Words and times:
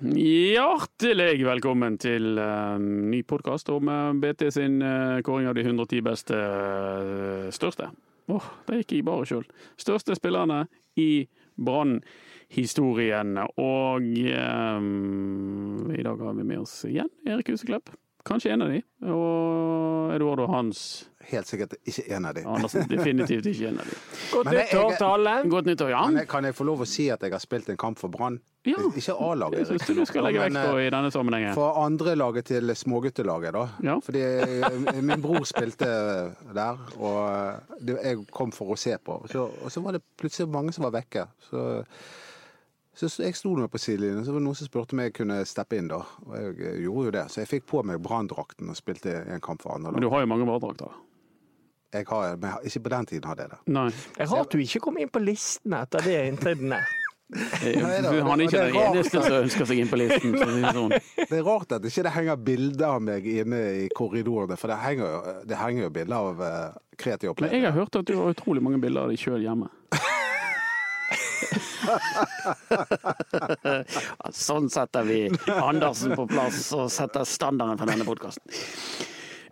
Hjertelig 0.00 1.42
velkommen 1.44 1.98
til 2.00 2.38
uh, 2.40 2.80
ny 2.80 3.18
podkast 3.28 3.68
om 3.68 3.90
uh, 3.92 4.14
BT 4.16 4.46
sin 4.48 4.78
uh, 4.80 5.20
kåring 5.20 5.50
av 5.50 5.58
de 5.58 5.60
110 5.66 6.00
beste 6.06 6.38
største. 7.52 7.90
Åh, 8.32 8.38
oh, 8.38 8.46
det 8.64 8.78
gikk 8.78 8.94
i 8.96 9.02
bare 9.04 9.28
sjøl. 9.28 9.44
Største 9.76 10.16
spillerne 10.16 10.62
i 10.96 11.28
Brann-historien. 11.60 13.36
Og 13.60 14.08
i 14.08 14.32
dag 16.06 16.24
har 16.24 16.38
vi 16.38 16.48
med 16.48 16.62
oss 16.62 16.78
igjen 16.88 17.12
Erik 17.28 17.52
Huseklepp. 17.52 17.92
Kanskje 18.26 18.52
en 18.54 18.66
av 18.66 18.72
de. 18.72 18.82
Og 19.08 20.12
Eduardo 20.16 20.46
Hans 20.50 21.10
Helt 21.30 21.46
sikkert 21.46 21.74
ikke 21.86 22.02
en 22.16 22.24
av 22.26 22.34
de. 22.34 22.42
Andersen 22.48 22.88
definitivt 22.90 23.46
ikke 23.46 23.68
en 23.68 23.80
av 23.82 23.86
de. 23.86 23.96
Godt 24.34 24.48
nyttår 24.50 24.94
til 24.96 25.06
alle. 25.06 25.34
Godt 25.52 25.68
nyttår, 25.68 25.90
ja. 25.92 26.00
Men 26.10 26.26
kan 26.30 26.48
jeg 26.48 26.56
få 26.56 26.64
lov 26.66 26.82
å 26.82 26.88
si 26.88 27.06
at 27.12 27.22
jeg 27.22 27.34
har 27.34 27.42
spilt 27.42 27.68
en 27.70 27.78
kamp 27.78 28.00
for 28.00 28.10
Brann? 28.12 28.40
Ja. 28.66 28.80
Ikke 28.88 29.14
A-laget. 29.14 29.68
Det 29.68 29.78
syns 29.84 30.00
du 30.00 30.08
skal 30.08 30.26
legge 30.26 30.42
vekt 30.42 30.58
på 30.58 30.80
i 30.80 30.88
denne 30.92 31.12
sammenhengen. 31.14 31.52
Fra 31.56 31.84
andre 31.84 32.16
laget 32.18 32.48
til 32.50 32.74
småguttelaget, 32.76 33.54
da. 33.56 33.66
Ja. 33.86 33.98
Fordi 34.04 34.24
eh, 34.24 34.98
min 34.98 35.22
bror 35.22 35.46
spilte 35.48 35.90
der, 36.56 36.82
og 36.98 37.86
jeg 37.92 38.24
kom 38.34 38.50
for 38.56 38.74
å 38.74 38.80
se 38.80 38.96
på. 38.98 39.20
Så, 39.30 39.46
og 39.60 39.72
så 39.72 39.84
var 39.84 39.96
det 39.96 40.02
plutselig 40.20 40.50
mange 40.50 40.74
som 40.76 40.88
var 40.88 40.96
vekke. 40.98 41.28
Så 41.46 41.68
så 43.08 43.24
jeg 43.24 43.36
sto 43.38 43.54
nå 43.56 43.68
på 43.72 43.80
sidelinjen, 43.80 44.24
så 44.26 44.34
var 44.34 44.42
det 44.42 44.46
noen 44.48 44.58
som 44.58 44.68
spurte 44.68 44.96
om 44.96 45.00
jeg 45.00 45.14
kunne 45.16 45.38
steppe 45.48 45.78
inn 45.78 45.88
da. 45.88 46.02
Og 46.26 46.34
jeg 46.36 46.82
gjorde 46.84 47.06
jo 47.06 47.14
det. 47.16 47.26
Så 47.32 47.40
jeg 47.40 47.50
fikk 47.54 47.68
på 47.70 47.84
meg 47.86 48.02
branndrakten 48.04 48.68
og 48.68 48.76
spilte 48.76 49.22
en 49.24 49.40
kamp 49.44 49.64
for 49.64 49.76
andre. 49.78 49.94
Men 49.96 50.04
du 50.04 50.10
har 50.12 50.24
jo 50.24 50.30
mange 50.32 50.48
branndrakter? 50.48 50.98
Jeg 51.90 52.06
har, 52.06 52.36
men 52.38 52.66
ikke 52.68 52.84
på 52.84 52.92
den 52.92 53.06
tiden 53.10 53.30
hadde 53.30 53.46
jeg 53.46 53.50
det. 53.50 53.60
Nei. 53.74 53.88
Det 53.90 54.26
er 54.26 54.28
rart 54.30 54.52
du 54.52 54.60
ikke 54.62 54.82
kom 54.84 54.98
inn 55.02 55.08
på 55.10 55.22
listen 55.24 55.74
etter 55.74 56.04
det 56.06 56.18
inntredene. 56.28 56.78
Han 57.30 58.40
er 58.40 58.44
ikke 58.46 58.62
den 58.66 58.76
eneste 58.80 59.22
som 59.22 59.36
ønsker 59.36 59.68
seg 59.70 59.82
inn 59.82 59.90
på 59.90 59.98
listen. 60.00 60.34
Sånn. 60.34 60.94
Det 61.30 61.38
er 61.38 61.44
rart 61.46 61.74
at 61.76 61.84
ikke 61.86 62.02
det 62.06 62.14
henger 62.14 62.40
bilder 62.42 62.86
av 62.96 63.04
meg 63.06 63.26
inne 63.30 63.60
i 63.84 63.88
korridorene, 63.94 64.58
for 64.58 64.72
det 64.72 64.80
henger, 64.82 65.28
det 65.46 65.58
henger 65.60 65.86
jo 65.86 65.90
bilder 65.94 66.16
av 66.16 66.42
uh, 66.42 66.78
kreative 66.98 67.34
opplevelser. 67.34 67.60
Jeg 67.60 67.68
har 67.68 67.76
hørt 67.76 68.00
at 68.00 68.08
du 68.10 68.16
har 68.18 68.34
utrolig 68.34 68.64
mange 68.66 68.80
bilder 68.82 69.06
av 69.06 69.14
deg 69.14 69.22
sjøl 69.22 69.44
hjemme. 69.46 69.70
sånn 74.46 74.68
setter 74.70 75.06
vi 75.08 75.22
Andersen 75.56 76.16
på 76.18 76.26
plass 76.30 76.72
og 76.76 76.90
setter 76.92 77.24
standarden 77.28 77.80
for 77.80 77.86
denne 77.90 78.06
podkasten. 78.08 78.46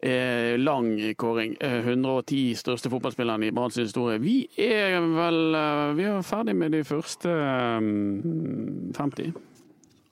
Eh, 0.01 0.59
lang 0.59 1.15
kåring. 1.15 1.57
Eh, 1.61 1.73
110 1.73 2.55
største 2.57 2.91
fotballspillerne 2.91 3.47
i 3.47 3.53
Branns 3.53 3.79
historie. 3.79 4.19
Vi 4.23 4.49
er 4.57 5.01
vel 5.03 5.55
eh, 5.59 5.95
vi 5.99 6.05
er 6.07 6.23
ferdig 6.23 6.55
med 6.57 6.73
de 6.73 6.85
første 6.87 7.29
um, 7.29 8.93
50. 8.95 9.33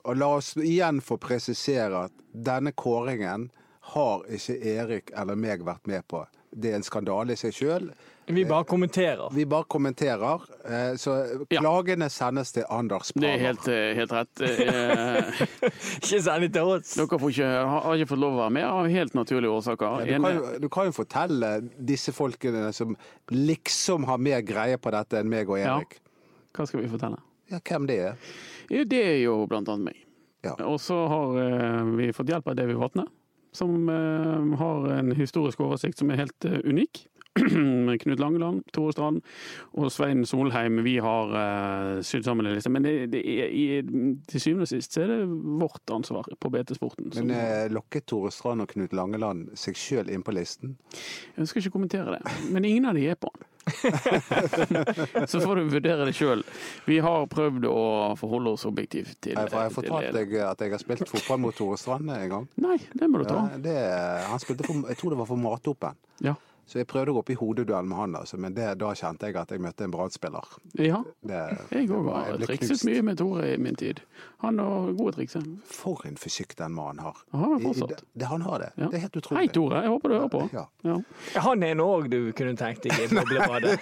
Og 0.07 0.19
la 0.19 0.27
oss 0.39 0.53
igjen 0.59 0.99
få 1.03 1.17
presisere 1.23 2.07
at 2.09 2.19
denne 2.31 2.75
kåringen 2.75 3.47
har 3.93 4.27
ikke 4.27 4.57
Erik 4.75 5.15
eller 5.15 5.39
meg 5.39 5.63
vært 5.63 5.87
med 5.87 6.03
på. 6.11 6.25
Det 6.51 6.73
er 6.73 6.81
en 6.81 6.87
skandale 6.87 7.35
i 7.35 7.39
seg 7.39 7.55
sjøl. 7.55 7.89
Vi 8.29 8.45
bare 8.45 8.63
kommenterer. 8.63 9.29
Vi 9.33 9.45
bare 9.45 9.63
kommenterer. 9.63 10.41
Eh, 10.65 10.95
så 10.95 11.25
klagene 11.49 12.09
sendes 12.09 12.51
til 12.51 12.65
Anders 12.69 13.13
Prager. 13.15 13.23
Det 13.23 13.29
er 13.31 13.45
helt, 13.45 13.67
eh, 13.71 13.93
helt 13.95 14.11
rett. 14.11 14.41
Eh, 14.43 15.69
ikke 16.01 16.19
send 16.25 16.43
det 16.43 16.49
til 16.57 16.73
oss. 16.73 16.91
Dere 16.99 17.29
ikke, 17.31 17.47
har 17.71 17.95
ikke 17.95 18.09
fått 18.11 18.21
lov 18.25 18.35
å 18.35 18.41
være 18.41 18.55
med 18.59 18.67
av 18.67 18.89
helt 18.91 19.15
naturlige 19.15 19.55
årsaker. 19.55 20.03
Ja, 20.11 20.19
du, 20.19 20.27
kan 20.27 20.35
jo, 20.35 20.43
du, 20.59 20.67
kan 20.75 20.91
jo, 20.91 20.97
fortelle 20.99 21.53
disse 21.79 22.11
folkene 22.11 22.67
som 22.75 22.99
liksom 23.31 24.09
har 24.11 24.19
mer 24.19 24.43
greie 24.43 24.75
på 24.75 24.91
dette 24.97 25.23
enn 25.23 25.31
meg 25.31 25.47
og 25.47 25.63
Erik. 25.63 25.95
Ja. 25.95 26.31
Hva 26.57 26.67
skal 26.67 26.83
vi 26.83 26.91
fortelle? 26.91 27.23
Ja, 27.47 27.63
Hvem 27.63 27.87
det 27.87 28.01
er? 28.11 28.29
Ja, 28.67 28.83
det 28.83 29.03
er 29.07 29.19
jo 29.23 29.39
blant 29.47 29.71
annet 29.71 29.93
meg. 29.93 30.07
Ja. 30.43 30.57
Og 30.67 30.81
så 30.83 30.99
har 31.07 31.37
uh, 31.39 31.95
vi 31.95 32.11
fått 32.15 32.27
hjelp 32.27 32.51
av 32.51 32.59
Davy 32.59 32.75
Vatne, 32.75 33.07
som 33.55 33.87
har 34.59 34.91
en 34.99 35.15
historisk 35.15 35.63
oversikt 35.63 36.03
som 36.03 36.11
er 36.11 36.27
helt 36.27 36.45
unik. 36.67 37.07
Knut 38.03 38.19
Langeland, 38.19 38.63
Tore 38.75 38.93
Strand 38.95 39.21
og 39.77 39.91
Svein 39.93 40.25
Solheim. 40.27 40.81
Vi 40.85 40.97
har 41.03 41.33
uh, 41.33 42.01
sydd 42.05 42.27
sammen 42.27 42.47
en 42.47 42.57
liste. 42.57 42.71
Men 42.73 42.85
det, 42.85 42.95
det 43.13 43.23
er, 43.23 43.51
i, 43.51 44.15
til 44.29 44.43
syvende 44.43 44.67
og 44.67 44.71
sist 44.71 44.95
så 44.95 45.05
er 45.05 45.13
det 45.13 45.19
vårt 45.61 45.93
ansvar 45.93 46.29
på 46.39 46.53
BT-sporten. 46.53 47.11
Men 47.19 47.35
uh, 47.35 47.67
lokket 47.73 48.07
Tore 48.09 48.31
Strand 48.33 48.65
og 48.65 48.71
Knut 48.73 48.95
Langeland 48.97 49.51
seg 49.57 49.77
sjøl 49.79 50.11
inn 50.13 50.25
på 50.25 50.35
listen? 50.35 50.77
Jeg 51.37 51.51
skal 51.51 51.63
ikke 51.63 51.77
kommentere 51.77 52.17
det, 52.17 52.37
men 52.51 52.65
ingen 52.67 52.89
av 52.89 52.97
de 52.97 53.07
er 53.11 53.19
på 53.19 53.31
den. 53.35 53.47
så 55.27 55.39
får 55.41 55.55
du 55.55 55.63
vurdere 55.63 56.05
det 56.07 56.13
sjøl. 56.15 56.43
Vi 56.87 56.99
har 57.03 57.27
prøvd 57.31 57.67
å 57.67 57.81
forholde 58.19 58.53
oss 58.55 58.65
objektivt 58.69 59.17
til 59.23 59.35
Jeg 59.35 59.51
har 59.51 59.73
fortalt 59.73 60.13
deg 60.15 60.35
at 60.43 60.63
jeg 60.63 60.73
har 60.73 60.81
spilt 60.81 61.09
fotball 61.09 61.41
mot 61.47 61.57
Tore 61.57 61.79
Strand 61.79 62.11
en 62.15 62.29
gang. 62.31 62.47
Nei, 62.63 62.77
det 62.93 63.09
må 63.11 63.21
du 63.21 63.27
ta. 63.27 63.43
Ja, 63.51 63.61
det, 63.61 63.77
han 64.31 64.43
spilte 64.43 64.67
for, 64.67 64.87
jeg 64.87 64.99
tror 64.99 65.15
det 65.15 65.21
var 65.21 65.29
for 65.29 65.41
Matopen. 65.41 65.99
Ja. 66.23 66.37
Så 66.67 66.81
jeg 66.81 66.87
prøvde 66.91 67.13
å 67.13 67.15
gå 67.15 67.21
opp 67.23 67.29
i 67.31 67.35
hodeduell 67.39 67.85
med 67.87 67.95
han, 67.97 68.15
altså, 68.19 68.35
men 68.43 68.51
det, 68.51 68.65
da 68.81 68.89
kjente 68.91 69.29
jeg 69.29 69.37
at 69.39 69.53
jeg 69.55 69.61
møtte 69.63 69.85
en 69.87 69.91
Brann-spiller. 69.93 70.49
Ja, 70.83 70.97
jeg 71.71 71.87
òg 71.95 72.09
har 72.11 72.41
trikset 72.43 72.83
mye 72.89 73.05
med 73.07 73.21
Tore 73.21 73.53
i 73.53 73.57
min 73.61 73.77
tid. 73.79 74.01
Han 74.43 74.59
har 74.59 74.89
gode 74.97 75.15
trikser. 75.15 75.45
For 75.71 76.03
en 76.09 76.19
fysikk 76.19 76.57
den 76.59 76.75
mannen 76.75 76.99
har. 77.05 77.21
Han 77.31 77.55
har 77.55 77.63
fortsatt. 77.63 78.03
I, 78.03 78.19
det, 78.19 78.27
han 78.33 78.43
har 78.43 78.65
det. 78.65 78.69
Ja. 78.75 78.89
Det 78.91 78.99
er 78.99 79.05
helt 79.07 79.15
utrolig. 79.21 79.39
Hei 79.39 79.53
Tore, 79.55 79.81
jeg 79.85 79.93
håper 79.95 80.11
du 80.11 80.17
hører 80.17 80.33
på. 80.35 80.43
Ja. 80.57 80.65
Ja. 80.91 80.99
Han 81.47 81.63
er 81.63 81.73
en 81.77 81.85
òg 81.87 82.11
du 82.11 82.19
kunne 82.35 82.59
tenkt 82.59 82.83
deg 82.83 82.99
i 82.99 83.07
boblebadet. 83.15 83.79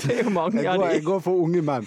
det 0.00 0.16
er 0.16 0.24
jo 0.24 0.32
mange 0.32 0.64
av 0.64 0.80
de. 0.80 0.90
Jeg 0.96 1.04
går 1.12 1.24
for 1.28 1.44
unge 1.44 1.60
menn. 1.68 1.84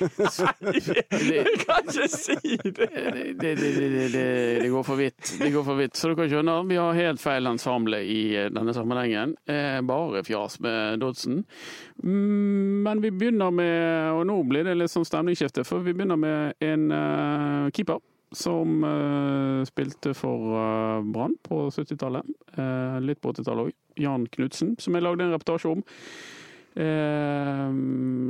Ja. 0.00 0.52
du 0.60 1.44
kan 1.64 1.88
ikke 1.88 2.08
si 2.10 2.56
det. 2.76 2.88
Det, 3.40 3.54
det, 3.54 4.08
det. 4.12 4.68
går 4.68 4.82
for 4.86 4.98
vidt. 5.00 5.34
Det 5.38 5.50
går 5.54 5.64
for 5.66 5.78
vidt. 5.78 5.96
Så 5.96 6.10
dere 6.12 6.28
skjønner, 6.30 6.64
vi 6.68 6.78
har 6.80 6.96
helt 6.98 7.22
feil 7.22 7.46
ensemble 7.50 8.00
i 8.02 8.22
denne 8.54 8.74
sammenhengen. 8.76 9.36
Eh, 9.46 9.80
bare 9.86 10.24
fjas 10.26 10.58
med 10.64 11.00
Dodson. 11.02 11.44
Men 12.02 13.02
vi 13.04 13.12
begynner 13.14 13.54
med, 13.54 14.10
og 14.14 14.24
nå 14.30 14.40
blir 14.50 14.66
det 14.66 14.76
litt 14.78 14.92
sånn 14.92 15.06
stemningsskifte, 15.06 15.66
for 15.68 15.84
vi 15.84 15.94
begynner 15.94 16.18
med 16.20 16.64
en 16.64 16.90
uh, 16.92 17.70
keeper. 17.74 18.02
Som 18.34 18.80
uh, 18.82 19.62
spilte 19.62 20.10
for 20.18 20.56
uh, 20.58 21.04
Brann 21.06 21.36
på 21.46 21.68
70-tallet. 21.70 22.26
litt 23.04 23.20
på 23.22 23.30
80-tallet 23.30 23.68
òg. 23.68 23.76
Jan 24.02 24.26
Knutsen, 24.26 24.74
som 24.82 24.96
jeg 24.96 25.04
lagde 25.06 25.22
en 25.22 25.34
reportasje 25.36 25.70
om. 25.70 25.84
Eh, 26.76 27.70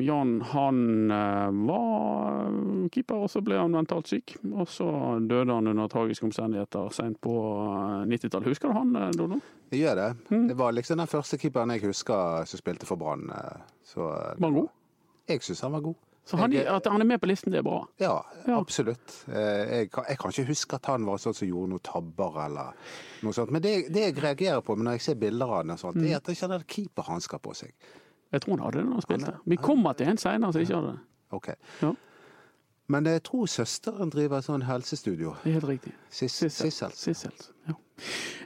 Jan 0.07 0.33
han 0.51 1.11
eh, 1.11 1.51
var 1.67 2.89
keeper, 2.93 3.25
og 3.25 3.31
så 3.33 3.41
ble 3.45 3.57
han 3.57 3.73
mentalt 3.73 4.11
syk. 4.13 4.37
Og 4.53 4.69
så 4.69 4.89
døde 5.25 5.49
han 5.53 5.73
under 5.73 5.91
tragiske 5.93 6.29
omstendigheter 6.29 6.93
sent 6.93 7.21
på 7.25 7.35
90-tallet. 8.11 8.53
Husker 8.53 8.73
du 8.73 8.79
han, 8.79 8.97
Dodo? 9.17 9.41
Jeg 9.73 9.87
gjør 9.87 10.01
det. 10.01 10.09
Mm. 10.29 10.49
Det 10.53 10.59
var 10.61 10.77
liksom 10.77 11.01
den 11.01 11.11
første 11.11 11.41
keeperen 11.41 11.73
jeg 11.75 11.87
husker 11.89 12.49
som 12.49 12.61
spilte 12.61 12.89
for 12.89 13.01
Brann. 13.01 13.31
Var 13.33 14.41
han 14.41 14.61
god? 14.61 14.69
Jeg 15.29 15.41
syns 15.43 15.65
han 15.65 15.73
var 15.73 15.87
god. 15.89 16.03
Så 16.25 16.39
han, 16.41 16.53
jeg, 16.57 16.65
at 16.65 16.87
han 16.89 17.03
er 17.03 17.05
med 17.05 17.21
på 17.21 17.29
listen, 17.29 17.53
det 17.53 17.59
er 17.61 17.67
bra? 17.67 17.83
Ja, 18.01 18.15
ja. 18.47 18.57
absolutt. 18.57 19.13
Jeg, 19.29 19.91
jeg, 19.91 19.91
kan 19.93 20.33
ikke 20.33 20.47
huske 20.49 20.79
at 20.79 20.89
han 20.89 21.05
var 21.05 21.21
sånn 21.21 21.37
som 21.37 21.49
gjorde 21.49 21.75
noen 21.75 21.85
tabber 21.85 22.39
eller 22.47 22.95
noe 23.25 23.37
sånt. 23.37 23.53
Men 23.53 23.65
det, 23.65 23.75
det 23.93 24.07
jeg 24.07 24.17
reagerer 24.25 24.65
på 24.65 24.77
når 24.81 24.97
jeg 24.97 25.05
ser 25.05 25.19
bilder 25.21 25.53
av 25.53 25.69
ham, 25.69 25.75
mm. 25.77 26.07
er 26.09 26.17
at 26.17 26.31
han 26.31 26.39
ikke 26.39 26.49
hadde 26.49 26.73
keeperhansker 26.77 27.45
på 27.45 27.57
seg. 27.61 27.77
Jeg 28.35 28.43
tror 28.45 28.57
han 28.57 28.65
hadde 28.67 28.81
det 28.81 28.89
da 28.89 28.97
han 28.99 29.05
spilte. 29.07 29.37
Vi 29.55 29.59
kommer 29.63 29.97
til 29.99 30.11
en 30.11 30.19
senere 30.21 30.55
som 30.55 30.65
ikke 30.65 30.81
hadde 30.81 30.97
det. 30.97 31.05
Ok. 31.39 31.49
Ja. 31.85 31.93
Men 32.93 33.07
jeg 33.09 33.23
tror 33.25 33.47
søsteren 33.49 34.11
driver 34.13 34.43
sånn 34.45 34.65
helsestudio. 34.67 35.33
Det 35.41 35.53
er 35.53 35.57
helt 35.57 35.71
riktig. 35.71 35.95
Sissel. 36.13 36.51
Sissel. 36.93 37.33
Ja. 37.71 37.77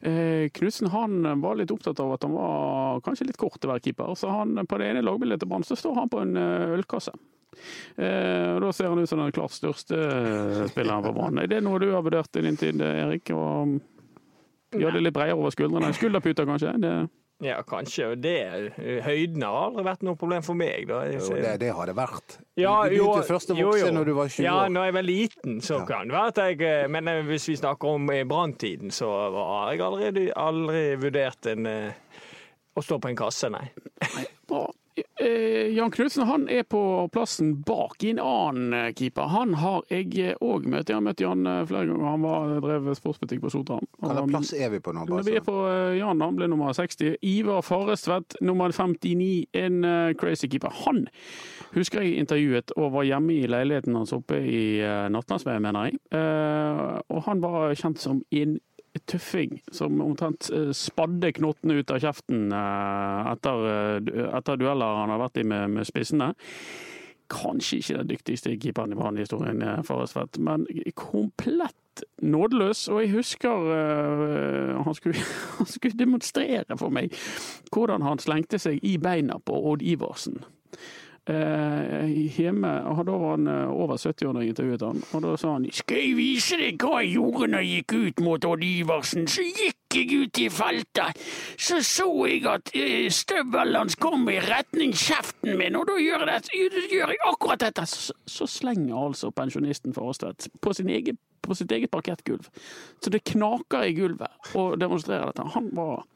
Eh, 0.06 0.44
Knutsen 0.54 0.92
han 0.92 1.24
var 1.42 1.56
litt 1.58 1.72
opptatt 1.74 1.98
av 2.04 2.12
at 2.14 2.26
han 2.26 2.36
var 2.36 3.00
kanskje 3.06 3.26
litt 3.32 3.40
kort 3.40 3.58
til 3.58 3.70
å 3.70 3.72
være 3.74 3.82
keeper. 3.88 4.14
Så 4.14 4.30
han, 4.30 4.54
på 4.68 4.78
det 4.78 4.92
ene 4.92 5.02
lagbildet 5.02 5.42
til 5.42 5.50
Brann 5.50 5.66
så 5.66 5.78
står 5.78 5.98
han 6.04 6.12
på 6.12 6.22
en 6.22 6.38
ølkasse. 6.38 7.16
Eh, 7.96 8.54
og 8.54 8.62
Da 8.62 8.72
ser 8.76 8.92
han 8.92 9.02
ut 9.02 9.10
som 9.10 9.18
den 9.24 9.34
klart 9.34 9.56
største 9.56 9.98
spilleren 10.70 11.02
på 11.08 11.14
Brann. 11.16 11.42
Er 11.42 11.50
det 11.50 11.62
noe 11.66 11.82
du 11.82 11.90
har 11.90 12.04
vurdert 12.06 12.38
i 12.38 12.44
din 12.46 12.60
tid, 12.60 12.78
Erik? 12.84 13.32
Å 13.34 13.48
gjøre 14.78 15.00
det 15.00 15.06
litt 15.08 15.16
bredere 15.16 15.40
over 15.40 15.50
skuldrene? 15.54 15.90
Skulderputer, 15.96 16.46
kanskje? 16.46 16.76
Det 16.78 16.94
Ja, 17.40 17.60
kanskje. 17.62 18.08
Og 18.12 18.20
det 18.22 18.34
Høyden 19.04 19.44
har 19.46 19.68
aldri 19.68 19.84
vært 19.86 20.00
noe 20.02 20.18
problem 20.18 20.42
for 20.42 20.58
meg. 20.58 20.88
da. 20.90 21.04
Jo, 21.12 21.20
det, 21.38 21.52
det 21.62 21.68
har 21.76 21.86
det 21.86 21.94
vært. 21.94 22.38
Ja, 22.58 22.72
du 22.88 22.96
begynte 22.96 23.28
først 23.28 23.52
å 23.54 23.58
vokse 23.60 23.92
når 23.94 24.04
du 24.10 24.12
var 24.16 24.32
20 24.34 24.42
Ja, 24.42 24.56
år. 24.64 24.72
når 24.74 24.88
jeg 24.88 24.94
var 24.98 25.06
liten, 25.06 25.60
så 25.62 25.78
Ja. 25.78 25.84
kan 25.86 26.08
det 26.08 26.16
være 26.16 26.32
at 26.34 26.36
jeg 26.42 26.62
eh, 26.66 26.88
Men 26.88 27.08
eh, 27.08 27.22
hvis 27.22 27.46
vi 27.48 27.56
snakker 27.60 27.88
om 27.94 28.10
branntiden, 28.26 28.90
så 28.90 29.06
har 29.38 29.70
jeg 29.72 29.80
aldri, 29.86 30.32
aldri 30.34 30.82
vurdert 30.98 31.46
en 31.54 31.66
eh, 31.66 31.92
å 32.76 32.82
stå 32.82 32.98
på 33.02 33.08
en 33.10 33.16
kasse, 33.16 33.50
nei. 33.50 33.70
nei. 34.16 34.26
Bra. 34.48 34.66
Eh, 35.20 35.68
Jan 35.76 35.90
Knutsen 35.90 36.26
han 36.28 36.46
er 36.52 36.62
på 36.62 36.80
plassen 37.12 37.54
bak 37.66 38.04
i 38.04 38.12
en 38.14 38.20
annen 38.22 38.74
eh, 38.76 38.90
keeper. 38.96 39.30
Han 39.32 39.54
har 39.60 39.84
jeg 39.92 40.36
òg 40.44 40.68
møtt. 40.70 40.90
Jeg 40.90 40.98
har 40.98 41.04
møtt 41.04 41.22
Jan 41.22 41.46
eh, 41.46 41.62
flere 41.68 41.88
ganger. 41.88 42.06
Han 42.06 42.24
var, 42.26 42.54
drev 42.64 42.90
sportsbutikk 42.98 43.42
på 43.44 43.52
Sotra. 43.52 43.80
Hvilken 44.02 44.32
plass 44.32 44.52
er 44.56 44.72
vi 44.74 44.82
på 44.84 44.94
nå? 44.94 45.06
Bare 45.10 45.26
vi 45.26 45.36
er 45.38 45.44
på 45.46 45.56
eh, 45.70 45.98
Jan, 45.98 46.22
han 46.24 46.38
ble 46.38 46.50
nummer 46.50 46.74
60. 46.76 47.18
Ivar 47.26 47.64
Farestvedt, 47.66 48.38
nummer 48.44 48.74
59. 48.74 49.48
En 49.58 49.82
eh, 49.88 50.14
crazy 50.18 50.50
keeper. 50.50 50.74
Han 50.84 51.06
husker 51.74 52.04
jeg 52.04 52.22
intervjuet 52.22 52.72
og 52.78 52.94
var 52.96 53.08
hjemme 53.08 53.36
i 53.36 53.50
leiligheten 53.50 53.98
hans 53.98 54.14
oppe 54.16 54.38
i 54.40 54.62
Nattlandsveien, 55.12 55.62
mener 55.64 55.90
jeg. 55.90 56.00
Eh, 56.14 56.96
og 57.12 57.22
han 57.28 57.44
var 57.44 57.76
kjent 57.78 58.00
som 58.02 58.22
en 58.30 58.58
tøffing 59.08 59.58
som 59.72 60.00
omtrent 60.04 60.50
eh, 60.54 60.70
spadde 60.76 61.32
knottene 61.36 61.78
ut 61.80 61.90
av 61.94 62.02
kjeften 62.02 62.52
eh, 62.54 63.32
etter, 63.32 63.66
eh, 63.72 64.28
etter 64.38 64.60
dueller 64.60 65.02
han 65.02 65.12
har 65.14 65.22
vært 65.22 65.40
i 65.42 65.46
med, 65.48 65.74
med 65.76 65.88
spissene. 65.88 66.32
Kanskje 67.28 67.82
ikke 67.82 67.98
den 67.98 68.12
dyktigste 68.12 68.54
keeperen 68.56 68.94
i 68.94 68.96
Brann-historien, 68.96 69.60
men 70.40 70.64
komplett 70.96 72.02
nådeløs. 72.24 72.86
Og 72.88 73.02
jeg 73.02 73.10
husker 73.12 73.66
uh, 73.68 74.78
han, 74.80 74.96
skulle, 74.96 75.20
han 75.58 75.68
skulle 75.68 75.98
demonstrere 75.98 76.78
for 76.80 76.94
meg 76.94 77.12
hvordan 77.74 78.06
han 78.06 78.22
slengte 78.22 78.56
seg 78.62 78.80
i 78.80 78.96
beina 79.02 79.36
på 79.44 79.60
Odd 79.72 79.84
Iversen. 79.84 80.40
Eh, 81.28 82.38
hjemme, 82.38 82.68
var 82.84 83.30
han 83.30 83.46
eh, 83.46 83.70
over 83.70 83.96
70 83.96 84.26
år 84.26 84.32
da 84.32 84.40
jeg 84.40 84.54
intervjuet 84.54 84.84
han, 84.86 85.00
og 85.12 85.24
da 85.26 85.32
sa 85.36 85.50
han 85.58 85.66
Skal 85.76 85.98
jeg 86.00 86.14
vise 86.16 86.56
deg 86.56 86.80
hva 86.80 87.02
jeg 87.02 87.18
gjorde 87.18 87.48
når 87.52 87.64
jeg 87.66 87.82
gikk 87.82 87.94
ut 87.98 88.22
mot 88.24 88.46
Odd 88.48 88.62
Iversen? 88.64 89.26
Så 89.28 89.44
gikk 89.44 89.96
jeg 89.98 90.22
ut 90.22 90.40
i 90.40 90.46
feltet, 90.48 91.20
så 91.60 91.82
så 91.84 92.06
jeg 92.30 92.46
at 92.48 92.72
eh, 92.72 93.10
støvelen 93.12 93.76
hans 93.76 93.98
kom 94.00 94.24
i 94.32 94.38
retning 94.40 94.94
kjeften 94.96 95.52
min, 95.60 95.76
og 95.76 95.84
da 95.90 95.98
gjør 96.00 96.24
jeg, 96.32 96.46
det, 96.72 96.86
gjør 96.94 97.12
jeg 97.12 97.20
akkurat 97.28 97.66
dette. 97.66 97.84
Så, 97.92 98.16
så 98.24 98.48
slenger 98.48 98.96
altså 98.96 99.28
pensjonisten 99.28 99.92
Farestvedt 99.98 100.48
på, 100.64 100.72
sin 100.72 100.88
egen, 100.88 101.20
på 101.44 101.58
sitt 101.58 101.76
eget 101.76 101.92
parkettgulv. 101.92 102.48
Så 103.04 103.12
det 103.12 103.20
knaker 103.34 103.84
i 103.84 103.92
gulvet 103.98 104.56
og 104.56 104.80
demonstrerer 104.80 105.28
dette. 105.28 105.44
Han 105.58 105.68
var 105.76 106.06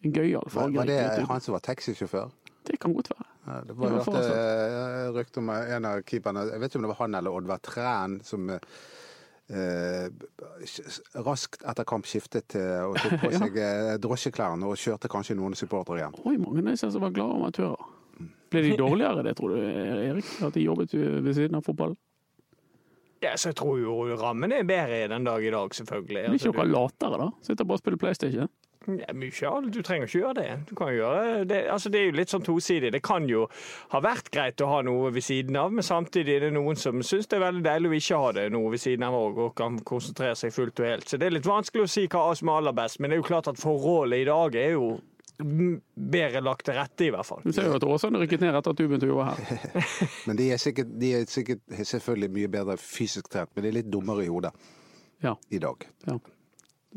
en 0.00 0.16
gøyal 0.16 0.48
fargerik. 0.48 0.80
var 0.80 0.88
det 0.88 1.28
han 1.28 1.44
som 1.44 1.58
var 1.58 1.66
taxisjåfør? 1.68 2.32
Det 2.64 2.78
kan 2.80 2.94
godt 2.96 3.10
være. 3.12 3.26
Ja, 3.44 3.60
det 3.68 3.76
var 3.76 3.98
hørte 3.98 4.20
eh, 4.24 5.08
rykte 5.12 5.42
om 5.42 5.50
en 5.52 5.84
av 5.84 6.00
keeperne 6.08 6.46
Jeg 6.48 6.60
vet 6.62 6.72
ikke 6.72 6.80
om 6.80 6.86
det 6.86 6.92
var 6.94 7.00
han 7.02 7.18
eller 7.18 7.34
Oddvar 7.36 7.60
Træn 7.60 8.14
som 8.24 8.48
eh, 8.48 10.06
raskt 11.26 11.66
etter 11.68 11.84
kamp 11.88 12.08
skiftet 12.08 12.48
til 12.54 12.88
og 12.88 12.96
tok 13.02 13.18
på 13.26 13.32
seg 13.42 13.60
ja. 13.60 13.98
drosjeklærne 14.00 14.64
og 14.70 14.80
kjørte 14.80 15.12
kanskje 15.12 15.36
noen 15.36 15.58
supportere 15.58 16.06
hjem. 16.06 16.16
Oi, 16.24 16.38
mange 16.40 16.64
av 16.64 16.72
disse 16.72 16.88
som 16.94 17.04
var 17.04 17.12
glade 17.16 17.36
amatører. 17.36 17.92
Ble 18.54 18.64
de 18.64 18.74
dårligere 18.84 19.26
det, 19.28 19.36
tror 19.36 19.52
du, 19.52 19.60
Erik? 19.60 20.34
At 20.48 20.56
de 20.56 20.64
jobbet 20.64 20.96
ved 20.96 21.32
siden 21.36 21.60
av 21.60 21.68
fotball? 21.68 21.96
Ja, 23.24 23.36
så 23.40 23.52
jeg 23.52 23.56
tror 23.56 23.78
jo 23.80 24.16
rammen 24.20 24.52
er 24.52 24.66
bedre 24.68 25.06
den 25.08 25.24
dag 25.24 25.44
i 25.44 25.52
dag, 25.52 25.74
selvfølgelig. 25.74 26.26
Blir 26.28 26.40
ikke 26.40 26.50
noe 26.50 26.60
dere 26.60 26.72
latere, 26.74 27.20
da? 27.22 27.28
Sitter 27.46 27.68
bare 27.68 27.80
og 27.80 27.84
spiller 27.84 28.00
PlayStation? 28.00 28.50
Ja, 28.86 29.12
mye 29.16 29.48
av. 29.50 29.68
Du 29.72 29.78
trenger 29.82 30.06
ikke 30.08 30.20
gjøre 30.20 30.34
det. 30.38 30.48
Du 30.68 30.74
kan 30.78 30.90
gjøre 30.94 31.44
det. 31.50 31.60
Altså, 31.72 31.90
det 31.94 32.00
er 32.00 32.06
jo 32.10 32.16
litt 32.18 32.32
sånn 32.34 32.44
tosidig. 32.46 32.90
Det 32.94 33.02
kan 33.06 33.28
jo 33.30 33.46
ha 33.94 34.00
vært 34.04 34.30
greit 34.34 34.60
å 34.64 34.68
ha 34.72 34.82
noe 34.86 35.10
ved 35.14 35.24
siden 35.24 35.56
av, 35.60 35.72
men 35.72 35.86
samtidig 35.86 36.36
er 36.36 36.46
det 36.48 36.52
noen 36.56 36.76
som 36.80 37.00
syns 37.02 37.26
det 37.30 37.38
er 37.38 37.46
veldig 37.46 37.64
deilig 37.64 37.90
å 37.90 37.96
ikke 38.00 38.20
ha 38.24 38.32
det 38.40 38.44
noe 38.54 38.70
ved 38.74 38.82
siden 38.84 39.06
av 39.08 39.16
òg, 39.18 39.40
og 39.48 39.54
kan 39.58 39.80
konsentrere 39.88 40.36
seg 40.36 40.52
fullt 40.54 40.80
og 40.84 40.90
helt. 40.92 41.08
Så 41.08 41.18
det 41.20 41.30
er 41.30 41.36
litt 41.38 41.48
vanskelig 41.48 41.86
å 41.86 41.90
si 41.94 42.06
hva 42.12 42.28
som 42.36 42.52
er 42.52 42.60
aller 42.62 42.76
best, 42.76 43.00
men 43.00 43.10
det 43.10 43.18
er 43.18 43.22
jo 43.24 43.28
klart 43.32 43.50
at 43.50 43.60
forholdet 43.60 44.22
i 44.24 44.28
dag 44.28 44.54
er 44.60 44.72
jo 44.76 44.92
bedre 46.14 46.40
lagt 46.44 46.66
til 46.68 46.76
rette, 46.78 47.06
i 47.08 47.10
hvert 47.10 47.26
fall. 47.26 47.40
Du 47.42 47.50
ser 47.54 47.66
jo 47.66 47.74
at 47.78 47.84
Åsane 47.88 48.20
rykket 48.22 48.44
ned 48.44 48.54
etter 48.54 48.70
at 48.74 48.78
du 48.78 48.84
begynte 48.86 49.08
å 49.08 49.14
jobbe 49.16 49.24
her. 49.32 49.88
Men 50.28 50.38
de 50.38 50.46
er, 50.54 50.60
sikkert, 50.62 50.92
de 51.00 51.10
er 51.18 51.24
sikkert 51.30 51.64
selvfølgelig 51.90 52.30
mye 52.36 52.50
bedre 52.54 52.76
fysisk 52.78 53.32
trent, 53.32 53.50
men 53.56 53.66
de 53.66 53.72
er 53.72 53.76
litt 53.80 53.90
dummere 53.90 54.22
i 54.26 54.30
hodet 54.30 54.52
Ja. 55.24 55.34
i 55.50 55.58
dag. 55.58 55.86
ja. 56.06 56.18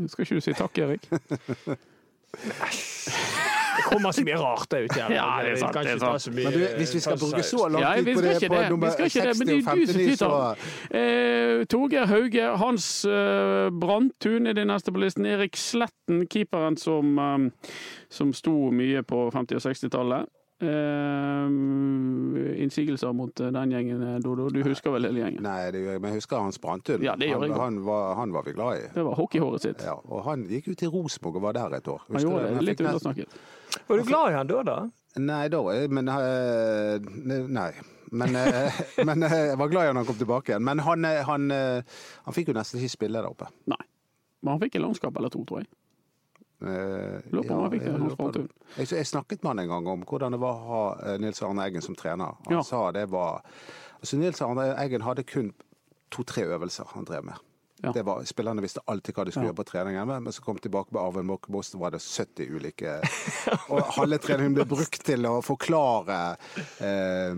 Skal 0.07 0.25
ikke 0.27 0.35
du 0.35 0.41
si 0.45 0.53
takk, 0.53 0.77
Erik? 0.77 1.09
Det 3.77 3.83
kommer 3.83 4.11
så 4.11 4.23
mye 4.25 4.37
rart 4.37 4.73
ut 4.73 4.93
her. 4.97 5.11
Ja, 5.13 5.25
det 5.43 5.51
er 5.51 5.59
sant, 5.61 5.73
det 5.73 5.91
er 5.91 5.99
sant. 6.01 6.35
mye 6.35 6.49
Men 6.49 6.53
du, 6.53 6.63
hvis 6.79 6.93
vi 6.95 6.99
skal 6.99 7.19
bruke 7.21 7.43
så 7.45 7.67
lang 7.69 7.83
tid 7.97 8.05
vi 8.05 8.15
på 8.15 8.21
det 8.25 8.49
på 8.49 8.55
det. 8.55 8.69
Nummer 8.73 8.93
skal 8.93 9.05
ikke 9.05 9.25
det, 9.27 9.35
60 9.35 9.39
men 9.39 9.49
og 9.49 9.53
er 9.53 9.59
du 9.59 9.63
som 9.63 10.01
59, 10.01 10.17
så 10.17 10.29
Eh, 10.97 11.65
Torgeir 11.65 12.05
Hauge, 12.09 12.47
Hans 12.57 13.05
eh, 13.05 13.69
Brandtun 13.81 14.47
er 14.47 14.57
de 14.57 14.65
neste 14.65 14.91
på 14.91 15.01
listen. 15.01 15.25
Erik 15.25 15.57
Sletten, 15.57 16.25
keeperen 16.27 16.77
som, 16.77 17.19
eh, 17.19 17.71
som 18.09 18.33
sto 18.33 18.71
mye 18.71 19.03
på 19.03 19.29
50- 19.33 19.61
og 19.61 19.61
60-tallet. 19.61 20.25
Eh, 20.59 21.47
innsigelser 22.63 23.13
mot 23.13 23.39
eh, 23.39 23.51
den 23.53 23.71
gjengen, 23.71 24.01
eh, 24.01 24.15
Dodo. 24.19 24.47
Du 24.49 24.63
husker 24.65 24.89
vel 24.95 25.05
hele 25.05 25.21
gjengen? 25.21 25.43
Nei, 25.45 25.67
det 25.73 25.83
gjør 25.83 25.91
jeg, 25.93 26.01
men 26.01 26.09
jeg 26.15 26.23
husker 26.23 26.41
Hans 26.41 26.57
Brandtun. 26.61 27.03
Ja, 27.05 27.13
han, 27.13 27.51
han, 27.53 27.77
var, 27.85 28.15
han 28.17 28.33
var 28.33 28.47
vi 28.47 28.55
glad 28.57 28.79
i. 28.79 28.87
Det 28.95 29.03
var 29.05 29.19
hockeyhåret 29.19 29.67
sitt. 29.67 29.83
Ja, 29.85 29.93
og 30.01 30.23
han 30.25 30.47
gikk 30.49 30.71
jo 30.71 30.73
til 30.79 30.89
Rosenborg 30.95 31.37
og 31.37 31.45
var 31.45 31.59
der 31.59 31.77
et 31.77 31.91
år. 31.93 32.01
Han 32.09 32.25
gjorde 32.25 32.47
det, 32.47 32.55
det. 32.55 32.63
Litt 32.71 32.81
undersnakket. 32.81 33.37
Var 33.85 34.01
du 34.01 34.09
glad 34.09 34.31
i 34.31 34.39
han 34.39 34.49
da, 34.49 34.63
da? 34.65 34.79
Nei, 35.21 35.43
da 35.53 35.61
Men 35.93 36.09
Nei. 37.53 37.71
Men, 38.07 38.37
men 39.09 39.27
jeg 39.27 39.57
var 39.59 39.69
glad 39.69 39.83
i 39.83 39.87
han 39.91 39.99
da 39.99 40.01
han 40.01 40.09
kom 40.09 40.17
tilbake 40.17 40.55
igjen. 40.55 40.65
Men 40.65 40.81
han, 40.81 41.05
han, 41.27 41.51
han 41.51 42.33
fikk 42.33 42.49
jo 42.49 42.57
nesten 42.57 42.81
ikke 42.81 42.97
spille 42.97 43.21
der 43.21 43.29
oppe. 43.29 43.51
Nei. 43.69 43.83
Men 44.41 44.55
han 44.55 44.63
fikk 44.65 44.79
en 44.79 44.87
landskap 44.87 45.21
eller 45.21 45.29
to, 45.33 45.45
tror 45.45 45.61
jeg. 45.61 45.69
Eh, 46.61 47.21
Lurer 47.31 47.43
på 47.47 47.53
om 47.53 47.63
han 47.63 47.71
fikk 47.71 47.83
det, 47.85 48.87
jeg 48.97 49.05
snakket 49.05 49.43
med 49.43 49.49
han 49.51 49.59
en 49.59 49.67
gang 49.69 49.87
om 49.91 50.05
hvordan 50.09 50.33
det 50.33 50.39
var 50.41 50.55
å 50.57 50.69
ha 50.71 50.79
eh, 51.05 51.17
Nils 51.21 51.41
Arne 51.45 51.65
Eggen 51.67 51.81
som 51.85 51.95
trener. 51.95 52.33
Han 52.47 52.55
Ja. 52.57 52.63
sa 52.63 52.91
det 52.91 53.05
var 53.09 53.43
Altså, 54.01 54.17
Nils 54.17 54.41
Arne 54.41 54.75
Eggen 54.77 55.01
hadde 55.01 55.23
kun 55.25 55.53
to-tre 56.13 56.43
øvelser 56.45 56.85
han 56.93 57.05
drev 57.05 57.23
med. 57.25 57.35
Ja. 57.83 57.91
Det 57.91 58.03
var, 58.05 58.23
Spillerne 58.25 58.61
visste 58.61 58.81
alltid 58.87 59.13
hva 59.15 59.25
de 59.25 59.31
skulle 59.31 59.45
Ja. 59.47 59.51
gjøre 59.51 59.59
på 59.63 59.65
treningen, 59.69 60.07
men 60.23 60.33
så 60.33 60.41
kom 60.41 60.57
tilbake 60.57 60.91
med 60.93 61.01
Arven 61.01 61.25
Mokkebos, 61.25 61.69
så 61.73 61.77
var 61.79 61.91
det 61.91 61.99
70 62.01 62.49
ulike 62.55 63.01
Og 63.69 63.81
halve 63.97 64.17
treningen 64.17 64.53
ble 64.55 64.65
brukt 64.65 65.03
til 65.05 65.25
å 65.25 65.41
forklare 65.45 66.37
eh, 66.81 67.35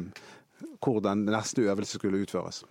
hvordan 0.79 1.25
neste 1.27 1.61
øvelse 1.67 1.99
skulle 1.99 2.23
utføres. 2.23 2.63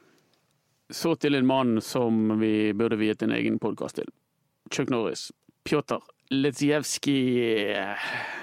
Så 0.90 1.14
til 1.20 1.34
en 1.34 1.46
mann 1.46 1.80
som 1.84 2.38
vi 2.40 2.72
burde 2.72 2.96
viet 2.96 3.22
en 3.22 3.32
egen 3.32 3.58
podkast 3.58 3.96
til. 4.00 4.08
Chuck 4.72 4.88
Norris. 4.88 5.30
Pjotr 5.64 6.00
Letsjevskij, 6.30 7.96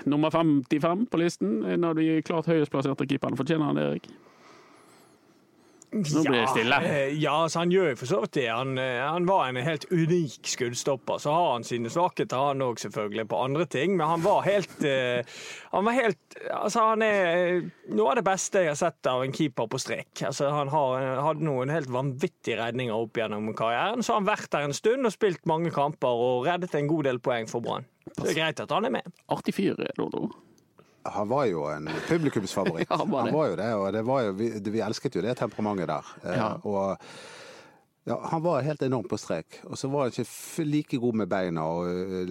nummer 0.09 0.31
55 0.31 1.05
på 1.09 1.17
listen. 1.17 1.65
En 1.65 1.83
av 1.83 1.95
de 1.95 2.21
klart 2.25 2.47
høyest 2.49 2.73
plasserte 2.73 3.05
keeperne. 3.05 3.37
Fortjener 3.37 3.69
han 3.69 3.77
det, 3.77 3.83
Erik? 3.85 4.07
Nå 5.95 6.21
blir 6.25 6.41
det 6.41 6.49
stille. 6.51 6.77
eh, 6.83 7.13
Ja, 7.21 7.35
så 7.47 7.61
han 7.63 7.71
gjør 7.71 7.89
jo 7.93 7.95
for 8.01 8.09
så 8.09 8.19
vidt 8.23 8.33
det. 8.37 8.45
Han, 8.51 8.77
eh, 8.77 8.99
han 9.05 9.25
var 9.29 9.47
en 9.47 9.55
helt 9.63 9.85
unik 9.91 10.49
skuddstopper. 10.51 11.21
Så 11.23 11.31
har 11.31 11.53
han 11.53 11.63
sine 11.63 11.89
svakheter, 11.93 12.35
han 12.49 12.63
òg, 12.65 12.81
selvfølgelig, 12.83 13.27
på 13.31 13.39
andre 13.45 13.65
ting. 13.65 13.95
Men 13.97 14.07
han 14.07 14.21
var 14.25 14.41
helt 14.47 14.83
eh, 14.83 15.23
Han 15.71 15.85
var 15.87 15.95
helt 15.97 16.37
Altså, 16.51 16.83
han 16.91 17.01
er 17.01 17.61
noe 17.95 18.11
av 18.11 18.17
det 18.19 18.25
beste 18.27 18.59
jeg 18.65 18.73
har 18.73 18.79
sett 18.79 19.07
av 19.07 19.23
en 19.23 19.31
keeper 19.33 19.67
på 19.71 19.79
strek. 19.79 20.11
Altså, 20.27 20.49
han 20.51 20.67
har, 20.73 21.05
hadde 21.29 21.45
noen 21.47 21.71
helt 21.71 21.87
vanvittige 21.89 22.59
redninger 22.59 22.93
opp 22.95 23.15
gjennom 23.17 23.53
karrieren. 23.55 24.03
Så 24.03 24.13
har 24.13 24.19
han 24.21 24.27
vært 24.29 24.51
der 24.51 24.67
en 24.67 24.75
stund 24.75 25.07
og 25.07 25.13
spilt 25.15 25.45
mange 25.47 25.71
kamper 25.71 26.11
og 26.11 26.45
reddet 26.49 26.75
en 26.75 26.87
god 26.91 27.07
del 27.07 27.19
poeng 27.23 27.47
for 27.49 27.63
Brann. 27.63 27.87
Så 28.11 28.27
det 28.27 28.35
er 28.35 28.41
greit 28.43 28.59
at 28.59 28.71
han 28.75 28.85
er 28.85 28.93
med. 28.99 29.07
Artig 29.31 29.55
fyr, 29.55 29.79
Dodo. 29.97 30.27
Han 31.13 31.29
var 31.29 31.45
jo 31.45 31.63
en 31.69 31.89
publikumsfavoritt. 32.09 32.87
Ja, 32.91 32.97
han 32.97 33.11
var 33.11 33.25
det. 33.29 33.33
jo 33.51 33.55
det, 33.61 33.71
og 33.75 33.87
det 33.93 34.03
var 34.07 34.21
jo, 34.25 34.35
vi, 34.39 34.51
vi 34.73 34.81
elsket 34.81 35.15
jo 35.15 35.21
det 35.25 35.37
temperamentet 35.37 35.87
der. 35.91 36.13
Eh, 36.23 36.37
Ja. 36.39 36.51
Og 36.63 36.97
ja, 38.05 38.19
han 38.29 38.41
var 38.41 38.61
helt 38.61 38.81
enormt 38.85 39.09
på 39.09 39.17
strek. 39.17 39.59
Og 39.65 39.77
så 39.81 39.89
var 39.89 40.03
han 40.05 40.13
ikke 40.13 40.65
like 40.65 40.97
god 41.01 41.15
med 41.23 41.29
beina 41.31 41.63
og, 41.65 41.87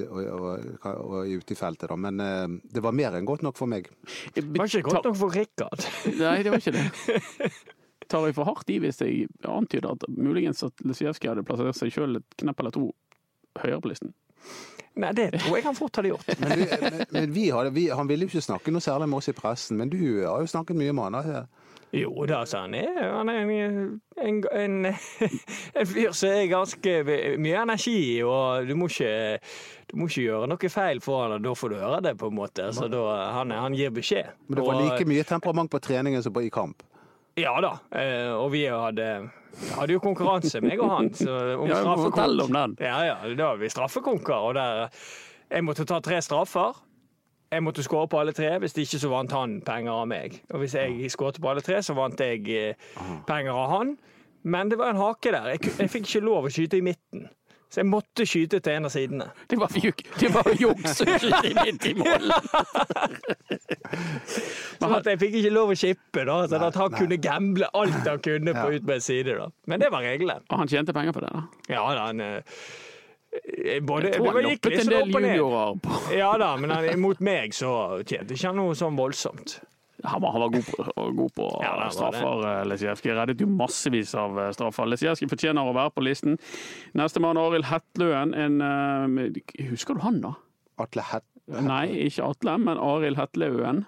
og, 0.07 0.21
og, 0.23 0.67
og, 0.87 1.01
og 1.19 1.33
ute 1.35 1.55
i 1.55 1.59
feltet, 1.59 1.89
da. 1.91 1.97
Men 1.99 2.21
uh, 2.23 2.47
det 2.71 2.83
var 2.85 2.95
mer 2.95 3.17
enn 3.19 3.27
godt 3.27 3.43
nok 3.43 3.59
for 3.59 3.67
meg. 3.71 3.89
Det 4.37 4.45
var 4.55 4.71
ikke 4.71 4.85
godt 4.87 5.09
nok 5.11 5.17
for 5.19 5.35
Rikard. 5.35 5.83
Nei, 6.21 6.37
det 6.47 6.55
var 6.55 6.63
ikke 6.63 6.77
det. 6.79 7.51
Tar 8.11 8.27
jeg 8.29 8.37
for 8.37 8.47
hardt 8.47 8.71
i 8.71 8.79
hvis 8.85 9.01
jeg 9.03 9.27
antyder 9.49 9.97
at 9.97 10.07
muligens 10.15 10.63
at 10.63 10.79
Lesijevskij 10.87 11.33
hadde 11.33 11.43
plassert 11.49 11.79
seg 11.81 11.91
sjøl 11.95 12.21
et 12.21 12.39
knapp 12.39 12.61
eller 12.63 12.75
to 12.77 12.91
høyere 13.59 13.81
på 13.83 13.91
listen? 13.91 14.15
Nei, 14.95 15.11
det 15.19 15.31
tror 15.41 15.57
jeg 15.59 15.65
han 15.67 15.75
fort 15.75 15.97
hadde 15.99 16.13
gjort. 16.13 16.29
Men, 16.39 16.53
du, 16.55 16.65
men, 16.85 17.01
men 17.17 17.33
vi 17.35 17.49
hadde, 17.51 17.73
vi, 17.75 17.89
han 17.91 18.07
ville 18.07 18.29
jo 18.29 18.31
ikke 18.31 18.45
snakke 18.47 18.71
noe 18.71 18.85
særlig 18.85 19.09
med 19.11 19.19
oss 19.19 19.29
i 19.33 19.35
pressen, 19.35 19.77
men 19.81 19.91
du 19.91 19.99
har 20.23 20.39
jo 20.45 20.47
snakket 20.53 20.79
mye 20.79 20.95
med 20.95 21.09
han. 21.09 21.17
da. 21.33 21.43
Jo 21.95 22.25
da, 22.27 22.41
sa 22.47 22.61
han. 22.65 22.75
er- 22.75 23.11
Han 23.15 23.29
er 23.31 23.41
en, 23.43 24.01
en, 24.23 24.39
en, 24.53 24.87
en 25.81 25.87
fyr 25.87 26.15
som 26.15 26.31
er 26.31 26.47
ganske 26.51 26.95
mye 27.39 27.61
energi 27.63 28.23
og 28.27 28.67
du 28.67 28.75
må 28.79 28.87
ikke 28.91 29.11
du 29.91 29.99
må 30.01 30.09
ikke 30.11 30.25
gjøre 30.29 30.49
noe 30.51 30.71
feil 30.73 31.03
for 31.05 31.23
han, 31.25 31.37
og 31.37 31.45
da 31.45 31.53
får 31.59 31.71
du 31.71 31.77
høre 31.79 32.01
det, 32.03 32.15
på 32.19 32.31
en 32.31 32.39
måte. 32.39 32.71
Så 32.75 32.87
da, 32.91 33.03
han, 33.37 33.51
han 33.55 33.75
gir 33.79 33.91
beskjed. 33.95 34.31
Men 34.49 34.59
det 34.59 34.65
var 34.67 34.81
like 34.81 35.07
mye 35.11 35.27
temperament 35.29 35.71
på 35.75 35.79
treningen 35.83 36.23
som 36.25 36.35
på 36.35 36.43
i 36.47 36.51
kamp. 36.55 36.83
Ja 37.41 37.57
da, 37.61 37.73
eh, 37.99 38.31
og 38.31 38.53
vi 38.55 38.63
hadde, 38.71 39.07
hadde 39.75 39.95
jo 39.97 40.01
konkurranse, 40.03 40.61
meg 40.63 40.79
og 40.83 40.91
han. 40.93 41.09
Så 41.19 41.35
om 41.59 41.69
Ja, 41.71 41.83
fortell 41.99 42.41
om 42.45 42.53
den. 42.55 42.77
Ja, 42.81 43.01
ja, 43.09 43.17
da 43.35 43.53
var 43.53 43.59
vi 43.63 43.71
straffekonker, 43.73 44.35
og 44.35 44.55
der 44.55 44.89
Jeg 45.51 45.65
måtte 45.65 45.85
ta 45.85 45.99
tre 46.01 46.21
straffer. 46.23 46.79
Jeg 47.53 47.63
måtte 47.63 47.83
skåre 47.85 48.09
på 48.09 48.19
alle 48.19 48.33
tre, 48.33 48.59
hvis 48.59 48.73
ikke 48.81 48.99
så 48.99 49.11
vant 49.13 49.33
han 49.33 49.61
penger 49.63 49.93
av 49.93 50.09
meg. 50.09 50.41
Og 50.51 50.63
hvis 50.63 50.75
jeg 50.75 51.11
skåret 51.13 51.41
på 51.41 51.51
alle 51.51 51.61
tre, 51.63 51.83
så 51.83 51.95
vant 51.95 52.19
jeg 52.19 52.49
eh, 52.49 52.75
penger 53.29 53.53
av 53.53 53.71
han. 53.71 53.97
Men 54.43 54.69
det 54.71 54.79
var 54.79 54.91
en 54.91 54.97
hake 55.03 55.31
der. 55.31 55.51
Jeg, 55.55 55.61
jeg 55.79 55.91
fikk 55.91 56.09
ikke 56.09 56.25
lov 56.25 56.49
å 56.49 56.51
skyte 56.53 56.81
i 56.81 56.85
midten. 56.85 57.29
Så 57.75 57.81
jeg 57.83 57.89
måtte 57.91 58.23
skyte 58.29 58.61
til 58.63 58.77
en 58.77 58.85
av 58.87 58.93
sidene. 58.95 59.25
Det 59.51 59.57
var, 59.59 59.73
fjuk, 59.75 60.05
det 60.21 60.29
var 60.31 60.47
juks 60.55 61.01
å 61.03 61.07
skyte 61.19 61.51
midt 61.59 61.89
i 61.91 61.95
mål. 61.99 62.31
Så 64.79 64.91
at 64.95 65.09
jeg 65.11 65.19
fikk 65.23 65.35
ikke 65.41 65.51
lov 65.55 65.73
å 65.73 65.77
chippe, 65.79 66.23
da. 66.29 66.37
Så 66.47 66.59
Nei, 66.61 66.69
at 66.71 66.79
han 66.79 66.93
nei. 66.95 67.01
kunne 67.03 67.19
gamble 67.25 67.69
alt 67.75 68.07
han 68.07 68.23
kunne 68.23 68.55
på 68.55 68.65
Ja. 68.71 68.79
ut 68.79 68.87
med 68.87 68.95
en 69.01 69.05
side. 69.09 69.35
da. 69.39 69.49
Men 69.67 69.81
det 69.83 69.91
var 69.91 70.03
reglene. 70.07 70.41
Og 70.51 70.59
han 70.63 70.69
tjente 70.71 70.95
penger 70.95 71.13
på 71.17 71.21
det, 71.25 71.31
da. 71.35 71.43
Ja 71.75 71.85
da, 71.95 72.07
han 72.07 72.21
eh, 72.21 72.43
både, 73.83 74.13
Jeg 74.13 74.21
tror 74.21 74.33
han 74.39 74.43
loppet 74.47 74.73
en 74.73 74.85
sånn 74.85 74.91
del 74.95 75.15
juniorer 75.19 75.79
på 75.83 76.01
Ja 76.15 76.33
da, 76.39 76.53
men 76.57 76.71
han, 76.71 77.01
mot 77.03 77.21
meg 77.25 77.55
så 77.57 77.73
tjente 78.07 78.35
ikke 78.37 78.53
han 78.53 78.61
noe 78.63 78.75
sånn 78.79 78.95
voldsomt. 78.99 79.59
Han 80.05 80.21
var, 80.21 80.33
han 80.33 80.41
var 80.41 80.49
god 80.49 80.65
på, 80.65 80.85
god 81.17 81.31
på 81.35 81.49
Ja, 81.63 81.91
straffer, 81.91 82.43
eh, 82.49 82.67
Lesijevskij. 82.69 83.15
Reddet 83.17 83.41
jo 83.41 83.49
massevis 83.49 84.15
av 84.19 84.37
eh, 84.41 84.51
straffer. 84.53 84.89
Lesijevskij 84.91 85.31
fortjener 85.31 85.65
å 85.65 85.77
være 85.77 85.95
på 85.97 86.05
listen. 86.05 86.37
Nestemann 86.99 87.41
Arild 87.41 87.71
Hetløen. 87.71 88.35
En, 88.37 88.61
eh, 88.61 89.65
husker 89.71 89.97
du 89.97 90.05
han, 90.05 90.21
da? 90.25 90.35
Atle 90.85 91.07
Het... 91.13 91.27
Nei, 91.65 91.87
ikke 92.07 92.29
Atle, 92.35 92.59
men 92.61 92.81
Arild 92.81 93.21
Hetløen. 93.21 93.85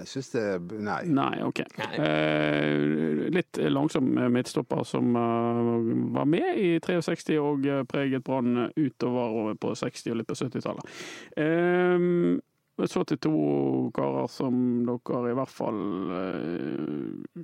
Jeg 0.00 0.08
syns 0.08 0.28
det 0.32 0.44
Nei. 0.80 1.00
Nei, 1.10 1.40
OK. 1.44 1.62
Nei. 1.76 1.88
Eh, 1.98 3.24
litt 3.34 3.58
langsom 3.70 4.06
midtstopper 4.32 4.84
som 4.86 5.16
uh, 5.18 6.14
var 6.14 6.28
med 6.30 6.58
i 6.58 6.68
63 6.82 7.36
og 7.42 7.66
preget 7.90 8.24
Brann 8.26 8.70
utover 8.78 9.58
på 9.60 9.74
60- 9.76 10.14
og 10.14 10.20
litt 10.20 10.30
på 10.30 10.38
70-tallet. 10.38 10.94
Eh, 11.36 12.06
så 12.88 13.04
til 13.04 13.18
to 13.20 13.34
karer 13.94 14.28
som 14.30 14.54
dere 14.88 15.32
i 15.32 15.36
hvert 15.36 15.52
fall 15.52 15.80
eh, 16.16 17.36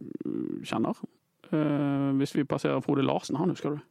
kjenner. 0.67 1.03
Eh, 1.51 2.09
hvis 2.21 2.35
vi 2.37 2.47
passerer 2.49 2.81
Frode 2.85 3.05
Larsen, 3.07 3.37
han 3.41 3.53
husker 3.53 3.77
du? 3.77 3.85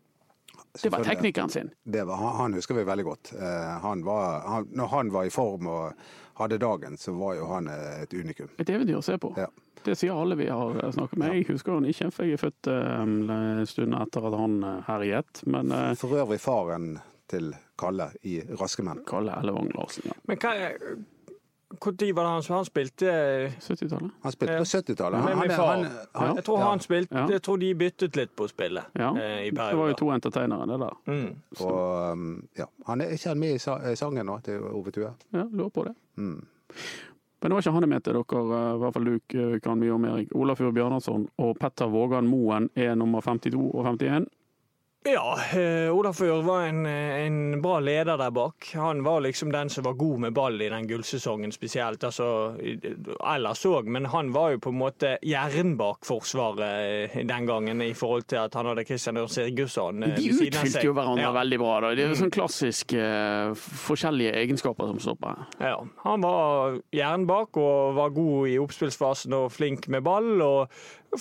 Det 0.81 0.91
var 0.91 1.05
teknikeren 1.07 1.49
sin. 1.49 1.69
Det 1.83 2.03
var, 2.03 2.15
han, 2.39 2.53
husker 2.53 2.75
vi 2.75 2.83
veldig 2.83 3.05
godt. 3.05 3.33
Eh, 3.37 3.75
han 3.83 4.03
var, 4.03 4.41
han, 4.47 4.67
når 4.71 4.87
han 4.91 5.11
var 5.13 5.27
i 5.27 5.31
form 5.31 5.69
og 5.71 6.07
hadde 6.35 6.59
dagen, 6.59 6.97
så 6.99 7.13
var 7.15 7.37
jo 7.37 7.47
han 7.47 7.69
et 7.71 8.13
unikum. 8.13 8.49
Et 8.59 8.69
eventyr 8.69 8.99
å 8.99 9.05
se 9.05 9.15
på. 9.21 9.31
Ja. 9.39 9.47
Det 9.85 9.93
sier 9.95 10.17
alle 10.17 10.35
vi 10.39 10.49
har 10.49 10.79
snakket 10.91 11.19
med. 11.21 11.35
Jeg 11.37 11.47
husker 11.51 11.77
han 11.77 11.85
ikke, 11.85 12.09
for 12.11 12.25
jeg 12.25 12.35
er 12.35 12.41
født 12.41 12.69
en 12.73 13.65
stund 13.69 13.93
etter 13.93 14.25
at 14.31 14.37
han 14.39 14.55
herjet. 14.87 15.43
Men 15.45 15.69
For 15.99 16.17
øvrig 16.17 16.39
faren 16.41 16.95
til 17.29 17.53
Kalle 17.79 18.09
i 18.25 18.39
Raske 18.59 18.83
menn. 18.85 19.03
Kalle 19.07 19.35
Ellevang 19.39 19.69
Larsen, 19.75 20.09
ja. 20.09 20.17
Men 20.29 20.39
hva 20.41 20.53
Når 21.79 22.13
var 22.15 22.24
det 22.24 22.32
han, 22.32 22.55
han 22.58 22.65
spilte 22.65 23.05
70-tallet. 23.60 24.12
Han 24.24 24.32
spilte 24.32 24.58
på 24.58 24.67
70-tallet. 24.70 25.29
Ja. 25.29 25.36
Min 25.36 25.51
far. 25.51 25.75
han- 25.75 25.86
han- 26.13 26.36
Jeg 26.36 26.44
tror 26.46 26.60
ja. 26.60 26.70
han 26.70 26.79
spilte 26.79 27.15
Ja. 27.15 27.27
Jeg 27.27 27.41
tror 27.41 27.58
de 27.60 27.74
byttet 27.75 28.15
litt 28.15 28.36
på 28.36 28.48
spillet 28.48 28.84
Ja. 28.96 29.10
eh, 29.15 29.48
i 29.48 29.50
Det 29.51 29.58
var 29.75 29.88
jo 29.88 29.94
to 29.94 30.05
entertainere, 30.12 30.67
det 30.67 30.79
der. 30.79 30.94
Mm. 31.08 31.36
Og, 31.60 32.12
um, 32.12 32.48
ja. 32.58 32.65
Han 32.88 33.01
er 33.01 33.05
ikke 33.12 33.27
han 33.29 33.39
med 33.39 33.55
i 33.55 33.96
sangen 33.96 34.25
nå 34.25 34.39
til 34.44 34.60
Ove 34.63 34.91
Tue? 34.91 35.13
Ja, 35.34 35.44
lurer 35.51 35.70
på 35.70 35.84
det. 35.86 35.96
Mm. 36.17 36.46
Men 37.41 37.51
det 37.51 37.51
var 37.51 37.62
ikke 37.62 37.72
han 37.74 37.82
jeg 37.84 37.89
mente 37.89 38.12
dere, 38.13 38.24
eh, 38.51 38.75
i 38.75 38.79
hvert 38.79 38.94
fall 38.94 39.03
du 39.05 39.20
eh, 39.53 39.60
kan 39.60 39.77
mye 39.79 39.91
om 39.94 40.05
Erik. 40.05 40.29
Olafur 40.34 40.72
Bjørnarsson 40.74 41.27
og 41.38 41.58
Petter 41.60 41.88
Vågan 41.88 42.25
Moen 42.27 42.70
er 42.75 42.96
nummer 42.96 43.22
52 43.22 43.72
og 43.74 43.86
51. 43.86 44.25
Ja, 45.07 45.38
eh, 45.53 45.93
Olafur 45.95 46.41
var 46.41 46.62
en, 46.65 46.85
eh, 46.85 47.25
en 47.25 47.62
bra 47.62 47.79
leder 47.79 48.17
der 48.17 48.31
bak. 48.31 48.71
Han 48.74 49.03
var 49.03 49.19
liksom 49.21 49.51
den 49.51 49.69
som 49.69 49.83
var 49.83 49.93
god 49.93 50.19
med 50.19 50.33
ball 50.33 50.62
i 50.62 50.69
den 50.69 50.88
gullsesongen 50.88 51.51
spesielt. 51.53 52.01
Altså, 52.03 52.55
ellers 53.35 53.62
òg, 53.69 53.85
men 53.85 54.05
han 54.09 54.31
var 54.33 54.55
jo 54.55 54.57
på 54.65 54.69
en 54.74 54.79
måte 54.79 55.12
hjernen 55.21 55.75
bak 55.77 56.05
Forsvaret 56.09 57.13
eh, 57.13 57.21
den 57.29 57.45
gangen 57.45 57.81
i 57.85 57.91
forhold 57.93 58.25
til 58.31 58.41
at 58.47 58.57
han 58.57 58.65
hadde 58.71 58.85
Christian 58.89 59.17
Ør 59.21 59.29
Sigurdsson 59.29 60.01
De 60.01 60.25
utfylte 60.31 60.81
jo 60.88 60.93
hverandre 60.97 61.21
Ja. 61.27 61.31
veldig 61.38 61.59
bra. 61.62 61.79
Da. 61.85 61.93
Det 61.95 62.07
er 62.09 62.17
sånn 62.17 62.33
klassisk 62.33 62.93
eh, 62.97 63.53
forskjellige 63.85 64.33
egenskaper 64.41 64.89
som 64.89 65.00
stopper. 65.05 65.45
Ja, 65.62 65.77
han 66.03 66.21
var 66.25 66.79
hjernen 66.91 67.27
bak 67.29 67.55
og 67.62 67.93
var 68.01 68.09
god 68.09 68.47
i 68.50 68.57
oppspillsfasen 68.57 69.38
og 69.38 69.51
flink 69.53 69.85
med 69.88 70.01
ball. 70.03 70.41
Og 70.41 70.69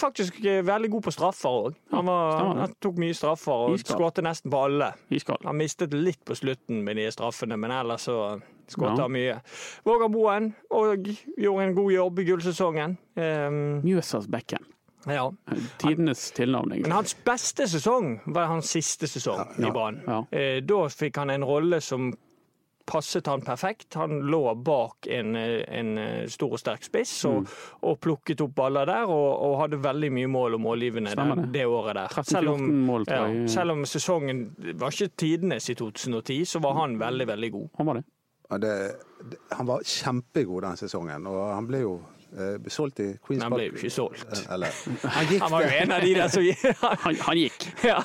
faktisk 0.01 0.39
eh, 0.45 0.63
veldig 0.67 0.91
god 0.91 1.03
på 1.07 1.13
straffer 1.15 1.49
òg. 1.69 1.75
Han, 1.93 2.09
han 2.09 2.75
tok 2.83 2.97
mye 3.03 3.15
straffer 3.17 3.53
og 3.69 3.79
skåret 3.83 4.21
nesten 4.25 4.51
på 4.53 4.61
alle. 4.67 4.93
Iskald. 5.15 5.45
Han 5.45 5.57
mistet 5.61 5.93
litt 5.95 6.21
på 6.25 6.37
slutten 6.39 6.83
med 6.87 6.97
de 6.97 7.09
straffene, 7.15 7.57
men 7.61 7.71
ellers 7.71 8.07
så 8.09 8.41
skåret 8.71 8.97
Ja. 8.99 9.03
han 9.07 9.13
mye. 9.13 9.41
Våger 9.85 10.09
Boen 10.13 10.53
og 10.71 11.09
gjorde 11.39 11.65
en 11.69 11.75
god 11.75 11.93
jobb 11.93 12.19
i 12.19 12.25
gullsesongen. 12.31 12.97
Um, 13.17 13.59
Mjøsas 13.85 14.27
bekken. 14.31 14.65
ja. 15.07 15.31
Tidenes 15.79 16.31
tilnavning. 16.33 16.83
Men 16.83 16.93
hans 16.93 17.13
beste 17.27 17.67
sesong 17.69 18.21
var 18.27 18.47
hans 18.47 18.71
siste 18.73 19.07
sesong 19.07 19.43
Ja, 19.59 19.69
i 19.69 19.71
Brann. 19.71 20.01
ja. 20.07 20.23
Eh, 20.33 20.61
Da 20.65 20.87
fikk 20.89 21.17
han 21.21 21.31
en 21.31 21.45
rolle 21.45 21.81
som 21.85 22.13
passet 22.87 23.27
han 23.27 23.41
perfekt. 23.45 23.95
Han 23.95 24.21
lå 24.29 24.55
bak 24.65 25.07
en, 25.07 25.37
eh, 25.37 25.65
en 25.69 25.99
eh, 25.99 26.27
stor 26.29 26.53
og 26.53 26.61
sterk 26.61 26.85
spiss 26.85 27.25
og, 27.25 27.35
Mm. 27.35 27.47
og 27.83 28.01
plukket 28.01 28.41
opp 28.45 28.55
baller 28.55 28.87
der, 28.87 29.05
og, 29.09 29.43
og 29.43 29.59
hadde 29.63 29.83
veldig 29.83 30.11
mye 30.13 30.27
mål 30.29 30.55
og 30.55 30.61
målgivende 30.61 31.15
det, 31.17 31.29
det. 31.37 31.53
det 31.53 31.67
året 31.67 31.95
der. 31.95 32.23
Selv 32.23 32.55
om, 32.55 32.61
mål, 32.87 33.07
ja, 33.09 33.25
selv 33.49 33.73
om 33.73 33.85
sesongen 33.85 34.55
var 34.79 34.91
ikke 34.93 35.17
tidenes 35.17 35.71
i 35.71 35.75
2010, 35.75 36.45
så 36.45 36.61
var 36.61 36.75
han 36.83 36.99
veldig, 37.01 37.27
veldig 37.27 37.53
god. 37.53 37.69
Han 37.79 37.87
var 37.87 37.95
det. 37.95 38.05
Ja, 38.51 38.59
det, 38.61 38.73
det, 39.31 39.39
han 39.57 39.67
var 39.67 39.81
kjempegod 39.89 40.63
den 40.63 40.77
sesongen, 40.77 41.27
og 41.27 41.55
han 41.55 41.67
ble 41.67 41.81
jo 41.81 41.95
eh, 41.97 42.14
solgt 42.73 43.01
i 43.01 43.07
Queens 43.23 43.41
Men 43.41 43.43
han 43.47 43.53
ble 43.55 43.67
jo 43.69 43.77
ikke 43.79 43.91
solgt. 43.95 44.25
Eh, 44.33 44.55
Eller 44.55 44.75
Han 45.17 45.27
gikk 45.31 45.43
Han 45.45 45.53
var 45.55 45.63
jo 45.67 45.73
en 45.81 45.93
av 45.95 46.01
de 46.03 46.15
der 46.15 46.29
som 46.33 46.47
Han, 47.05 47.19
han 47.29 47.39
gikk. 47.39 47.67
ja. 47.91 47.99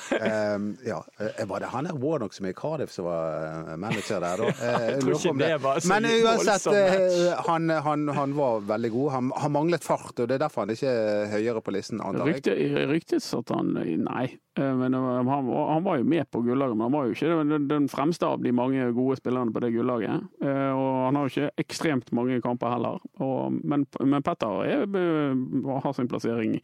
Um, 0.54 0.68
ja. 0.86 0.98
eh, 1.18 1.46
Var 1.50 1.60
det 1.64 1.70
han 1.72 1.88
der 1.88 1.98
Warnock 2.02 2.32
som 2.36 2.46
er 2.46 2.54
i 2.54 2.58
Cardiff 2.60 2.92
som 2.94 3.04
var 3.08 3.46
eh, 3.70 3.76
manager 3.76 4.20
der, 4.22 4.44
da? 4.44 4.50
Eh, 4.50 4.86
Jeg 4.90 5.00
tror 5.02 5.18
ikke 5.18 5.34
det 5.40 5.50
var 5.64 5.80
så 5.80 5.88
Men 5.94 6.08
uansett, 6.10 6.66
eh, 6.74 7.44
han, 7.48 7.70
han, 7.70 8.08
han 8.20 8.36
var 8.38 8.60
veldig 8.70 8.90
god. 8.94 9.10
Han, 9.16 9.32
han 9.36 9.52
manglet 9.52 9.84
fart, 9.84 10.14
og 10.18 10.28
det 10.30 10.36
er 10.38 10.44
derfor 10.44 10.64
han 10.66 10.74
ikke 10.76 10.90
er 10.90 11.26
høyere 11.34 11.60
på 11.64 11.74
listen, 11.74 12.00
antar 12.04 12.30
jeg. 12.30 12.40
Rykte, 12.40 12.86
ryktes 12.90 13.30
at 13.38 13.50
han 13.54 13.74
Nei, 14.06 14.24
eh, 14.26 14.49
men 14.58 14.92
han, 14.94 15.26
var- 15.46 15.68
han 15.72 15.84
var 15.84 15.98
jo 16.00 16.04
med 16.04 16.26
på 16.30 16.40
gullaget, 16.42 16.76
men 16.76 16.86
han 16.88 16.92
var 16.92 17.04
jo 17.06 17.12
ikke 17.14 17.68
den, 17.70 17.88
fremste 17.88 18.26
av 18.26 18.42
de 18.42 18.50
mange 18.52 18.88
gode 18.96 19.16
spillerne 19.20 19.52
på 19.54 19.60
det 19.62 19.70
gullaget. 19.76 20.24
Eh, 20.42 20.72
Og 20.74 21.04
han 21.06 21.16
har 21.16 21.28
jo 21.28 21.30
ikke 21.30 21.50
ekstremt 21.64 22.10
mange 22.12 22.40
kamper 22.42 22.72
heller. 22.74 22.98
Og, 23.22 23.52
men, 23.62 23.86
men 24.02 24.22
Petter 24.26 24.64
er, 24.66 24.82
eh, 24.88 25.78
har 25.84 25.92
sin 25.94 26.08
plassering 26.10 26.58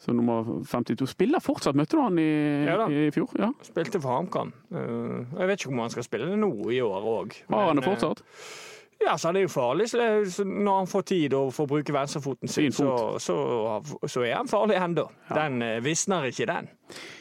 som 0.00 0.16
nummer 0.16 0.46
52. 0.64 1.04
Spiller 1.12 1.42
fortsatt, 1.44 1.76
møtte 1.76 1.98
du 1.98 2.00
han 2.00 2.16
i, 2.18 2.64
Ja 2.64 2.86
i 2.88 3.10
fjor? 3.12 3.28
Ja. 3.36 3.50
Spilte 3.66 4.00
for 4.00 4.16
HamKam. 4.16 4.54
Jeg 4.72 5.46
vet 5.50 5.60
ikke 5.60 5.74
om 5.74 5.82
han 5.84 5.92
skal 5.92 6.06
spille 6.06 6.30
det 6.30 6.38
nå 6.40 6.48
i 6.72 6.80
år 6.80 7.04
òg. 7.04 7.36
Har 7.52 7.66
han 7.68 7.76
det 7.76 7.84
fortsatt? 7.84 8.22
Ja, 9.00 9.18
så 9.18 9.32
det 9.32 9.40
er 9.40 9.46
jo 9.48 9.48
farlig. 9.48 9.90
Så 9.90 9.98
det, 9.98 10.32
så 10.32 10.44
når 10.44 10.78
han 10.78 10.86
får 10.86 11.02
tid 11.08 11.34
og 11.34 11.54
får 11.54 11.66
bruke 11.66 11.92
venstrefoten 11.92 12.48
sin, 12.48 12.72
så, 12.72 13.18
så, 13.18 13.36
så 14.06 14.24
er 14.26 14.34
han 14.36 14.48
farlig 14.48 14.76
ennå. 14.76 15.06
Den 15.32 15.62
uh, 15.62 15.78
visner 15.84 16.28
ikke, 16.28 16.46
den. 16.50 16.68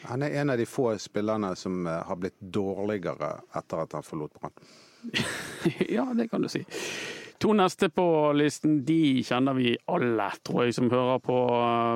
Han 0.09 0.23
er 0.23 0.41
en 0.41 0.49
av 0.49 0.59
de 0.59 0.65
få 0.67 0.91
spillerne 0.99 1.53
som 1.55 1.87
eh, 1.87 2.01
har 2.07 2.17
blitt 2.17 2.39
dårligere 2.41 3.35
etter 3.55 3.83
at 3.83 3.93
han 3.93 4.03
forlot 4.03 4.33
Brann. 4.39 4.55
ja, 5.95 6.07
det 6.17 6.27
kan 6.31 6.41
du 6.41 6.49
si. 6.49 6.63
To 7.39 7.53
neste 7.55 7.87
på 7.93 8.05
listen, 8.35 8.81
de 8.85 9.21
kjenner 9.23 9.55
vi 9.55 9.75
alle, 9.87 10.31
tror 10.43 10.65
jeg, 10.65 10.75
som 10.75 10.89
hører 10.91 11.21
på 11.23 11.37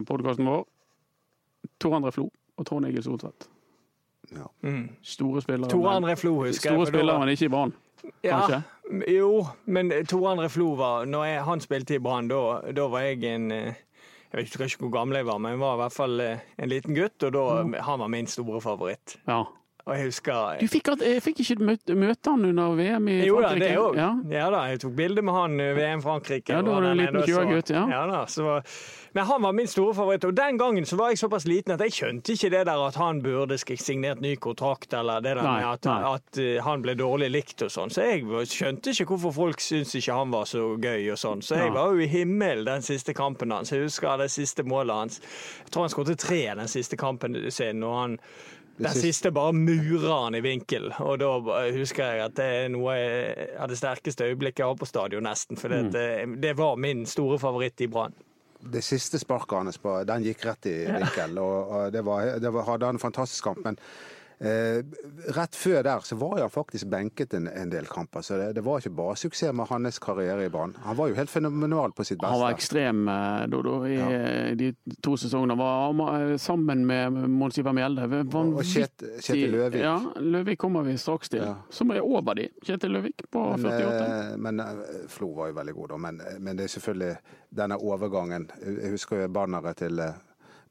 podkasten 0.07 0.47
vår. 0.47 0.63
Tor 1.81 1.97
André 1.97 2.13
Flo 2.15 2.29
og 2.29 2.67
Trond 2.69 2.87
Egil 2.87 3.03
Soltvedt. 3.03 3.49
Ja. 4.31 4.47
Mm. 4.61 4.85
Store 5.01 5.41
spillere. 5.41 5.69
Tor 5.73 5.89
André 5.91 6.15
Flo 6.15 6.37
husker 6.45 6.69
Store 6.69 6.77
jeg, 6.77 6.87
Store 6.87 6.93
spillere, 6.93 7.19
men 7.19 7.33
ikke 7.33 7.49
i 7.49 7.51
Brann. 7.51 7.73
Ja, 8.23 8.61
jo, 9.07 9.45
men 9.65 9.91
Tor 10.09 10.27
André 10.33 10.49
Flo 10.51 10.73
var 10.75 11.05
Når 11.07 11.25
jeg, 11.25 11.43
han 11.47 11.61
spilte 11.63 11.95
i 11.95 12.01
Brann, 12.03 12.27
da, 12.27 12.59
da 12.75 12.87
var 12.91 13.05
jeg 13.07 13.23
en 13.31 13.51
eh, 13.51 13.79
Jeg 14.33 14.37
vet 14.37 14.55
ikke 14.55 14.85
hvor 14.85 14.93
gammel 14.97 15.21
jeg 15.21 15.27
var, 15.29 15.39
men 15.39 15.55
jeg 15.55 15.61
var 15.61 15.77
i 15.77 15.81
hvert 15.83 15.95
fall 15.95 16.23
eh, 16.23 16.45
en 16.57 16.71
liten 16.71 16.97
gutt, 16.97 17.23
og 17.23 17.35
da, 17.35 17.43
han 17.85 18.01
var 18.01 18.11
min 18.11 18.27
store 18.27 18.61
favoritt. 18.63 19.17
Ja. 19.27 19.43
Og 19.83 19.97
jeg 19.97 20.05
husker 20.07 20.59
Du 20.61 20.67
fikk, 20.71 20.87
jeg 21.03 21.19
fikk 21.25 21.39
ikke 21.43 21.55
møte, 21.59 21.95
møte 21.99 22.31
han 22.31 22.45
under 22.47 22.75
VM 22.77 23.07
i 23.11 23.15
Jo 23.27 23.41
da, 23.43 23.49
det 23.59 23.71
òg. 23.75 23.97
Ja. 23.99 24.11
Ja. 24.31 24.45
da, 24.53 24.61
jeg 24.71 24.79
tok 24.79 24.93
bilde 24.95 25.21
med 25.21 25.35
han 25.35 25.57
i 25.59 25.65
VM 25.75 26.03
Frankrike. 26.05 26.53
Ja, 26.55 26.61
da 26.63 26.71
var 26.71 26.85
du 26.85 26.87
en 26.87 27.01
liten 27.01 27.19
så- 27.27 27.73
ja. 27.73 27.81
ja 27.91 28.05
da, 28.07 28.21
så, 28.31 28.61
men 29.13 29.25
han 29.25 29.41
var 29.43 29.51
min 29.51 29.67
store 29.67 29.93
favoritt. 29.93 30.23
Og 30.23 30.33
den 30.37 30.57
gangen 30.57 30.85
så 30.87 30.95
var 30.95 31.09
jeg 31.11 31.19
såpass 31.19 31.43
liten 31.45 31.73
at 31.75 31.81
jeg 31.83 31.91
skjønte 31.91 32.31
ikke 32.31 32.49
det 32.55 32.63
der 32.69 32.85
at 32.87 32.95
han 32.95 33.19
burde 33.21 33.57
signert 33.59 34.21
ny 34.21 34.35
kontrakt, 34.35 34.93
eller 34.93 35.19
det 35.19 35.35
der 35.35 35.43
Nei, 35.43 35.59
med 35.59 35.67
at, 35.85 35.85
at 36.13 36.37
eh, 36.39 36.63
han 36.63 36.81
ble 36.81 36.95
dårlig 36.95 37.29
likt 37.31 37.61
og 37.67 37.69
sånn. 37.75 37.91
Så 37.91 38.07
jeg 38.07 38.23
skjønte 38.47 38.95
ikke 38.95 39.09
hvorfor 39.11 39.35
folk 39.35 39.59
syntes 39.59 39.95
ikke 39.99 40.15
han 40.15 40.31
var 40.31 40.47
så 40.47 40.63
gøy 40.79 41.11
og 41.11 41.19
sånn. 41.19 41.43
Så 41.43 41.59
jeg 41.59 41.75
var 41.75 41.91
jo 41.91 41.99
i 41.99 42.07
himmelen 42.07 42.65
den 42.71 42.81
siste 42.87 43.13
kampen 43.13 43.51
hans. 43.51 43.75
Jeg 43.75 43.83
husker 43.83 44.15
det 44.17 44.31
siste 44.31 44.63
målet 44.63 44.95
hans. 44.95 45.19
Jeg 45.65 45.75
tror 45.75 45.83
han 45.89 45.91
skåret 45.91 46.17
tre 46.23 46.41
den 46.55 46.71
siste 46.71 46.95
kampen 46.95 47.35
sin, 47.51 47.83
og 47.83 47.99
han 47.99 48.17
den 48.77 48.87
siste- 48.89 49.01
siste 49.01 49.31
bare 49.31 49.53
murer 49.53 50.23
han 50.23 50.35
i 50.35 50.41
vinkel, 50.41 50.89
og 50.99 51.19
da 51.19 51.29
husker 51.75 52.03
jeg 52.03 52.23
at 52.25 52.35
det 52.35 52.45
er 52.63 52.69
noe 52.73 52.95
av 53.59 53.69
det 53.69 53.77
sterkeste 53.77 54.25
øyeblikket 54.31 54.59
jeg 54.63 54.67
har 54.71 54.75
på 54.79 54.87
stadion, 54.89 55.23
nesten. 55.23 55.57
For 55.57 55.69
Mm. 55.69 55.91
det, 55.91 56.41
det 56.41 56.55
var 56.57 56.75
min 56.75 57.05
store 57.05 57.37
favoritt 57.39 57.81
i 57.81 57.87
Brann. 57.87 58.13
Det 58.63 58.81
siste 58.83 59.19
sparket 59.19 59.51
hans 59.57 59.77
den 60.07 60.23
gikk 60.23 60.45
rett 60.45 60.65
i 60.65 60.85
vinkel, 60.87 61.37
og, 61.37 61.71
og 61.71 61.91
det, 61.91 62.01
var, 62.05 62.39
det 62.39 62.51
var, 62.53 62.63
hadde 62.63 62.85
han 62.85 62.95
en 62.95 62.99
fantastisk 62.99 63.43
kamp. 63.43 63.59
Men 63.65 63.77
rett 64.43 65.55
før 65.55 65.83
der 65.85 65.99
så 66.03 66.15
var 66.19 66.39
han 66.41 66.49
faktisk 66.51 66.87
benket 66.91 67.33
en, 67.37 67.47
en 67.47 67.69
del 67.71 67.85
kamper, 67.87 68.21
så 68.25 68.37
det, 68.39 68.49
det 68.57 68.63
var 68.65 68.81
ikke 68.81 68.91
bare 68.97 69.15
suksess 69.19 69.53
med 69.55 69.69
hans 69.69 69.99
karriere 70.03 70.45
i 70.45 70.49
Brann. 70.51 70.73
Han 70.83 70.97
var 70.97 71.07
jo 71.11 71.15
helt 71.15 71.31
fenomenal 71.31 71.93
på 71.95 72.03
sitt 72.03 72.19
beste. 72.19 72.31
Han 72.33 72.41
var 72.41 72.55
ekstrem 72.57 73.03
eh, 73.07 73.45
Dodo, 73.53 73.75
i 73.87 73.95
ja. 73.95 74.09
de 74.59 74.71
to 75.05 75.15
sesongene. 75.19 75.55
Var 75.59 76.17
eh, 76.31 76.35
sammen 76.41 76.85
med 76.89 77.13
Mons 77.29 77.57
Ivar 77.61 77.75
Mjelde. 77.77 78.07
Og 78.33 78.59
Kjet- 78.67 79.05
Kjetil 79.21 79.51
Løvik. 79.55 79.79
Ja, 79.83 79.95
Løvik 80.19 80.59
kommer 80.59 80.83
vi 80.87 80.97
straks 80.97 81.29
til. 81.33 81.43
Ja. 81.45 81.55
Som 81.73 81.91
er 81.95 82.03
over 82.03 82.35
de, 82.39 82.49
Kjetil 82.65 82.93
Løvik 82.97 83.23
på 83.31 83.45
Men, 83.57 83.69
48. 83.71 83.93
eh, 84.03 84.33
men 84.43 84.59
eh, 84.59 84.83
Flo 85.13 85.31
var 85.37 85.51
jo 85.53 85.57
veldig 85.61 85.77
god, 85.79 85.93
da. 85.95 86.01
Men, 86.09 86.21
men 86.43 86.59
det 86.59 86.67
er 86.67 86.73
selvfølgelig 86.75 87.13
denne 87.63 87.77
overgangen. 87.79 88.49
Jeg 88.63 88.91
husker 88.97 89.23
jo 89.23 89.31
banneret 89.39 89.79
til 89.85 89.99
eh, 90.03 90.19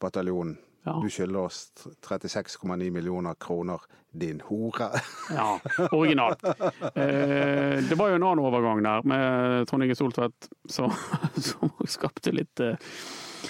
bataljonen. 0.03 0.59
Ja. 0.85 1.01
Du 1.03 1.11
skylder 1.11 1.47
oss 1.47 1.73
36,9 2.07 2.91
millioner 2.91 3.35
kroner, 3.35 3.81
din 4.11 4.41
hore. 4.45 4.91
Ja, 5.31 5.61
originalt. 5.91 6.45
Eh, 6.45 7.79
det 7.89 7.95
var 7.99 8.11
jo 8.11 8.19
en 8.19 8.27
annen 8.27 8.43
overgang 8.45 8.83
der 8.85 9.07
med 9.09 9.69
Trond 9.69 9.85
Inge 9.87 9.95
Soltvedt 9.97 10.49
som, 10.69 10.93
som 11.49 11.71
skapte 11.89 12.35
litt 12.35 12.61
eh, 12.61 12.75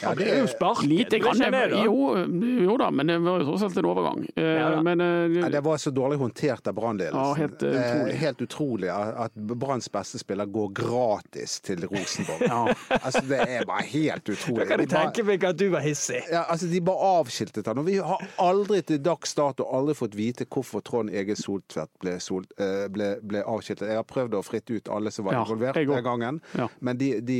Ja, 0.02 0.14
det 0.14 0.28
er 0.30 0.38
jo 0.40 0.46
spark. 0.50 0.82
Lite 0.88 1.18
grann. 1.18 1.42
Jo, 1.84 2.16
jo 2.64 2.76
da, 2.80 2.90
men 2.90 3.06
det 3.10 3.18
var 3.22 3.40
jo 3.42 3.46
tross 3.50 3.62
alt 3.66 3.76
en 3.76 3.88
overgang. 3.90 4.22
Eh, 4.36 4.50
Ja 4.62 4.82
men 4.82 5.00
eh, 5.00 5.40
Ja, 5.42 5.48
det 5.52 5.60
var 5.64 5.76
så 5.82 5.90
dårlig 5.94 6.18
håndtert 6.20 6.66
av 6.66 6.72
Ja, 6.72 6.78
Brannledelsen. 6.80 7.36
helt, 7.36 7.62
eh. 7.62 8.08
Eh, 8.08 8.14
helt 8.22 8.40
utrolig 8.42 8.88
at 8.92 9.34
Branns 9.34 9.88
beste 9.92 10.18
spiller 10.22 10.46
går 10.46 10.72
gratis 10.72 11.58
til 11.60 11.84
Rosenborg. 11.86 12.42
Ja. 12.52 12.74
Altså, 13.02 13.20
det 13.28 13.38
er 13.48 13.64
bare 13.68 13.82
helt 13.90 14.28
utrolig. 14.28 14.60
Da 14.62 14.66
kan 14.70 14.80
jeg 14.80 14.88
tenke 14.92 15.24
meg 15.26 15.44
at 15.44 15.56
du 15.58 15.68
var 15.72 15.80
hissig. 15.84 16.22
ja, 16.30 16.44
altså, 16.48 16.66
de 16.70 16.80
bare 16.80 17.10
avskiltet 17.20 17.66
han. 17.66 17.78
Og 17.82 17.86
vi 17.86 17.96
har 18.02 18.22
aldri 18.42 18.82
til 18.86 18.98
dags 19.02 19.34
dato 19.34 19.66
aldri 19.72 19.94
fått 19.98 20.14
vite 20.18 20.46
hvorfor 20.46 20.82
Trond 20.84 21.10
Ege 21.10 21.36
Soltvedt 21.38 21.90
ble, 22.02 22.16
sol, 22.20 22.44
eh, 22.58 22.86
ble, 22.92 23.16
ble 23.22 23.42
avskiltet. 23.44 23.88
Jeg 23.88 24.00
har 24.00 24.08
prøvd 24.08 24.38
å 24.38 24.42
fritte 24.46 24.76
ut 24.78 24.88
alle 24.92 25.10
som 25.14 25.26
var 25.26 25.40
involvert 25.42 25.74
den 25.74 26.04
gangen, 26.04 26.40
Ja. 26.58 26.68
men 26.80 26.96
de, 26.98 27.14
de 27.20 27.38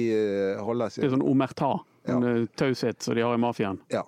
holder 0.59 0.73
holder 0.73 0.89
det 0.97 1.05
er 1.05 1.13
sånn 1.13 1.23
omerta. 1.29 1.73
En 2.05 2.23
Ja. 2.23 2.35
eh, 2.37 2.47
taushet 2.57 3.03
som 3.03 3.15
de 3.15 3.23
har 3.23 3.35
i 3.35 3.39
mafiaen. 3.39 3.81
Ja. 3.89 4.07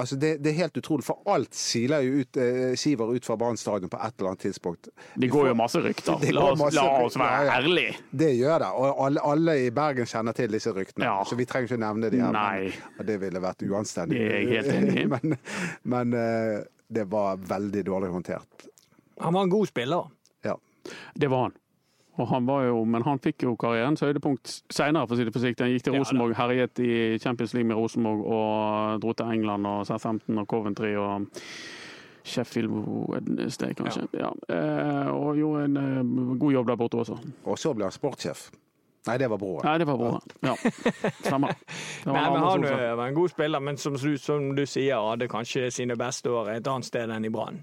Altså 0.00 0.16
det, 0.16 0.36
det 0.40 0.52
er 0.52 0.56
helt 0.62 0.76
utrolig, 0.78 1.04
for 1.04 1.18
alt 1.28 1.52
siler 1.54 2.00
jo 2.06 2.22
ut, 2.22 2.36
eh, 2.40 2.74
siver 2.78 3.10
ut 3.12 3.26
fra 3.26 3.34
Brann 3.36 3.58
stadion 3.60 3.90
på 3.90 3.98
et 4.00 4.14
eller 4.18 4.30
annet 4.30 4.40
tidspunkt. 4.46 4.88
Det 5.14 5.28
går 5.28 5.48
jo 5.50 5.54
masse 5.58 5.80
rykter. 5.82 6.16
Det 6.22 6.30
La 6.32 6.44
oss, 6.52 6.58
masse 6.60 6.78
la 6.78 6.84
oss 7.04 7.16
være 7.20 7.40
ja, 7.42 7.44
ja. 7.44 7.56
ærlige. 7.58 7.96
Det 8.22 8.30
gjør 8.38 8.62
det, 8.62 8.70
og 8.80 9.02
alle, 9.06 9.20
alle 9.34 9.56
i 9.66 9.70
Bergen 9.76 10.06
kjenner 10.08 10.32
til 10.38 10.54
disse 10.56 10.72
ryktene. 10.72 11.04
Ja. 11.04 11.18
Så 11.26 11.36
vi 11.36 11.44
trenger 11.50 11.68
ikke 11.68 11.80
nevne 11.82 12.10
de 12.14 12.22
her. 12.22 12.32
Nei. 12.32 12.70
Men, 12.96 13.06
det 13.10 13.18
ville 13.26 13.42
vært 13.44 13.66
uanstendig. 13.66 14.16
Det 14.16 14.30
er 14.30 14.38
jeg 14.38 14.48
helt 14.54 14.72
enig 14.78 15.02
i. 15.02 15.06
men 15.16 15.36
men 15.82 16.16
eh, 16.16 16.62
det 16.88 17.04
var 17.10 17.36
veldig 17.50 17.84
dårlig 17.90 18.08
håndtert. 18.14 18.66
Han 19.20 19.34
var 19.36 19.42
en 19.42 19.52
god 19.52 19.68
spiller. 19.68 20.08
Ja. 20.46 20.56
Det 21.14 21.28
var 21.28 21.48
han. 21.50 21.58
Og 22.20 22.28
han 22.28 22.46
var 22.48 22.66
jo, 22.66 22.84
men 22.84 23.04
han 23.06 23.20
fikk 23.22 23.46
jo 23.46 23.54
karrierens 23.60 24.02
høydepunkt 24.04 24.52
seinere, 24.68 25.08
for 25.08 25.16
å 25.16 25.20
si 25.20 25.24
det 25.24 25.32
forsiktig. 25.32 25.64
Han 25.64 25.72
gikk 25.72 25.86
til 25.86 25.96
Rosenborg, 25.96 26.34
herjet 26.36 26.82
i 26.84 26.92
Champions 27.22 27.54
League 27.56 27.68
med 27.70 27.80
Rosenborg 27.80 28.26
og 28.28 29.04
dro 29.04 29.14
til 29.16 29.36
England 29.38 29.68
og 29.70 29.86
Southampton 29.88 30.42
og 30.42 30.48
Coventry 30.50 30.92
og 31.00 31.30
Sheffield 32.28 32.70
Wednesday, 33.08 33.72
kanskje. 33.74 34.04
Ja. 34.12 34.32
Eh, 34.52 35.06
og 35.08 35.38
gjorde 35.40 35.64
en 35.64 35.76
eh, 35.80 36.34
god 36.38 36.52
jobb 36.52 36.68
der 36.68 36.76
borte 36.76 37.00
også. 37.00 37.16
Og 37.44 37.58
så 37.58 37.72
ble 37.74 37.88
han 37.88 37.94
sportssjef. 37.94 38.50
Nei, 39.08 39.16
det 39.16 39.30
var 39.32 39.40
broren. 39.40 39.64
Nei, 39.64 39.78
det 39.80 39.86
var 39.88 39.96
broren. 39.96 40.34
Ja, 40.44 40.54
Samme. 41.24 41.54
Det 42.04 42.12
var 42.12 42.16
Nei, 42.16 42.30
men 42.32 42.42
Han 42.44 42.64
eh, 42.68 42.96
var 42.96 43.06
en 43.06 43.16
god 43.16 43.32
spiller, 43.32 43.64
men 43.64 43.80
som 43.80 43.96
du, 43.96 44.18
som 44.20 44.50
du 44.56 44.66
sier, 44.68 45.00
hadde 45.00 45.28
kanskje 45.28 45.70
sine 45.72 45.96
beste 45.96 46.28
år 46.32 46.52
et 46.58 46.68
annet 46.68 46.88
sted 46.88 47.12
enn 47.12 47.24
i 47.24 47.32
Brann. 47.32 47.62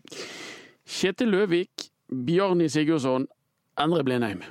Kjetil 0.88 1.30
Løvik, 1.36 1.92
Bjarni 2.10 2.70
Sigurdsson, 2.74 3.28
Endre 3.78 4.04
Blindheim. 4.08 4.42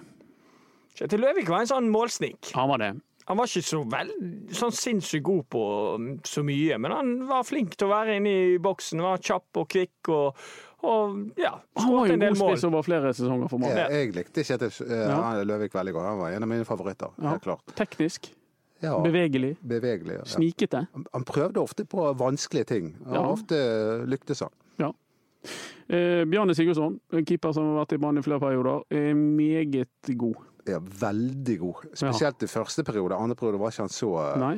Kjetil 0.97 1.21
Løvik 1.21 1.49
var 1.53 1.65
en 1.65 1.71
sånn 1.71 1.91
målsnik. 1.93 2.53
Han 2.57 2.71
var 2.73 2.79
det. 2.83 2.93
Han 3.27 3.41
var 3.41 3.49
ikke 3.51 3.67
så 3.67 3.81
vel, 3.91 4.11
sånn 4.55 4.71
sinnssykt 4.73 5.25
god 5.27 5.49
på 5.51 5.62
mm, 5.99 6.12
så 6.31 6.45
mye, 6.47 6.77
men 6.79 6.93
han 6.95 7.09
var 7.27 7.43
flink 7.43 7.75
til 7.75 7.89
å 7.89 7.91
være 7.91 8.21
inne 8.21 8.31
i 8.31 8.59
boksen. 8.62 9.03
Var 9.03 9.19
kjapp 9.19 9.59
og 9.59 9.67
kvikk 9.73 10.11
og, 10.15 10.39
og 10.87 11.17
ja, 11.43 11.57
Han 11.83 11.91
var 11.91 12.07
skåret 12.07 12.12
jo 12.12 12.15
en 12.15 12.21
god 12.21 12.25
del 12.29 12.39
mål. 12.39 12.53
spiss 12.55 12.67
over 12.71 12.87
flere 12.87 13.11
sesonger 13.19 13.51
for 13.51 13.59
Brann. 13.65 13.75
Jeg, 13.83 13.91
jeg 13.99 14.15
likte 14.21 14.45
Kjetil 14.47 14.71
eh, 14.87 15.03
Ja. 15.11 15.19
Løvik 15.43 15.75
veldig 15.75 15.97
godt. 15.99 16.07
Han 16.12 16.23
var 16.23 16.37
en 16.39 16.47
av 16.47 16.53
mine 16.55 16.69
favoritter. 16.69 17.11
Ja. 17.19 17.33
Helt 17.35 17.43
klart. 17.49 17.75
Teknisk, 17.83 18.31
Ja, 18.85 18.95
bevegelig, 19.03 19.55
bevegelig. 19.65 20.19
Ja. 20.21 20.25
snikete. 20.37 20.87
Han- 20.95 21.07
Han 21.12 21.25
prøvde 21.25 21.59
ofte 21.67 21.85
på 21.89 22.07
vanskelige 22.21 22.67
ting. 22.71 22.95
Og 23.09 23.15
Ja. 23.15 23.27
ofte 23.35 23.59
lyktes 24.07 24.41
han. 24.47 24.55
Ja. 25.47 25.97
Eh, 25.97 26.25
Bjarne 26.27 26.55
Sigurdsson, 26.59 26.99
keeper 27.27 27.55
som 27.55 27.71
har 27.71 27.81
vært 27.85 27.95
i 27.97 28.01
banen 28.03 28.23
i 28.23 28.27
flere 28.27 28.43
perioder, 28.43 28.83
er 28.91 29.15
meget 29.15 30.13
god. 30.19 30.43
Ja, 30.67 30.81
veldig 30.83 31.59
god. 31.63 31.87
Spesielt 31.95 32.43
i 32.43 32.51
første 32.51 32.83
periode. 32.85 33.15
Andre 33.15 33.37
periode 33.39 33.61
var 33.63 33.71
ikke 33.71 33.87
han 33.87 33.93
så 33.95 34.13
eh, 34.25 34.37
Nei. 34.43 34.55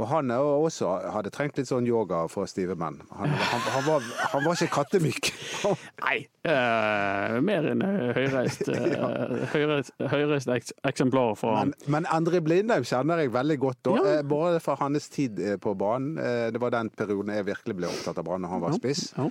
Og 0.00 0.06
han 0.08 0.30
er 0.32 0.40
også 0.40 0.88
hadde 1.12 1.28
trengt 1.30 1.58
litt 1.60 1.68
sånn 1.68 1.84
yoga 1.86 2.22
for 2.32 2.48
stive 2.48 2.72
menn. 2.80 2.96
Han, 3.12 3.28
han, 3.28 3.60
han, 3.74 3.82
var, 3.84 4.06
han 4.32 4.46
var 4.46 4.56
ikke 4.56 4.72
kattemyk. 4.78 5.28
Nei. 6.06 6.14
Uh, 6.48 7.36
mer 7.44 7.68
enn 7.74 7.84
eh, 7.84 8.08
høyreist, 8.16 8.64
eh, 8.72 8.96
høyreist, 9.52 9.92
høyreist 10.10 10.48
eks 10.56 10.72
eksemplar 10.88 11.36
fra 11.38 11.58
Men, 11.60 11.74
men 11.92 12.08
Endre 12.10 12.40
Blindheim 12.42 12.88
kjenner 12.88 13.20
jeg 13.22 13.34
veldig 13.36 13.58
godt. 13.62 13.82
Da. 13.84 13.94
Ja. 14.00 14.14
Eh, 14.16 14.24
Både 14.32 14.64
fra 14.64 14.78
hans 14.80 15.12
tid 15.12 15.38
eh, 15.38 15.58
på 15.60 15.76
banen. 15.78 16.16
Eh, 16.18 16.46
Det 16.56 16.64
var 16.64 16.72
den 16.74 16.88
perioden 16.96 17.36
jeg 17.36 17.50
virkelig 17.52 17.76
ble 17.82 17.92
opptatt 17.92 18.18
av 18.18 18.26
Brann, 18.26 18.42
når 18.48 18.56
han 18.56 18.64
var 18.64 18.80
spiss. 18.80 19.10
Ja. 19.20 19.28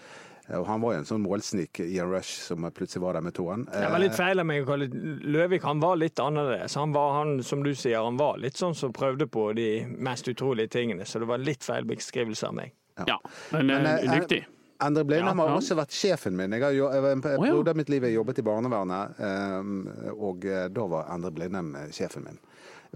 Eh, 0.52 0.60
Og 0.60 0.68
han 0.68 0.82
var 0.84 0.94
jo 0.94 1.00
en 1.00 1.06
sånn 1.10 1.24
målsnik 1.24 1.80
i 1.84 1.98
en 2.04 2.12
rush 2.12 2.42
som 2.46 2.68
plutselig 2.76 3.02
var 3.06 3.14
der 3.18 3.22
med 3.26 3.34
tåen. 3.38 3.66
Det 3.72 3.90
var 3.92 4.00
litt 4.04 4.16
feil 4.18 4.40
av 4.44 4.46
meg 4.50 4.64
å 4.64 4.70
kalle 4.70 4.88
Løvik. 4.92 5.64
Han 5.64 5.80
var 5.80 5.96
litt 6.02 6.20
annerledes. 6.20 6.76
Han 6.76 6.94
var, 6.94 7.14
han, 7.20 7.38
som 7.44 7.64
du 7.64 7.74
sier, 7.76 8.02
han 8.04 8.18
var 8.20 8.38
litt 8.42 8.60
sånn 8.60 8.76
som 8.76 8.94
prøvde 8.94 9.28
på 9.32 9.54
de 9.58 9.86
mest 9.98 10.28
utrolige 10.28 10.74
tingene, 10.78 11.06
så 11.08 11.20
det 11.24 11.30
var 11.32 11.38
litt 11.42 11.64
feil 11.64 11.88
beskrivelse 11.88 12.48
av 12.48 12.58
meg. 12.58 12.74
ja. 13.08 13.20
Men, 13.52 13.68
Men, 13.68 13.86
eh, 13.86 14.04
eh, 14.04 14.20
dyktig. 14.20 14.44
Endre 14.82 15.04
Blindheim 15.06 15.38
Ja, 15.38 15.46
har 15.48 15.60
også 15.60 15.76
vært 15.78 15.94
sjefen 15.94 16.34
min. 16.36 16.52
Jeg 16.58 16.64
har 16.64 16.72
jo, 16.74 16.88
en 16.90 17.22
periode 17.22 17.70
av 17.70 17.78
mitt 17.78 17.90
liv 17.94 18.02
jeg 18.04 18.16
jobbet 18.16 18.40
i 18.42 18.46
barnevernet, 18.48 19.20
eh, 19.20 20.14
og 20.16 20.46
eh, 20.50 20.68
da 20.74 20.88
var 20.90 21.06
Endre 21.14 21.32
Blindheim 21.32 21.76
eh, 21.76 21.92
sjefen 21.94 22.26
min. 22.26 22.40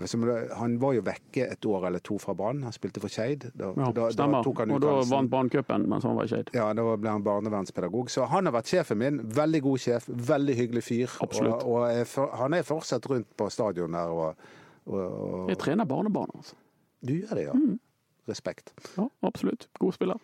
Som 0.03 0.25
Han 0.58 0.73
var 0.79 0.93
jo 0.97 1.03
vekke 1.08 1.45
et 1.53 1.65
år 1.65 1.86
eller 1.88 2.01
to 2.03 2.17
fra 2.19 2.34
Brann. 2.36 2.63
Han 2.67 2.73
spilte 2.75 2.99
for 2.99 3.12
Skeid. 3.12 3.45
Da, 3.55 3.69
Ja, 3.79 3.91
da, 3.95 4.10
da 4.12 4.41
tok 4.43 4.60
han 4.60 4.73
Og 4.75 4.81
da 4.84 4.97
vant 4.97 5.12
vant 5.13 5.31
Branncupen 5.31 5.86
mens 5.88 6.03
han 6.03 6.17
var 6.17 6.27
i 6.27 6.31
Skeid. 6.34 6.51
Ja, 6.58 6.67
da 6.75 6.84
ble 6.99 7.13
han 7.13 7.23
barnevernspedagog. 7.23 8.12
Så 8.12 8.27
han 8.27 8.49
har 8.49 8.58
vært 8.58 8.73
sjefen 8.73 8.99
min. 8.99 9.21
Veldig 9.38 9.62
god 9.63 9.86
sjef, 9.86 10.10
veldig 10.34 10.58
hyggelig 10.60 10.84
fyr. 10.84 11.15
Absolutt. 11.23 11.63
Og, 11.63 11.79
og 11.79 11.88
er 11.88 12.36
han 12.41 12.58
er 12.60 12.67
fortsatt 12.67 13.08
rundt 13.12 13.31
på 13.39 13.47
stadion 13.53 13.95
der 13.95 14.12
og, 14.12 14.45
og, 14.91 15.49
Jeg 15.53 15.62
trener 15.63 15.88
barnebarn, 15.88 16.36
altså. 16.36 16.60
Du 17.05 17.13
gjør 17.15 17.38
det, 17.38 17.47
ja. 17.47 17.55
Mm. 17.55 17.79
Respekt. 18.27 18.73
Ja, 18.97 19.08
absolutt. 19.23 19.69
God 19.79 19.95
spiller. 19.95 20.19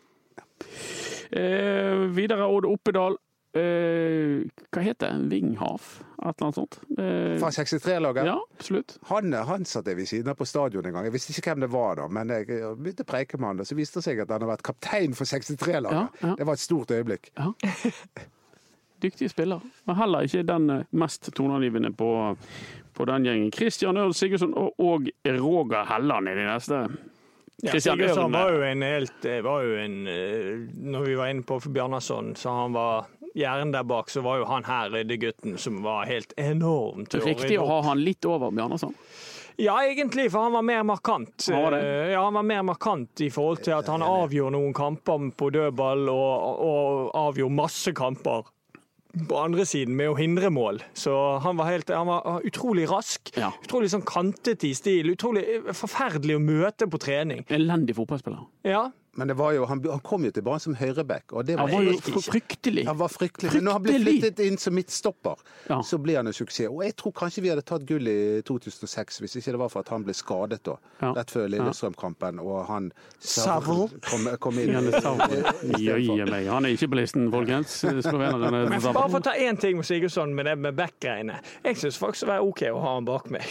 Eh, 1.31 2.07
videre 2.11 2.47
Odd 2.49 2.67
Oppedal. 2.67 3.15
Eh, 3.53 4.47
hva 4.71 4.81
heter 4.85 5.11
det? 5.11 5.27
Vinghaf? 5.31 5.87
Et 6.21 6.23
eller 6.23 6.45
annet 6.45 6.55
sånt? 6.55 6.77
Uh, 6.95 7.35
Fra 7.41 7.49
63-laget. 7.51 8.25
ja, 8.29 8.37
absolutt. 8.57 8.93
Han, 9.09 9.33
han 9.33 9.65
satt 9.67 9.89
jeg 9.89 9.97
ved 9.97 10.07
siden 10.07 10.31
av 10.31 10.37
på 10.39 10.45
stadion 10.47 10.85
en 10.85 10.93
gang. 10.95 11.07
Jeg 11.09 11.15
visste 11.17 11.33
ikke 11.35 11.51
hvem 11.51 11.65
det 11.65 11.71
var 11.73 11.97
da, 11.99 12.05
men 12.07 12.31
jeg 12.31 12.47
begynte 12.47 13.03
å 13.03 13.09
preike 13.09 13.39
med 13.41 13.49
han. 13.49 13.63
Og 13.63 13.67
så 13.67 13.75
viste 13.75 13.99
det 13.99 14.07
seg 14.07 14.21
at 14.23 14.31
han 14.31 14.45
har 14.45 14.53
vært 14.53 14.63
kaptein 14.69 15.17
for 15.17 15.27
63-laget. 15.27 16.21
Ja, 16.21 16.29
ja. 16.29 16.35
Det 16.39 16.47
var 16.47 16.59
et 16.59 16.63
stort 16.63 16.93
øyeblikk. 16.95 17.31
Ja. 17.35 17.51
Dyktig 19.01 19.31
spiller. 19.33 19.59
Men 19.89 19.97
heller 19.97 20.27
ikke 20.27 20.43
den 20.45 20.69
eh, 20.69 20.83
mest 20.93 21.31
toneangivende 21.33 21.89
på, 21.97 22.11
på 22.93 23.05
den 23.09 23.25
gjengen. 23.25 23.51
Christian 23.55 23.97
Ørn 23.97 24.13
Sigurdsson 24.13 24.53
og, 24.53 24.75
og 24.79 25.09
Roger 25.25 25.89
Helland 25.89 26.29
i 26.29 26.35
de 26.37 26.45
neste. 26.45 26.83
Ja, 27.61 27.71
Christian 27.71 28.01
Ørn, 28.01 28.31
var 28.33 28.51
jo 28.55 28.61
en 28.65 28.81
helt 28.85 29.25
eh, 29.29 29.41
var 29.45 29.65
jo 29.65 29.75
en, 29.77 29.97
eh, 30.09 30.53
Når 30.91 31.03
vi 31.05 31.17
var 31.19 31.29
inne 31.33 31.43
på 31.45 31.59
Bjarnason, 31.69 32.33
så 32.35 32.53
han 32.55 32.73
var 32.73 33.05
gjerden 33.37 33.71
der 33.71 33.83
bak, 33.87 34.09
så 34.09 34.23
var 34.25 34.41
jo 34.41 34.47
han 34.49 34.65
her 34.67 34.89
ryddegutten 34.91 35.57
som 35.61 35.81
var 35.85 36.05
helt 36.09 36.33
enormt. 36.37 37.13
å 37.15 37.21
Riktig 37.23 37.53
rydde 37.53 37.61
å 37.63 37.67
ha 37.69 37.81
han 37.91 38.01
litt 38.03 38.25
over 38.25 38.51
Bjarnason. 38.51 38.95
Ja, 39.61 39.75
egentlig, 39.85 40.29
for 40.31 40.47
han 40.47 40.55
var 40.55 40.65
mer 40.65 40.83
markant. 40.87 41.45
Han 41.51 41.61
var? 41.67 41.77
Eh, 41.77 42.11
Ja, 42.15 42.23
han 42.25 42.33
var 42.33 42.43
mer 42.43 42.63
markant 42.63 43.21
i 43.21 43.29
forhold 43.29 43.61
til 43.63 43.75
at 43.77 43.87
han 43.91 44.01
avgjorde 44.01 44.55
noen 44.57 44.73
kamper 44.73 45.29
på 45.37 45.51
dødball, 45.53 46.07
og, 46.09 46.65
og 46.65 47.11
avgjorde 47.27 47.55
masse 47.61 47.93
kamper 47.93 48.49
på 49.11 49.39
andre 49.39 49.65
siden 49.67 49.95
med 49.97 50.11
å 50.11 50.17
hindre 50.17 50.51
mål. 50.53 50.81
Så 50.97 51.13
han 51.43 51.59
var, 51.59 51.71
helt, 51.71 51.91
han 51.91 52.09
var 52.09 52.45
utrolig 52.47 52.87
rask. 52.91 53.33
Ja. 53.35 53.51
Utrolig 53.65 53.91
sånn 53.93 54.05
kantete 54.07 54.69
i 54.69 54.75
stil. 54.77 55.11
Utrolig 55.13 55.45
forferdelig 55.75 56.37
å 56.37 56.43
møte 56.43 56.87
på 56.91 57.01
trening. 57.01 57.43
Elendig 57.51 57.97
fotballspiller. 57.99 58.45
Ja, 58.67 58.87
Men 59.19 59.27
det 59.27 59.35
var 59.35 59.51
jo, 59.51 59.65
han, 59.67 59.81
han 59.91 59.99
kom 60.07 60.23
jo 60.23 60.31
til 60.31 60.43
Brann 60.45 60.59
som 60.63 60.75
høyreback, 60.79 61.33
og 61.35 61.43
det 61.45 61.57
Han 61.59 61.67
var, 61.67 61.83
var 61.83 62.13
jo 62.15 62.21
fryktelig. 62.23 62.85
Han 62.87 62.95
var 62.97 63.09
fryktelig. 63.11 63.49
Men 63.57 63.65
når 63.67 63.75
han 63.75 63.83
ble 63.83 63.95
flyttet 63.99 64.39
inn 64.45 64.57
som 64.57 64.73
midtstopper, 64.77 65.35
Ja. 65.67 65.81
så 65.83 65.97
ble 65.99 66.15
han 66.15 66.27
en 66.31 66.33
suksess. 66.37 66.69
Og 66.71 66.79
jeg 66.85 66.95
tror 66.95 67.11
kanskje 67.19 67.43
vi 67.43 67.49
hadde 67.51 67.65
tatt 67.67 67.83
gull 67.89 68.07
i 68.07 68.39
2006 68.47 69.19
hvis 69.19 69.35
ikke 69.41 69.51
det 69.51 69.59
var 69.59 69.69
for 69.73 69.83
at 69.83 69.91
han 69.91 70.05
ble 70.07 70.15
skadet 70.15 70.61
da. 70.63 70.77
Ja. 71.01 71.11
Rett 71.17 71.33
før 71.35 71.49
Lillestrøm-kampen, 71.51 72.39
og 72.39 72.65
han 72.69 72.87
Savl. 73.19 73.89
kom, 74.07 74.29
kom 74.39 74.59
inn. 74.63 74.79
Jøye 75.81 76.25
meg. 76.31 76.47
Han 76.47 76.65
er 76.65 76.75
ikke 76.77 76.87
på 76.93 76.99
listen, 77.01 77.27
folkens. 77.33 77.75
Men 77.91 78.79
bare 78.79 79.09
for 79.11 79.19
å 79.19 79.23
ta 79.27 79.35
én 79.35 79.59
ting 79.59 79.75
med 79.79 79.85
Sigurdsson 79.91 80.31
med 80.35 80.47
det 80.47 80.55
med 80.57 80.75
back-greiene. 80.79 81.41
Jeg 81.67 81.77
syns 81.83 81.99
faktisk 81.99 82.25
det 82.27 82.31
var 82.31 82.47
OK 82.47 82.63
å 82.71 82.79
ha 82.83 82.95
han 82.95 83.05
bak 83.07 83.27
meg. 83.33 83.43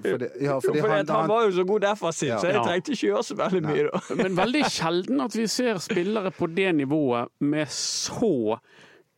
Fordi, 0.00 0.28
ja, 0.40 0.56
Fordi 0.64 0.80
fordi 0.80 0.80
han, 0.88 1.04
han 1.04 1.16
han, 1.16 1.28
var 1.28 1.44
jo 1.48 1.54
så 1.60 1.64
god 1.68 1.84
defensiv, 1.86 2.28
Ja. 2.32 2.38
så 2.40 2.46
jeg 2.50 2.56
Ja. 2.56 2.64
trengte 2.64 2.92
ikke 2.96 3.06
gjøre 3.10 3.24
så 3.26 3.36
veldig 3.38 3.62
mye 3.66 3.86
da. 3.90 4.00
Men 4.30 4.36
veldig 4.44 4.62
sjelden 4.70 5.20
at 5.24 5.34
vi 5.36 5.46
ser 5.50 5.78
spillere 5.82 6.30
på 6.34 6.46
det 6.54 6.70
nivået 6.78 7.28
med 7.40 7.66
så 7.74 8.58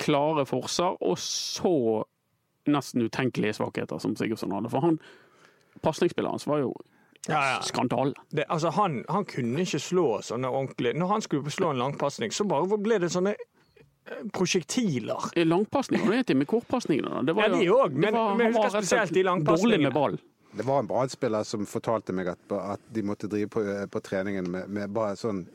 klare 0.03 0.47
forser 0.49 0.97
og 1.03 1.19
så 1.21 2.05
nesten 2.73 3.03
utenkelige 3.07 3.55
svakheter 3.59 3.99
som 4.01 4.17
Sigurdsson 4.17 4.53
hadde. 4.55 4.71
For 4.71 4.81
han, 4.81 4.99
pasningsspilleren 5.83 6.37
hans 6.39 6.47
var 6.47 6.59
jo 6.65 6.73
Ja, 7.29 7.39
ja. 7.55 7.61
skandale. 7.63 8.15
Altså 8.49 8.71
han, 8.75 9.05
han 9.09 9.25
kunne 9.25 9.63
ikke 9.63 9.79
slå 9.79 10.07
sånne 10.27 10.49
ordentlig 10.51 10.97
Når 10.99 11.07
han 11.13 11.23
skulle 11.23 11.51
slå 11.55 11.71
en 11.71 11.79
langpasning, 11.79 12.33
så 12.35 12.45
bare 12.51 12.79
ble 12.83 12.99
det 12.99 13.11
sånne 13.15 13.35
prosjektiler. 14.35 15.29
prosjektiler. 15.31 16.03
hva 16.03 16.17
heter 16.17 16.35
det 16.35 16.37
med 16.37 16.49
kortpasningene. 16.51 17.25
Det 17.27 17.35
var 17.37 17.43
Ja, 17.49 17.59
de 17.61 17.69
òg, 17.71 17.93
men- 17.95 18.15
var- 18.15 18.35
men 18.37 18.53
husker 18.55 18.71
spesielt 18.83 19.13
de 19.15 19.23
langpasningene. 19.23 19.63
Dårlig 19.63 19.81
med 19.83 19.93
ball. 19.93 20.19
Det 20.53 20.67
var 20.69 20.79
en 20.79 20.87
Brann-spiller 20.87 21.47
som 21.49 21.67
fortalte 21.67 22.13
meg 22.13 22.29
at, 22.35 22.53
at 22.53 22.83
de 22.93 23.05
måtte 23.07 23.31
drive 23.31 23.49
på, 23.53 23.63
på 23.89 24.03
treningen 24.05 24.51
med, 24.53 24.69
med 24.69 24.93
bare 24.93 25.17
sånn 25.17 25.47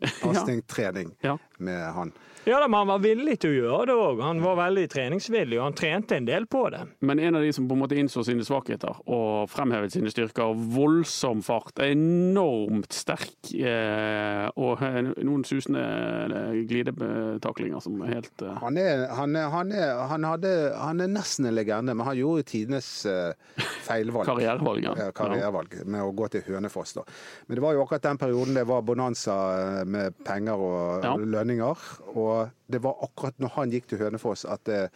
innsidepasningstrening 0.04 1.14
Ja. 1.26 1.38
med 1.58 1.92
han. 1.94 2.12
Ja 2.48 2.56
da, 2.56 2.68
men 2.72 2.78
han 2.78 2.88
var 2.88 3.02
villig 3.04 3.34
til 3.42 3.50
å 3.50 3.56
gjøre 3.58 3.86
det 3.90 3.94
òg. 4.00 4.20
Han 4.24 4.38
var 4.40 4.54
veldig 4.56 4.86
treningsvillig, 4.88 5.58
og 5.60 5.66
han 5.66 5.74
trente 5.76 6.16
en 6.16 6.24
del 6.24 6.46
på 6.48 6.62
det. 6.72 6.78
Men 7.04 7.20
en 7.20 7.36
av 7.36 7.42
de 7.44 7.50
som 7.52 7.66
på 7.68 7.76
en 7.76 7.82
måte 7.82 7.98
innså 8.00 8.22
sine 8.24 8.46
svakheter 8.48 8.96
og 9.12 9.50
fremhevet 9.52 9.92
sine 9.92 10.08
styrker. 10.08 10.54
Voldsom 10.72 11.42
fart, 11.44 11.76
enormt 11.84 12.96
sterk 12.96 13.50
eh, 13.60 14.46
og 14.56 14.80
eh, 14.86 15.10
noen 15.20 15.44
susende 15.44 15.82
eh, 15.84 16.62
glidetaklinger 16.70 17.84
som 17.84 18.00
er 18.06 18.14
helt 18.16 18.44
eh, 18.46 18.56
Han 18.64 18.80
er, 18.80 19.04
han, 19.18 19.36
er, 19.36 19.50
han, 19.52 19.72
er, 19.76 19.92
han, 20.10 20.24
hadde, 20.30 20.54
han 20.80 21.04
er 21.04 21.12
nesten 21.12 21.50
en 21.50 21.56
legende, 21.58 21.92
men 21.92 22.06
han 22.08 22.16
gjorde 22.18 22.40
jo 22.46 22.48
tidenes 22.54 22.88
eh, 23.04 23.34
feilvalg. 23.84 24.24
Karrierevalg, 24.30 24.84
ja. 24.88 24.96
Ja, 24.96 25.10
karrierevalg 25.16 25.76
med 25.84 26.06
å 26.08 26.10
gå 26.16 26.30
til 26.32 26.44
Hønefoss. 26.48 26.96
Da. 26.96 27.04
Men 27.48 27.60
det 27.60 27.66
var 27.68 27.76
jo 27.76 27.84
akkurat 27.84 28.08
den 28.08 28.20
perioden 28.24 28.56
det 28.56 28.64
var 28.72 28.80
bonanza 28.88 29.36
eh, 29.60 29.84
med 29.90 30.14
penger 30.24 30.54
og 30.62 31.04
Ja. 31.04 31.14
lønninger. 31.16 31.84
Og 32.14 32.50
det 32.70 32.80
var 32.82 32.96
akkurat 33.02 33.38
når 33.42 33.50
han 33.56 33.70
gikk 33.74 33.86
til 33.90 33.98
Hønefoss 33.98 34.44
at 34.48 34.64
det, 34.64 34.90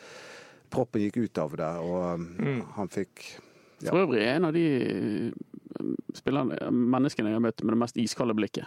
proppen 0.70 1.02
gikk 1.04 1.16
ut 1.24 1.38
av 1.38 1.56
det, 1.56 1.72
og 1.84 2.18
Mm. 2.20 2.62
han 2.74 2.88
fikk 2.88 3.40
Ja. 3.82 3.90
For 3.90 4.06
øvrig 4.06 4.22
en 4.22 4.44
av 4.46 4.52
de 4.54 4.64
eh, 4.80 5.32
spillerne, 6.14 6.56
menneskene 6.70 7.28
jeg 7.28 7.34
har 7.34 7.40
møtt 7.44 7.62
med 7.64 7.74
det 7.74 7.78
mest 7.78 7.96
iskalde 8.00 8.34
blikket. 8.34 8.64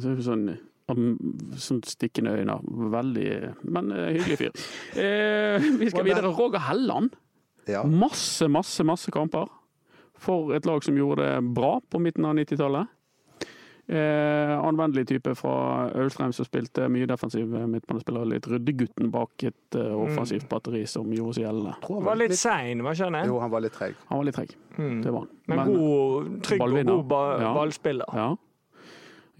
Sånn, 0.00 0.58
am- 0.88 1.18
sånn 1.54 1.82
stikkende 1.84 2.32
øyne. 2.40 2.56
Veldig 2.90 3.54
Men 3.70 3.92
eh, 3.92 4.14
hyggelig 4.16 4.38
fyr. 4.38 4.52
Eh, 4.96 5.58
vi 5.78 5.90
skal 5.90 6.04
videre. 6.04 6.32
Roger 6.34 6.58
Helland. 6.58 7.12
Ja. 7.68 7.84
Masse, 7.84 8.48
masse, 8.48 8.82
masse 8.82 9.10
kamper 9.12 9.46
for 10.18 10.52
et 10.56 10.66
lag 10.66 10.82
som 10.82 10.96
gjorde 10.96 11.18
det 11.22 11.54
bra 11.54 11.78
på 11.90 12.00
midten 12.00 12.24
av 12.24 12.34
90-tallet. 12.34 12.88
Eh, 13.88 14.52
anvendelig 14.62 15.08
type 15.10 15.32
fra 15.34 15.90
Austrheim 15.98 16.30
som 16.32 16.46
spilte 16.46 16.86
mye 16.88 17.06
defensiv 17.10 17.48
midtbanespiller. 17.50 18.24
Litt 18.30 18.46
ryddegutten 18.46 19.10
bak 19.10 19.42
et 19.48 19.74
eh, 19.76 19.90
offensivt 19.98 20.46
batteri 20.48 20.84
som 20.88 21.10
gjorde 21.12 21.34
seg 21.34 21.44
gjeldende. 21.48 21.74
Han 21.88 22.04
Var 22.06 22.20
litt 22.20 22.36
sein, 22.38 22.82
var 22.86 22.94
ikke 22.94 23.08
han 23.10 23.18
det? 23.18 23.24
Jo, 23.26 23.40
han 23.42 23.50
var 23.50 23.60
litt 23.66 23.74
treg. 23.74 23.94
Han 24.08 24.18
var 24.22 24.24
litt 24.30 24.38
treg, 24.38 24.54
Mm. 24.78 25.02
det 25.02 25.10
var 25.12 25.20
han. 25.26 25.28
Men, 25.48 25.58
god, 25.74 26.30
trygg 26.46 26.62
og 26.62 26.78
god 26.86 27.04
ba 27.08 27.22
Ja. 27.42 27.52
ballspiller. 27.54 28.14
Ja. 28.14 28.36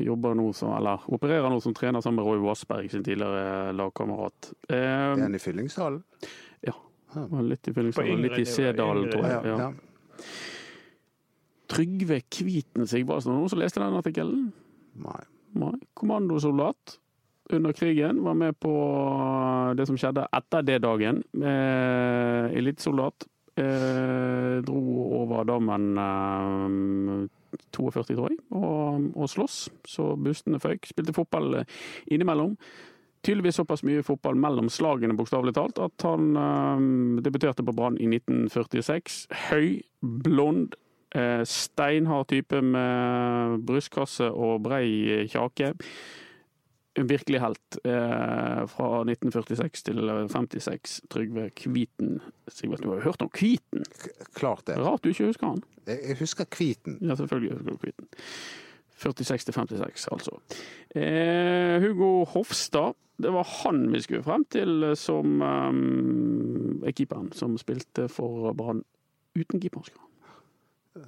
Jobber 0.02 0.35
nå 0.35 0.52
som, 0.55 0.72
eller 0.76 0.98
opererer 1.09 1.48
nå 1.48 1.61
som 1.62 1.72
trener 1.74 2.00
sammen 2.02 2.16
med 2.24 2.26
Roy 2.26 2.38
Wassberg, 2.42 2.90
sin 2.90 3.05
tidligere 3.05 3.72
lagkamerat. 3.72 4.52
Eh, 4.68 4.76
Er 4.76 5.16
han 5.22 5.35
i 5.35 5.38
Fyllingsdalen? 5.38 6.02
Ja, 6.66 6.72
litt 7.40 7.68
i 7.68 7.70
På 7.70 7.74
Fyllingsdalen, 7.81 8.22
litt 8.22 8.38
i 8.38 8.44
Sedalen, 8.44 9.09
tror 9.12 9.22
Ja, 9.22 9.28
jeg. 9.28 9.44
Ja. 9.46 9.59
ja. 9.59 9.72
Trygve 11.72 12.20
Kviten 12.28 12.88
Sigvardsen, 12.88 13.32
noen 13.32 13.48
som 13.48 13.61
leste 13.62 13.80
den 13.80 13.96
artikkelen? 13.96 14.50
Nei. 15.00 15.22
Nei. 15.56 15.74
Kommandosoldat 15.96 16.98
under 17.52 17.72
krigen. 17.76 18.22
Var 18.24 18.35
med 18.35 18.58
på 18.61 18.72
det 19.76 19.87
som 19.88 19.98
skjedde 20.00 20.26
etter 20.37 20.66
det 20.68 20.80
dagen. 20.85 21.22
Eh, 21.37 22.52
Elitesoldat. 22.58 23.28
Eh, 23.52 24.62
dro 24.64 24.80
over 25.18 25.44
dammen 25.44 25.90
eh, 26.00 27.26
42, 27.76 28.14
tror 28.16 28.30
jeg, 28.30 28.38
og, 28.56 29.11
og 29.12 29.28
sloss. 29.28 29.66
Så 29.88 30.14
bustene 30.16 30.61
føyk. 30.62 30.88
Spilte 30.88 31.12
fotball 31.16 31.61
eh, 31.61 31.76
innimellom. 32.12 32.56
Tydeligvis 33.22 33.61
såpass 33.61 33.85
mye 33.87 34.02
fotball 34.02 34.35
mellom 34.40 34.70
slagene, 34.72 35.14
bokstavelig 35.14 35.54
talt, 35.54 35.78
at 35.78 36.06
han 36.08 36.32
eh, 36.37 36.87
debuterte 37.22 37.64
på 37.66 37.74
Brann 37.76 38.00
i 38.00 38.08
1946. 38.08 39.26
Høy, 39.50 39.82
blond, 40.00 40.74
eh, 40.74 40.91
steinhard 41.48 42.31
type 42.33 42.62
med 42.64 43.62
brystkasse 43.68 44.31
og 44.31 44.62
brei 44.64 44.87
eh, 45.12 45.29
kjake. 45.31 45.72
En 47.01 47.09
virkelig 47.09 47.40
helt 47.40 47.79
eh, 47.88 48.62
fra 48.68 48.88
1946 49.09 49.87
til 49.88 50.11
56. 50.29 50.98
Trygve 51.12 51.46
Kviten. 51.57 52.18
Sigvard, 52.48 52.83
du 52.85 52.90
har 52.90 53.01
jo 53.01 53.07
hørt 53.11 53.25
om 53.25 53.31
Kviten? 53.33 53.87
Klart 54.37 54.66
det. 54.66 54.77
Rart 54.77 55.05
du 55.05 55.09
ikke 55.12 55.31
husker 55.31 55.55
han. 55.55 55.62
Jeg 55.88 56.18
husker 56.20 56.44
Kviten. 56.44 56.98
Ja, 57.01 57.16
selvfølgelig 57.16 57.57
husker 57.57 57.70
du 57.70 57.81
Kviten. 57.87 58.11
46 59.03 59.44
til 59.44 59.55
56, 59.55 60.09
altså. 60.12 60.37
Eh, 60.94 61.83
Hugo 61.83 62.25
Hofstad, 62.25 62.94
det 63.22 63.33
var 63.33 63.48
han 63.62 63.92
vi 63.92 64.03
skulle 64.03 64.22
frem 64.22 64.44
til 64.51 64.85
eh, 64.85 64.96
som 64.96 65.42
um, 65.42 66.83
er 66.87 66.94
keeperen 66.94 67.33
som 67.33 67.59
spilte 67.59 68.09
for 68.09 68.53
Brann 68.53 68.85
uten 69.38 69.61
keeper. 69.61 69.88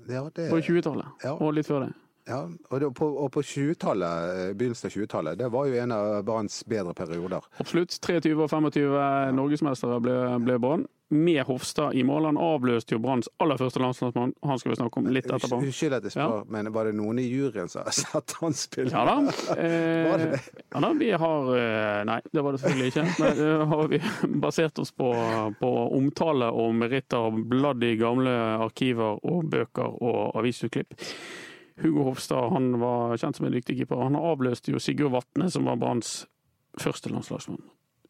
Ja, 0.08 0.30
det, 0.36 0.50
På 0.50 0.56
20-tallet, 0.60 1.06
Ja. 1.24 1.32
og 1.36 1.54
litt 1.54 1.66
før 1.68 1.80
det. 1.86 1.92
Ja, 2.24 2.40
og, 2.70 2.80
det, 2.80 2.88
på, 2.96 3.06
og 3.20 3.30
på 3.34 3.42
20-tallet, 3.44 4.32
eh, 4.32 4.50
begynnelsen 4.56 4.88
av 4.88 4.96
20-tallet, 4.96 5.38
det 5.38 5.50
var 5.52 5.68
jo 5.68 5.78
en 5.82 5.92
av 5.92 6.22
Branns 6.24 6.62
bedre 6.68 6.94
perioder. 6.96 7.44
Absolutt. 7.60 7.98
23 8.00 8.32
og 8.38 8.48
25 8.48 9.36
norgesmestere 9.36 10.00
ble, 10.00 10.18
ble 10.46 10.60
Brann. 10.62 10.86
Med 11.12 11.44
Hofstad 11.44 11.94
i 11.94 12.00
mål. 12.02 12.24
Han 12.30 12.38
avløste 12.40 12.96
jo 12.96 13.00
Branns 13.04 13.28
aller 13.44 13.60
første 13.60 13.78
landslagsmann. 13.78 14.32
Han 14.42 14.58
skal 14.58 14.72
vi 14.72 14.78
snakke 14.80 15.02
om 15.02 15.10
litt 15.12 15.28
etterpå. 15.28 15.60
Unnskyld 15.60 15.98
at 15.98 16.08
jeg 16.08 16.14
spør, 16.16 16.46
men 16.50 16.72
var 16.74 16.88
det 16.88 16.94
noen 16.96 17.20
i 17.20 17.26
juryen 17.28 17.68
som 17.70 17.84
har 17.86 17.94
sett 17.94 18.34
han 18.40 18.56
spille? 18.56 18.90
Ja 18.90 19.04
da. 19.04 19.18
Eh, 19.54 20.16
det 20.18 20.30
det? 20.32 20.40
ja 20.72 20.80
da, 20.80 20.90
vi 20.98 21.10
har 21.20 21.52
eh, 21.58 22.00
Nei, 22.08 22.18
det 22.32 22.42
var 22.42 22.56
det 22.56 22.64
selvfølgelig 22.64 22.90
ikke. 22.90 23.04
Men 23.20 23.38
det 23.38 23.52
har 23.74 23.92
vi 23.92 24.00
basert 24.46 24.80
oss 24.80 24.96
på, 24.96 25.12
på 25.60 25.72
omtale 26.00 26.48
og 26.50 26.72
meritter 26.80 27.36
bladd 27.52 27.84
i 27.84 27.94
gamle 28.00 28.32
arkiver 28.64 29.20
og 29.20 29.50
bøker 29.52 30.00
og 30.00 30.40
avisutklipp. 30.40 30.96
Hugo 31.82 32.04
Hofstad 32.06 32.52
han 32.54 32.68
var 32.80 33.16
kjent 33.18 33.36
som 33.36 33.46
en 33.48 33.52
dyktig 33.56 33.76
keeper. 33.80 34.02
Han 34.06 34.14
avløste 34.18 34.70
jo 34.74 34.78
Sigurd 34.82 35.10
Vatne, 35.16 35.48
som 35.50 35.64
var 35.66 35.76
Branns 35.80 36.26
første 36.80 37.10
landslagsmann, 37.10 37.60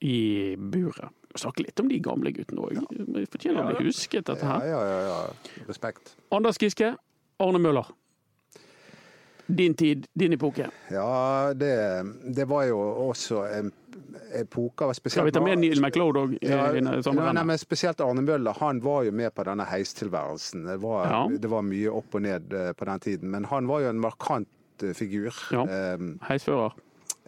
i 0.04 0.54
buret. 0.56 1.08
Snakke 1.36 1.64
litt 1.64 1.80
om 1.80 1.88
de 1.90 1.98
gamle 2.04 2.30
guttene 2.36 2.60
òg. 2.62 2.78
Vi 3.16 3.24
fortjener 3.32 3.64
å 3.64 3.72
bli 3.78 3.88
husket, 3.88 4.26
dette 4.28 4.44
Ja, 4.44 4.58
her. 4.60 4.66
ja, 4.68 4.80
ja, 4.86 5.00
ja. 5.08 5.64
Respekt. 5.68 6.14
Anders 6.30 6.60
Giske, 6.60 6.92
Arne 7.40 7.58
Møller. 7.58 7.88
Din 9.46 9.74
tid, 9.76 10.06
din 10.16 10.32
epoke. 10.32 10.70
Ja, 10.90 11.52
det, 11.54 11.72
det 12.36 12.46
var 12.48 12.64
jo 12.64 12.78
også 13.10 13.42
en 13.58 13.72
epoke 14.34 14.88
Skal 14.96 15.26
vi 15.28 15.30
ta 15.34 15.40
med 15.44 15.58
Neil 15.60 15.80
McLeod 15.82 16.16
òg? 16.16 16.32
Ja, 16.42 16.70
nei, 16.72 17.44
men 17.44 17.58
spesielt 17.60 18.00
Arne 18.00 18.24
Møller 18.24 18.56
han 18.58 18.80
var 18.82 19.04
jo 19.06 19.12
med 19.14 19.34
på 19.36 19.44
denne 19.46 19.66
heistilværelsen. 19.68 20.64
Det 20.66 20.78
var, 20.82 21.06
Ja. 21.10 21.20
det 21.38 21.50
var 21.52 21.62
mye 21.62 21.92
opp 21.92 22.14
og 22.18 22.24
ned 22.24 22.52
eh, 22.56 22.72
på 22.72 22.88
den 22.88 23.00
tiden. 23.04 23.30
Men 23.30 23.44
han 23.52 23.68
var 23.68 23.84
jo 23.84 23.92
en 23.92 24.00
markant 24.00 24.48
eh, 24.82 24.94
figur. 24.96 25.30
Ja. 25.52 25.62
Eh, 25.68 26.08
Heisfører. 26.30 26.72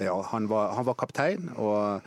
ja, 0.00 0.16
han, 0.32 0.48
var, 0.48 0.72
han 0.74 0.84
var 0.88 0.94
kaptein, 0.94 1.50
og 1.56 2.00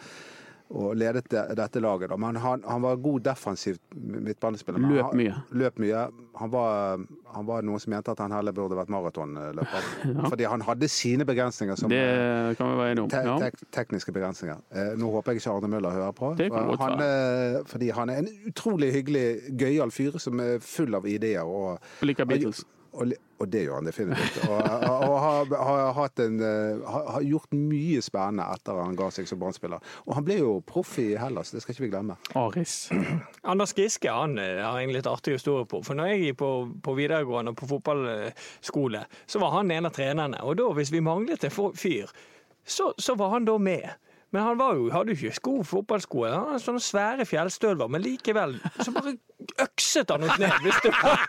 og 0.70 0.96
ledet 0.96 1.26
det- 1.30 1.56
dette 1.58 1.80
laget. 1.82 2.12
Men 2.20 2.36
han, 2.36 2.64
han 2.68 2.82
var 2.82 2.96
god 3.02 3.22
defensivt 3.26 3.82
midtbanespiller. 3.96 4.80
Løp 4.80 4.92
Løp 4.92 5.06
han- 5.06 5.18
mye. 5.18 5.36
Løp 5.52 5.80
mye. 5.80 6.04
Han 6.40 6.52
var, 6.52 6.98
han 7.36 7.46
var 7.48 7.62
noen 7.62 7.80
som 7.80 7.90
mente 7.92 8.12
at 8.12 8.20
han 8.20 8.32
heller 8.32 8.52
burde 8.54 8.78
vært 8.78 8.88
maratonløper. 8.90 9.88
Fordi 10.30 10.44
han 10.48 10.62
hadde 10.62 10.88
sine 10.88 11.26
begrensninger 11.26 11.76
som 11.76 11.90
om. 11.90 13.10
te 13.10 13.18
Ja. 13.26 13.50
tekniske 13.72 14.12
begrensninger. 14.14 14.58
Eh, 14.72 14.94
nå 14.96 15.10
håper 15.12 15.34
jeg 15.34 15.42
ikke 15.42 15.56
Arne 15.58 15.68
Møller 15.68 15.92
hører 15.92 16.12
på. 16.14 16.34
Han, 16.80 17.00
eh, 17.02 17.64
fordi 17.66 17.90
han 17.90 18.10
er 18.10 18.18
en 18.24 18.30
utrolig 18.48 18.92
hyggelig, 18.94 19.58
gøyal 19.58 19.92
fyr 19.92 20.20
som 20.20 20.40
er 20.40 20.60
full 20.60 20.94
av 20.96 21.06
ideer. 21.06 21.44
Og, 21.44 21.80
Og 22.02 22.08
liker 22.08 22.26
Beatles. 22.26 22.60
og, 22.64 22.66
og 23.40 23.48
det 23.48 23.62
gjør 23.64 23.80
han 23.80 23.88
definitivt. 23.88 24.40
Og, 24.50 24.58
og, 24.58 25.04
og 25.06 25.16
har, 25.24 25.54
har, 25.64 25.92
hatt 25.96 26.22
en, 26.24 26.40
eh, 26.44 26.82
har, 26.92 27.06
har 27.16 27.24
gjort 27.24 27.54
mye 27.56 28.02
spennende 28.04 28.48
etter 28.56 28.82
han 28.82 28.98
ga 29.00 29.08
seg 29.16 29.30
som 29.30 29.40
Brann-spiller. 29.40 29.84
Og 30.08 30.18
han 30.18 30.26
ble 30.28 30.40
jo 30.42 30.58
proff 30.68 30.98
i 31.02 31.14
Hellas, 31.20 31.54
det 31.56 31.64
skal 31.64 31.76
ikke 31.76 31.86
vi 31.86 31.92
glemme. 31.94 32.18
Aris. 32.40 32.90
Anders 33.52 33.76
Giske 33.78 34.12
han 34.12 34.36
eh, 34.42 34.60
har 34.64 34.82
en 34.82 34.94
litt 34.96 35.08
artig 35.10 35.38
historie 35.38 35.70
på. 35.70 35.84
For 35.86 35.98
når 35.98 36.12
jeg 36.12 36.26
gikk 36.26 36.42
på, 36.42 36.52
på 36.84 36.98
videregående 37.00 37.56
og 37.56 37.62
på 37.62 37.70
fotballskole, 37.72 39.06
så 39.30 39.44
var 39.46 39.56
han 39.60 39.72
en 39.78 39.88
av 39.88 39.96
trenerne. 39.96 40.44
Og 40.44 40.60
da, 40.60 40.68
hvis 40.76 40.94
vi 40.96 41.06
manglet 41.06 41.48
en 41.48 41.56
fyr, 41.56 42.12
så, 42.68 42.92
så 43.00 43.16
var 43.20 43.38
han 43.38 43.48
da 43.48 43.56
med. 43.62 43.88
Men 44.30 44.46
han 44.46 44.60
var 44.60 44.76
jo, 44.78 44.90
hadde 44.94 45.16
jo 45.16 45.18
ikke 45.18 45.40
sko, 45.40 45.54
fotballsko. 45.66 46.26
Han 46.28 46.52
hadde 46.52 46.62
sånne 46.62 46.84
svære 46.84 47.26
fjellstøvler, 47.26 47.90
men 47.90 48.04
likevel 48.04 48.60
så 48.78 48.94
bare 48.94 49.16
økset 49.64 50.10
han 50.14 50.24
oss 50.28 50.38
ned 50.40 50.52
hvis, 50.64 50.80
det 50.84 50.92
var, 50.96 51.24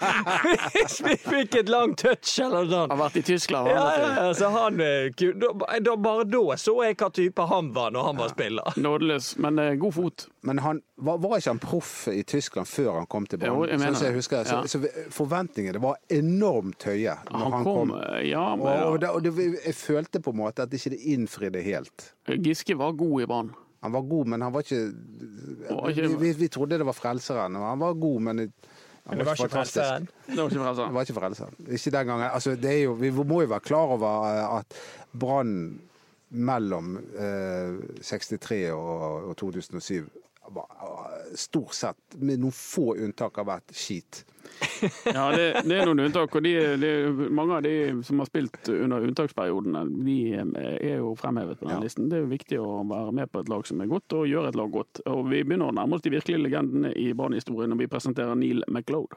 hvis 0.75 0.97
vi 1.07 1.15
fikk 1.23 1.55
et 1.63 1.69
langt 1.73 1.99
touch 2.03 2.35
eller 2.43 2.65
noe 2.65 2.71
sånt. 2.73 2.93
Har 2.95 3.01
vært 3.01 3.17
i 3.21 3.23
Tyskland. 3.31 3.71
Ja, 3.73 3.85
han, 3.87 4.01
ja, 4.05 4.11
ja, 4.27 4.35
så 4.39 4.51
han, 4.55 4.81
eh, 4.85 5.31
da, 5.41 5.53
da, 5.87 5.97
bare 5.97 6.27
da 6.29 6.43
så 6.61 6.75
jeg 6.85 6.99
hva 7.01 7.11
type 7.17 7.47
han 7.51 7.73
var 7.77 7.95
når 7.95 8.09
han 8.11 8.21
var 8.21 8.33
spiller. 8.35 8.73
Nådeløs, 8.87 9.33
men 9.43 9.59
eh, 9.63 9.73
god 9.81 9.95
fot. 9.97 10.27
Men 10.49 10.59
han, 10.65 10.83
var, 10.97 11.19
var 11.21 11.37
ikke 11.39 11.51
han 11.55 11.63
proff 11.63 11.95
i 12.13 12.23
Tyskland 12.29 12.69
før 12.71 12.95
han 13.01 13.09
kom 13.11 13.27
til 13.29 13.41
Brann? 13.43 13.67
Sånn 13.81 13.97
som 13.99 14.07
jeg 14.11 14.17
husker, 14.19 14.45
så, 14.49 14.61
Ja. 14.61 14.69
så 14.71 15.11
forventningene 15.15 15.81
var 15.83 15.99
enormt 16.13 16.85
høye 16.89 17.17
når 17.31 17.39
Han 17.45 17.53
han, 17.59 17.65
kom, 17.67 17.91
kom. 17.93 17.97
eh, 18.01 18.29
ja, 18.31 18.45
Og, 18.55 18.63
men, 18.65 18.85
og, 18.89 19.01
det, 19.03 19.11
og 19.17 19.25
det, 19.27 19.35
jeg 19.67 19.77
følte 19.79 20.21
på 20.25 20.33
en 20.35 20.41
måte 20.43 20.65
at 20.67 20.73
ikke 20.77 20.95
det 20.97 21.01
innfridde 21.15 21.63
helt. 21.65 22.13
Giske 22.41 22.77
var 22.81 22.93
god 22.99 23.23
i 23.23 23.29
Brann. 23.31 23.53
Han 23.81 23.93
var 23.93 24.03
god, 24.09 24.27
men 24.27 24.43
han 24.45 24.53
var 24.53 24.61
ikke 24.61 26.19
Vi, 26.21 26.33
vi, 26.33 26.49
trodde 26.49 26.79
det 26.79 26.87
var 26.87 26.97
frelseren. 26.97 27.57
og 27.57 27.67
Han 27.69 27.81
var 27.81 27.93
god, 27.93 28.21
men 28.21 28.39
han 28.39 28.53
Men 29.05 29.19
det 29.19 29.27
var 29.27 29.33
ikke 29.33 29.49
fantastisk. 29.49 29.81
frelseren. 29.81 30.09
Det 30.27 30.37
var 30.37 30.45
ikke 30.45 30.83
Det 30.83 30.95
var 30.95 31.01
ikke 31.07 31.15
frelseren. 31.21 31.55
Ikke 31.69 31.91
den 31.91 32.07
gangen. 32.07 32.31
Altså, 32.33 32.57
det 32.57 32.71
er 32.71 32.83
jo, 32.83 32.93
vi 32.93 33.11
må 33.11 33.41
jo 33.41 33.47
være 33.49 33.61
klar 33.61 33.95
over 33.97 34.27
eh, 34.29 34.59
at 34.59 34.67
Brann 35.21 35.81
mellom 36.31 36.97
eh, 37.19 38.03
63 38.03 38.71
og, 38.71 39.31
og 39.31 39.37
2007 39.37 39.95
var 39.95 40.05
eh, 40.05 40.30
stort 41.39 41.75
sett, 41.77 42.17
med 42.19 42.41
noen 42.43 42.55
få 42.55 42.95
unntak, 42.97 43.37
har 43.41 43.47
vært 43.49 43.75
skit. 43.77 44.25
Ja, 45.05 45.29
det, 45.37 45.63
det 45.69 45.77
er 45.77 45.87
noen 45.87 46.01
unntak. 46.07 46.33
og 46.35 46.43
de, 46.43 46.53
de, 46.81 46.91
Mange 47.37 47.59
av 47.59 47.63
de 47.63 47.73
som 48.05 48.19
har 48.23 48.27
spilt 48.29 48.69
under 48.73 49.05
unntaksperiodene, 49.07 49.83
de 50.05 50.17
eh, 50.41 50.77
er 50.91 50.97
jo 51.03 51.13
fremhevet 51.21 51.61
på 51.61 51.69
den 51.69 51.77
Ja. 51.77 51.81
listen. 51.85 52.09
Det 52.11 52.19
er 52.19 52.25
jo 52.25 52.31
viktig 52.33 52.59
å 52.61 52.81
være 52.89 53.13
med 53.21 53.31
på 53.33 53.43
et 53.45 53.51
lag 53.53 53.67
som 53.69 53.81
er 53.85 53.91
godt, 53.93 54.17
og 54.17 54.27
gjøre 54.31 54.51
et 54.51 54.59
lag 54.59 54.73
godt. 54.75 55.03
Og 55.07 55.29
Vi 55.31 55.43
begynner 55.45 55.71
å 55.71 55.77
nærme 55.77 55.99
oss 55.99 56.03
de 56.07 56.13
virkelige 56.17 56.43
legendene 56.43 56.93
i 56.99 57.11
Brann-historien 57.15 57.71
når 57.71 57.83
vi 57.85 57.91
presenterer 57.93 58.35
Neil 58.41 58.65
McLeod. 58.69 59.15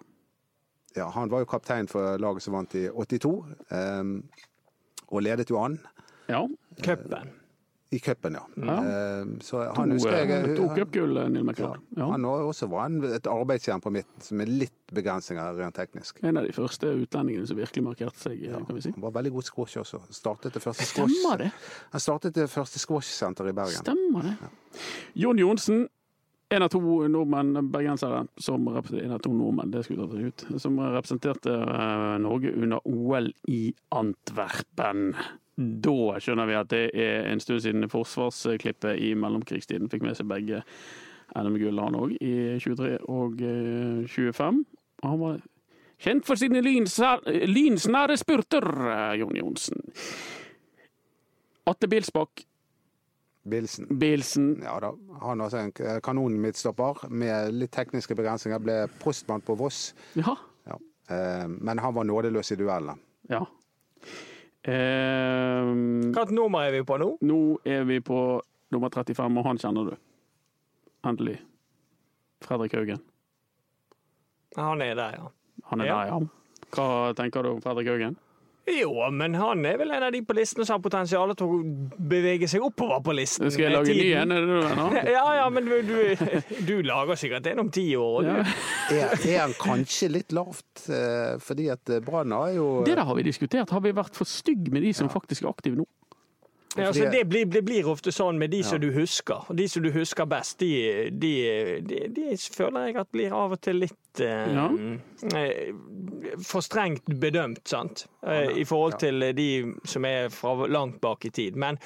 Ja, 0.95 1.07
han 1.09 1.31
var 1.31 1.41
jo 1.41 1.49
kaptein 1.49 1.87
for 1.89 2.19
laget 2.21 2.45
som 2.45 2.53
vant 2.53 2.75
i 2.77 2.85
82, 2.91 3.31
um, 3.73 4.11
og 5.09 5.23
ledet 5.25 5.49
jo 5.49 5.57
an 5.63 5.79
Ja, 6.29 6.43
Cupen. 6.83 7.31
I 7.93 7.99
cupen, 8.01 8.33
ja. 8.39 8.41
Ja. 8.65 8.75
Så 9.45 9.59
han 9.75 9.91
to, 9.91 9.97
husker 9.99 10.15
jeg 10.17 10.31
eh, 10.33 10.55
to 10.57 10.67
cupgull, 10.73 11.13
Neil 11.19 11.35
Ja. 11.37 11.43
McLeod. 11.45 11.79
Ja. 11.97 12.07
Han 12.11 12.25
også 12.25 12.67
var 12.71 12.89
også 12.89 13.13
et 13.19 13.27
arbeidsjern 13.29 13.81
på 13.85 13.91
midten, 13.93 14.21
som 14.25 14.37
med 14.41 14.49
litt 14.49 14.93
begrensninger 14.93 15.55
rent 15.61 15.77
teknisk. 15.77 16.23
En 16.25 16.37
av 16.41 16.47
de 16.47 16.53
første 16.55 16.89
utlendingene 16.89 17.47
som 17.49 17.57
virkelig 17.61 17.83
markerte 17.85 18.17
seg, 18.27 18.41
kan 18.53 18.75
vi 18.75 18.81
si. 18.87 18.91
Han 18.97 19.05
var 19.05 19.13
veldig 19.19 19.31
god 19.37 19.47
squash 19.49 19.77
også. 19.83 20.01
Startet 20.13 20.53
det 20.57 20.63
første 20.65 20.85
squash, 20.89 21.13
Stemmer 21.19 21.37
det. 21.45 21.51
han 21.93 22.01
startet 22.09 22.33
det 22.35 22.49
første 22.49 22.81
squash-senteret 22.81 23.53
i 23.53 23.57
Bergen. 23.61 23.83
Stemmer 23.85 24.31
det. 24.31 24.81
Jon 25.21 25.37
Johnsen, 25.39 25.85
en 26.53 26.61
av 26.61 26.69
to 26.69 26.79
nordmenn, 27.09 27.69
bergensere, 27.73 28.27
som 28.37 28.67
en 28.67 29.13
av 29.15 29.21
to 29.23 29.31
nordmenn, 29.33 29.71
det 29.73 29.85
skulle 29.87 30.05
tatt 30.09 30.21
ut, 30.21 30.61
som 30.61 30.77
representerte 30.81 31.49
eh, 31.49 32.17
Norge 32.21 32.51
under 32.57 32.81
OL 32.85 33.31
i 33.49 33.73
Antwerpen. 33.89 35.15
Da 35.57 36.19
skjønner 36.23 36.49
vi 36.49 36.55
at 36.57 36.69
det 36.73 36.83
er 36.97 37.27
en 37.29 37.41
stund 37.43 37.61
siden 37.61 37.89
forsvarsklippet 37.91 38.97
i 38.97 39.11
mellomkrigstiden 39.13 39.89
fikk 39.91 40.01
med 40.05 40.17
seg 40.17 40.29
begge 40.31 40.63
NM-gull, 41.37 41.79
han 41.81 41.97
òg, 41.97 42.15
i 42.21 42.57
23 42.61 42.95
og 43.09 43.41
eh, 43.41 44.07
25. 44.09 44.63
Og 45.03 45.09
han 45.09 45.19
var 45.21 45.43
kjent 46.03 46.25
for 46.25 46.39
sine 46.41 46.61
lynsnære 46.63 48.17
spurter, 48.17 48.65
eh, 48.93 49.19
Jon 49.21 49.37
Johnsen. 49.37 49.85
Atte 51.69 51.87
Bilsbakk, 51.87 52.43
Bilsen. 53.43 53.87
Bilsen 53.99 54.61
Ja 54.63 54.77
da. 54.79 54.93
Han 55.21 55.41
var 55.41 55.49
også 55.49 55.59
en 55.59 55.71
kanonmidstopper 55.75 56.01
kanonmidtstopper 56.05 57.09
med 57.11 57.53
litt 57.57 57.73
tekniske 57.75 58.15
begrensninger. 58.15 58.61
Ble 58.63 58.77
postmann 59.03 59.43
på 59.43 59.57
Voss. 59.59 59.89
Ja. 60.15 60.37
Ja. 60.67 60.77
Eh, 61.11 61.47
Men 61.47 61.79
han 61.83 61.93
var 61.93 62.07
nådeløs 62.07 62.51
i 62.51 62.55
duellene. 62.55 62.97
ja. 63.29 63.45
Ehm, 64.63 66.01
Hvilket 66.13 66.31
nummer 66.31 66.63
er 66.67 66.71
vi 66.71 66.83
på 66.87 66.97
nå? 67.01 67.09
nå 67.21 67.39
er 67.67 67.83
vi 67.89 67.99
på 67.99 68.19
nummer 68.71 68.89
35, 68.89 69.37
og 69.39 69.45
han 69.45 69.57
kjenner 69.59 69.89
du. 69.91 69.95
Endelig. 71.05 71.37
Fredrik 72.43 72.73
Haugen. 72.77 73.01
Han 74.57 74.81
er 74.81 74.95
der, 74.95 75.17
ja. 75.19 75.27
Han 75.71 75.81
er 75.81 75.85
Ja. 75.85 75.97
der, 76.03 76.07
ja. 76.07 76.19
Hva 76.73 77.13
tenker 77.13 77.43
du 77.43 77.49
om 77.51 77.61
Fredrik 77.61 77.87
Haugen? 77.87 78.15
Jo, 78.63 79.09
men 79.11 79.33
han 79.35 79.65
er 79.67 79.75
vel 79.81 79.89
en 79.91 80.05
av 80.07 80.13
de 80.15 80.21
på 80.23 80.35
listen 80.37 80.63
som 80.63 80.77
har 80.77 80.83
potensial 80.85 81.33
til 81.35 81.49
å 81.51 81.57
bevege 81.99 82.47
seg 82.47 82.63
oppover 82.63 83.01
på 83.03 83.15
listen. 83.17 83.49
Skal 83.51 83.65
jeg 83.65 83.73
lage 83.75 83.95
ny 83.97 84.05
en? 84.15 84.31
Er 84.31 84.45
det 84.45 84.53
du 84.53 84.67
mener? 84.69 84.99
Ja, 85.17 85.23
ja, 85.41 85.49
men 85.51 85.67
du, 85.67 85.73
du, 85.83 86.61
du 86.69 86.73
lager 86.87 87.19
sikkert 87.19 87.49
en 87.51 87.59
om 87.65 87.71
ti 87.75 87.89
år. 87.99 88.29
Ja. 88.29 88.37
Er, 88.93 89.11
er 89.15 89.37
han 89.41 89.53
kanskje 89.59 90.09
litt 90.11 90.31
lavt? 90.35 90.85
eh, 90.91 91.35
Fordi 91.43 91.67
at 91.73 91.89
eh, 91.91 92.01
Brann 92.03 92.31
har 92.35 92.49
jo 92.55 92.65
Det 92.87 92.95
der 92.95 93.03
har 93.07 93.15
vi 93.19 93.23
diskutert. 93.27 93.71
Har 93.71 93.83
vi 93.83 93.91
vært 93.95 94.15
for 94.19 94.27
stygge 94.27 94.71
med 94.75 94.83
de 94.87 94.93
som 94.95 95.09
faktisk 95.11 95.43
er 95.43 95.51
aktive 95.51 95.79
nå? 95.79 95.85
Ja, 96.73 96.87
altså, 96.89 97.05
det, 97.13 97.27
blir, 97.29 97.45
det 97.53 97.61
blir 97.67 97.85
ofte 97.91 98.09
sånn 98.15 98.39
med 98.41 98.49
de 98.49 98.63
som 98.65 98.79
du 98.81 98.87
husker. 98.95 99.43
Og 99.51 99.57
de 99.59 99.67
som 99.69 99.83
du 99.85 99.91
husker 99.93 100.25
best, 100.25 100.57
de, 100.63 101.09
de, 101.13 101.33
de, 101.85 101.99
de 102.15 102.31
føler 102.55 102.87
jeg 102.89 102.97
at 103.03 103.11
blir 103.13 103.35
av 103.37 103.53
og 103.53 103.61
til 103.61 103.83
litt 103.83 103.99
Ja. 104.21 104.67
eh, 105.35 105.73
for 106.43 106.61
strengt 106.61 107.05
bedømt, 107.19 107.63
sant. 107.67 108.05
Eh, 108.25 108.51
I 108.61 108.65
forhold 108.65 108.99
til 109.01 109.19
de 109.35 109.47
som 109.89 110.05
er 110.05 110.29
fra 110.33 110.53
langt 110.67 110.99
bak 111.01 111.25
i 111.25 111.29
tid. 111.33 111.55
Men, 111.55 111.77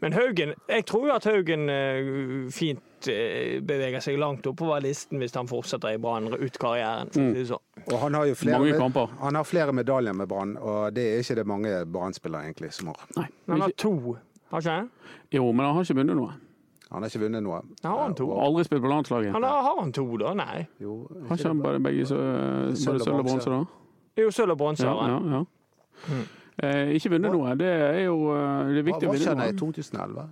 men 0.00 0.12
Haugen 0.12 0.54
Jeg 0.68 0.86
tror 0.86 1.06
jo 1.08 1.14
at 1.14 1.24
Haugen 1.28 1.68
eh, 1.70 2.50
fint 2.54 3.08
eh, 3.10 3.60
beveger 3.60 4.00
seg 4.04 4.18
langt 4.18 4.46
oppover 4.46 4.82
listen 4.84 5.18
hvis 5.22 5.34
han 5.34 5.50
fortsetter 5.50 5.96
i 5.96 5.98
Brann 6.02 6.30
ut 6.32 6.58
karrieren. 6.58 7.10
det 7.34 7.48
sånn. 7.50 7.64
Og 7.88 7.98
han 8.04 8.14
har 8.14 8.26
jo 8.30 8.34
flere. 8.38 9.08
Han 9.20 9.34
har 9.40 9.44
flere 9.48 9.72
medaljer 9.74 10.14
med 10.14 10.28
Brann, 10.28 10.56
og 10.56 10.92
det 10.94 11.08
er 11.14 11.24
ikke 11.24 11.40
det 11.40 11.46
mange 11.50 11.74
Brann-spillere 11.86 12.46
egentlig 12.46 12.72
som 12.72 12.92
har. 12.92 13.02
Nei. 13.16 13.28
Men 13.46 13.56
han 13.58 13.66
har 13.68 13.76
to, 13.76 14.16
har 14.52 14.60
ikke 14.64 14.78
han? 14.78 14.90
Jo, 15.32 15.46
men 15.52 15.66
han 15.66 15.74
har 15.74 15.86
ikke 15.86 15.98
vunnet 16.02 16.18
noe. 16.18 16.34
Han 16.92 17.02
har 17.02 17.08
ikke 17.10 17.22
vunnet 17.24 17.42
noe. 17.42 17.62
Har 17.82 18.02
han 18.02 18.14
to? 18.18 18.26
Aldri 18.36 18.64
spilt 18.68 18.82
på 18.84 18.90
landslaget. 18.92 19.32
Han 19.32 19.42
har, 19.46 19.62
har 19.64 19.78
han 19.80 19.92
to, 19.96 20.04
da? 20.20 20.34
Nei. 20.36 20.66
Jo, 20.82 20.98
Har 21.28 21.36
ikke 21.40 21.48
han 21.48 21.62
bare 21.64 21.80
begge 21.80 22.04
så- 22.10 22.18
både 22.20 22.76
Sølv 22.76 23.00
og 23.08 23.18
og 23.18 23.24
bronse. 23.26 23.50
da? 23.50 23.64
Jo, 24.20 24.28
sølv 24.30 24.50
og 24.50 24.58
bronse 24.58 24.84
Ja, 24.84 24.92
har 24.92 25.08
han. 25.08 25.30
ja, 25.32 25.44
ja. 26.12 26.22
Eh, 26.62 26.92
ikke 26.98 27.10
vunnet 27.14 27.32
noe. 27.32 27.54
Det 27.56 27.66
er 27.72 28.04
jo 28.04 28.16
eh, 28.34 28.68
det 28.74 28.78
er 28.82 28.88
viktig 28.90 29.08
å 29.08 29.12
vinne 29.16 29.36
han 29.38 29.48
i 29.48 29.56
2011? 29.56 30.28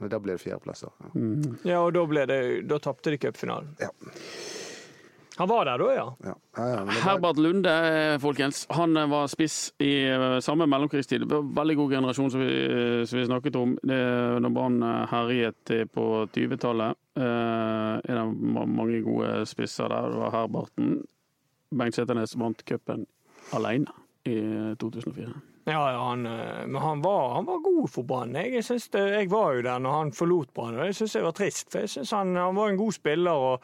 Men 0.00 0.08
da 0.12 0.18
ble 0.22 0.32
det 0.36 0.40
fjerdeplasser. 0.40 0.90
Ja. 1.02 1.08
Mm. 1.14 1.58
Ja, 1.66 1.78
og 1.82 1.92
da, 1.92 2.04
ble 2.06 2.24
det, 2.30 2.40
da 2.70 2.78
tapte 2.78 3.10
de 3.10 3.18
cupfinalen. 3.18 3.72
Ja. 3.82 3.88
Han 5.38 5.48
var 5.48 5.64
der 5.68 5.78
da, 5.78 5.88
ja. 5.94 6.04
Ja. 6.24 6.32
Ja, 6.56 6.68
ja, 6.68 6.78
var- 6.84 6.92
Herbert 7.04 7.36
Lunde, 7.38 7.70
eh, 7.70 8.18
folkens. 8.18 8.66
Han 8.74 8.96
eh, 8.96 9.06
var 9.06 9.26
spiss 9.30 9.72
i 9.78 9.92
eh, 10.10 10.38
samme 10.42 10.66
mellomkrigstid. 10.66 11.28
Det 11.30 11.38
Veldig 11.54 11.76
god 11.78 11.92
generasjon 11.92 12.30
som 12.34 12.40
vi, 12.42 13.06
som 13.06 13.18
vi 13.20 13.26
snakket 13.26 13.56
om. 13.56 13.76
Det, 13.82 13.98
når 14.42 14.50
Brann 14.56 14.82
herjet 15.12 15.70
på 15.94 16.06
20-tallet. 16.34 16.98
Eh, 17.14 17.94
en 18.10 18.18
av 18.24 18.32
mange 18.66 18.98
gode 19.06 19.44
spisser 19.46 19.88
der. 19.94 20.10
Det 20.10 20.24
var 20.24 20.34
Herberten. 20.34 20.96
Bengt 21.70 21.94
Seternes 21.94 22.34
vant 22.40 22.64
cupen 22.66 23.06
alene 23.54 23.94
i 24.26 24.34
eh, 24.42 24.74
2004. 24.80 25.30
Ja, 25.68 25.82
ja 25.92 26.02
han, 26.08 26.22
men 26.24 26.76
han 26.82 27.02
var, 27.04 27.34
han 27.36 27.44
var 27.44 27.58
god 27.62 27.90
for 27.92 28.02
Brann. 28.08 28.34
Jeg, 28.40 28.62
jeg 28.64 29.30
var 29.30 29.54
jo 29.54 29.62
der 29.66 29.78
når 29.84 29.98
han 30.00 30.12
forlot 30.16 30.50
Brann, 30.56 30.78
og 30.80 30.86
det 30.88 30.96
syns 30.96 31.14
jeg 31.14 31.26
var 31.26 31.36
trist. 31.36 31.68
For 31.70 31.84
jeg 31.84 31.92
synes 31.92 32.14
han, 32.16 32.34
han 32.40 32.56
var 32.56 32.72
en 32.72 32.80
god 32.80 32.96
spiller. 32.96 33.30
og 33.52 33.60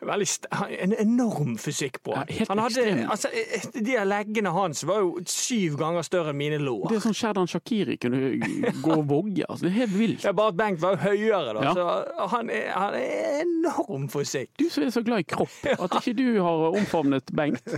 en 0.00 0.94
enorm 0.98 1.56
fysikk 1.60 2.00
på 2.02 2.14
han. 2.16 2.30
Ja, 2.32 2.46
han 2.48 2.58
hadde, 2.58 2.84
altså, 3.10 3.28
eh, 3.28 3.66
de 3.74 3.96
her 3.96 4.06
leggene 4.08 4.52
hans 4.54 4.82
var 4.88 5.02
jo 5.04 5.18
syv 5.28 5.76
ganger 5.80 6.06
større 6.06 6.32
enn 6.32 6.38
mine 6.40 6.60
lår. 6.62 6.86
Det 6.88 6.98
er 6.98 7.04
sånn 7.04 7.16
Sherdan 7.16 7.50
Shakiri 7.50 7.98
kunne 8.00 8.72
gå 8.80 8.94
og 8.96 9.04
vogge. 9.10 9.44
Altså, 9.46 9.66
det 9.66 9.72
er 9.72 9.76
helt 9.82 9.96
vilt. 9.98 10.24
Ja, 10.24 10.32
bare 10.36 10.54
at 10.54 10.60
Bengt 10.60 10.80
var 10.82 10.96
jo 10.96 11.02
høyere, 11.04 11.54
da. 11.56 11.66
Ja. 11.68 11.74
Så 11.76 12.28
han 12.34 12.52
er, 12.54 12.70
han 12.72 12.96
er 13.00 13.42
enorm 13.44 14.08
fysikk. 14.12 14.54
Du 14.60 14.68
som 14.72 14.86
er 14.86 14.94
så 14.94 15.04
glad 15.06 15.26
i 15.26 15.28
kropp, 15.34 15.58
at 15.76 15.98
ikke 16.00 16.16
du 16.18 16.26
har 16.40 16.68
omfavnet 16.70 17.34
Bengt. 17.36 17.76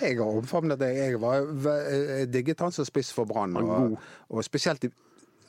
Jeg 0.00 0.18
har 0.18 0.26
omfavnet 0.26 0.80
deg. 0.82 0.98
Jeg, 0.98 1.22
var, 1.22 1.40
jeg 1.88 2.28
digget 2.32 2.60
han 2.60 2.74
som 2.74 2.88
spiss 2.88 3.14
for 3.16 3.28
Brann. 3.28 3.56
Og, 3.56 3.96
og 4.28 4.44
spesielt 4.44 4.84
i 4.84 4.92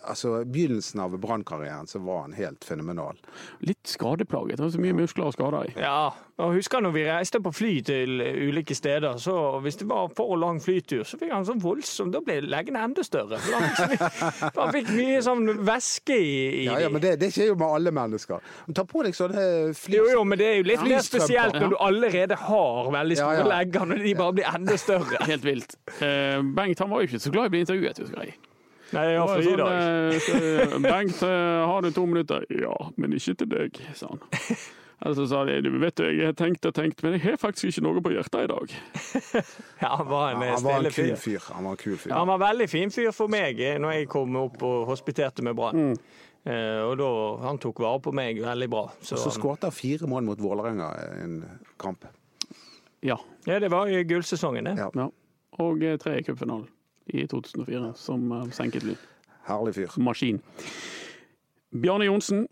altså, 0.03 0.43
begynnelsen 0.45 0.99
av 1.03 1.17
Brann-karrieren 1.19 1.87
så 1.87 1.99
var 1.99 2.21
han 2.21 2.33
helt 2.37 2.63
fenomenal. 2.65 3.17
Litt 3.59 3.87
skadeplaget. 3.87 4.57
Det 4.57 4.63
var 4.63 4.69
så 4.75 4.83
mye 4.83 4.97
muskler 4.97 5.29
og 5.29 5.35
skader 5.35 5.69
i. 5.69 5.73
Ja, 5.79 6.13
og 6.41 6.55
husker 6.57 6.81
når 6.81 6.93
vi 6.95 7.03
reiste 7.05 7.39
på 7.43 7.51
fly 7.53 7.71
til 7.85 8.21
ulike 8.21 8.75
steder, 8.75 9.17
så 9.21 9.35
hvis 9.63 9.77
det 9.81 9.87
var 9.89 10.09
for 10.17 10.35
lang 10.39 10.57
flytur, 10.63 11.03
så 11.05 11.19
fikk 11.21 11.33
han 11.33 11.45
sånn 11.45 11.61
voldsom 11.61 12.09
Da 12.13 12.23
ble 12.25 12.39
leggene 12.41 12.81
enda 12.83 13.05
større. 13.05 13.37
Han, 13.43 13.67
han 14.57 14.73
fikk 14.73 14.89
mye 14.95 15.19
sånn 15.27 15.45
væske 15.65 16.17
i, 16.17 16.33
i 16.63 16.65
Ja, 16.67 16.79
ja, 16.85 16.89
men 16.93 17.03
det, 17.03 17.15
det 17.21 17.29
skjer 17.35 17.51
jo 17.51 17.57
med 17.59 17.67
alle 17.69 17.93
mennesker. 17.93 18.41
Ta 18.73 18.85
på 18.89 19.03
deg 19.05 19.17
sånne 19.17 19.45
fly... 19.77 19.99
Jo, 19.99 20.07
jo, 20.15 20.23
men 20.27 20.41
det 20.41 20.49
er 20.49 20.57
jo 20.61 20.69
litt 20.71 20.85
mer 20.87 21.05
spesielt 21.05 21.59
når 21.59 21.75
du 21.75 21.77
allerede 21.81 22.39
har 22.47 22.89
veldig 22.97 23.19
store 23.19 23.37
Ja, 23.37 23.43
ja. 23.43 23.51
legger, 23.57 23.85
når 23.93 24.07
de 24.07 24.15
bare 24.23 24.37
blir 24.39 24.49
enda 24.55 24.79
større. 24.81 25.21
Helt 25.29 25.45
vilt. 25.45 25.77
Uh, 25.99 26.41
Bengt 26.57 26.81
han 26.81 26.91
var 26.91 27.03
jo 27.03 27.11
ikke 27.11 27.21
så 27.23 27.33
glad 27.33 27.47
i 27.47 27.53
å 27.53 27.55
bli 27.57 27.63
intervjuet, 27.67 28.03
husker 28.03 28.25
jeg. 28.25 28.35
Nei, 28.93 29.03
jeg 29.13 29.19
har 29.23 29.27
fri 29.31 29.41
i 29.41 29.49
sånn, 29.49 29.57
dag. 29.57 29.73
eh, 30.13 30.77
Bengt, 30.83 31.23
eh, 31.23 31.65
har 31.71 31.81
du 31.81 31.91
to 31.95 32.05
minutter? 32.05 32.43
Ja, 32.53 32.75
men 32.99 33.13
ikke 33.17 33.33
til 33.39 33.47
deg, 33.49 33.79
sa 33.97 34.11
han. 34.11 34.23
Så 35.17 35.25
sa 35.27 35.41
de, 35.43 35.57
du 35.65 35.67
vet 35.81 35.97
du, 35.99 36.05
jeg 36.07 36.29
har 36.29 36.35
tenkt 36.39 36.63
og 36.69 36.71
tenkt, 36.77 37.01
men 37.03 37.17
jeg 37.17 37.23
har 37.25 37.39
faktisk 37.41 37.65
ikke 37.73 37.81
noe 37.83 37.99
på 38.05 38.13
hjertet 38.13 38.45
i 38.45 38.47
dag. 38.47 38.75
Ja, 39.83 39.89
han 39.99 40.07
var 40.07 40.29
en 40.31 40.43
Ja, 40.45 40.53
han 40.53 40.63
var 40.63 40.77
stille 40.77 40.87
en 40.87 40.93
kul 40.95 41.09
fyr. 41.09 41.17
fyr. 41.19 41.47
Han 41.57 41.65
var 41.67 41.71
en 41.75 41.81
kul 41.81 41.97
fyr. 41.97 42.09
Ja, 42.13 42.19
han 42.21 42.29
var 42.31 42.39
veldig 42.39 42.67
fin 42.71 42.93
fyr 42.93 43.09
for 43.11 43.27
meg 43.33 43.59
eh, 43.59 43.75
når 43.83 43.97
jeg 43.97 44.07
kom 44.13 44.37
opp 44.39 44.63
og 44.63 44.85
hospiterte 44.87 45.43
med 45.43 45.57
Brann. 45.59 45.91
Eh, 46.45 46.79
og 46.87 46.95
da, 47.01 47.09
han 47.43 47.59
tok 47.59 47.81
vare 47.83 47.99
på 48.05 48.13
meg 48.15 48.39
veldig 48.45 48.69
bra. 48.71 48.85
Så, 49.03 49.19
Så 49.19 49.33
skåret 49.35 49.65
han 49.67 49.75
fire 49.75 50.07
mål 50.07 50.23
mot 50.29 50.39
Vålerenga 50.39 50.87
i 51.01 51.19
en 51.25 51.35
kamp. 51.83 52.07
Ja. 53.03 53.17
ja, 53.49 53.59
det 53.59 53.73
var 53.73 53.91
i 53.91 54.05
gullsesongen, 54.07 54.63
det. 54.71 54.77
Ja. 54.79 54.87
ja. 54.95 55.09
Og 55.67 55.83
eh, 55.83 55.97
tre 55.99 56.15
i 56.21 56.23
cupfinalen 56.23 56.69
i 57.07 57.25
2004, 57.27 57.93
som 57.99 58.31
eh, 58.31 58.49
senket 58.55 58.83
lyd. 58.87 58.97
Herlig 59.47 59.73
fyr. 59.75 59.95
Maskin. 59.99 60.39
Bjarne 61.73 62.05
Johnsen, 62.07 62.45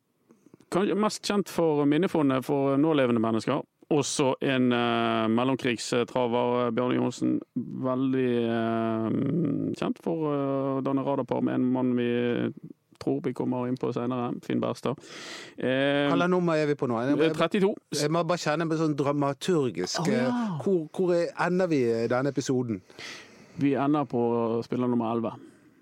mest 0.97 1.23
kjent 1.27 1.49
for 1.51 1.85
Minnefondet 1.85 2.45
for 2.47 2.75
nålevende 2.79 3.21
mennesker. 3.23 3.61
Også 3.91 4.33
en 4.47 4.71
uh, 4.71 5.27
mellomkrigstraver, 5.27 6.71
Bjarne 6.71 6.95
Johnsen. 6.95 7.33
Veldig 7.55 8.27
uh, 8.47 9.07
kjent 9.75 9.99
for 10.03 10.27
å 10.29 10.31
uh, 10.31 10.83
danne 10.85 11.03
radarpar 11.03 11.43
med 11.43 11.59
en 11.59 11.65
mann 11.75 11.91
vi 11.99 12.07
tror 13.01 13.21
vi 13.25 13.33
kommer 13.33 13.67
inn 13.67 13.77
på 13.81 13.89
senere, 13.95 14.31
Finn 14.45 14.61
Berstad. 14.61 14.99
Eh, 15.57 16.05
Hvilket 16.11 16.29
nummer 16.29 16.59
er 16.59 16.69
vi 16.69 16.75
på 16.77 16.87
nå? 16.89 16.99
Jeg, 17.01 17.17
jeg, 17.17 17.33
32. 17.33 17.71
jeg 17.97 18.13
må 18.13 18.21
bare 18.29 18.43
kjenne 18.43 18.67
på 18.69 18.77
sånn 18.77 18.95
dramaturgisk. 18.99 20.03
oh, 20.03 20.11
ja. 20.11 20.27
eh, 20.29 20.55
Hvor, 20.61 20.83
hvor 20.93 21.13
er- 21.17 21.33
ender 21.47 21.71
vi 21.71 21.81
i 21.89 22.07
denne 22.11 22.29
episoden? 22.29 22.81
Vi 23.59 23.73
ender 23.75 24.05
på 24.09 24.21
spiller 24.65 24.87
nummer 24.87 25.11
11. 25.15 25.31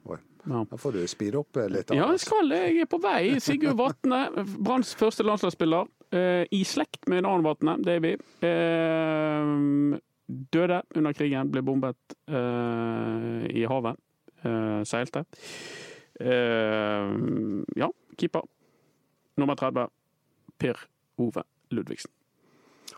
Oi. 0.10 0.18
Ja. 0.50 0.64
Da 0.70 0.78
får 0.80 0.98
du 0.98 1.08
speede 1.08 1.40
opp 1.42 1.58
eh, 1.60 1.70
litt. 1.72 1.92
Ja, 1.96 2.10
jeg 2.14 2.24
skal. 2.24 2.52
Jeg 2.56 2.84
er 2.86 2.90
på 2.90 3.00
vei. 3.04 3.40
Sigurd 3.44 3.78
Vatne, 3.80 4.26
Branns 4.58 4.96
første 4.98 5.26
landslagsspiller. 5.28 5.90
Eh, 6.16 6.44
I 6.56 6.64
slekt 6.66 7.06
med 7.12 7.22
en 7.22 7.30
annen 7.30 7.46
Vatne, 7.46 7.78
det 7.86 7.98
er 8.00 8.06
vi. 8.06 8.14
Eh, 8.50 10.00
døde 10.54 10.82
under 10.96 11.18
krigen, 11.18 11.52
ble 11.54 11.64
bombet 11.66 12.18
eh, 12.30 13.46
i 13.62 13.66
havet. 13.70 14.00
Eh, 14.44 14.82
seilte. 14.88 15.26
Eh, 16.20 17.16
ja, 17.80 17.92
keeper. 18.18 18.48
Nummer 19.40 19.60
30. 19.60 19.90
Per 20.60 20.88
Ove 21.22 21.44
Ludvigsen. 21.72 22.12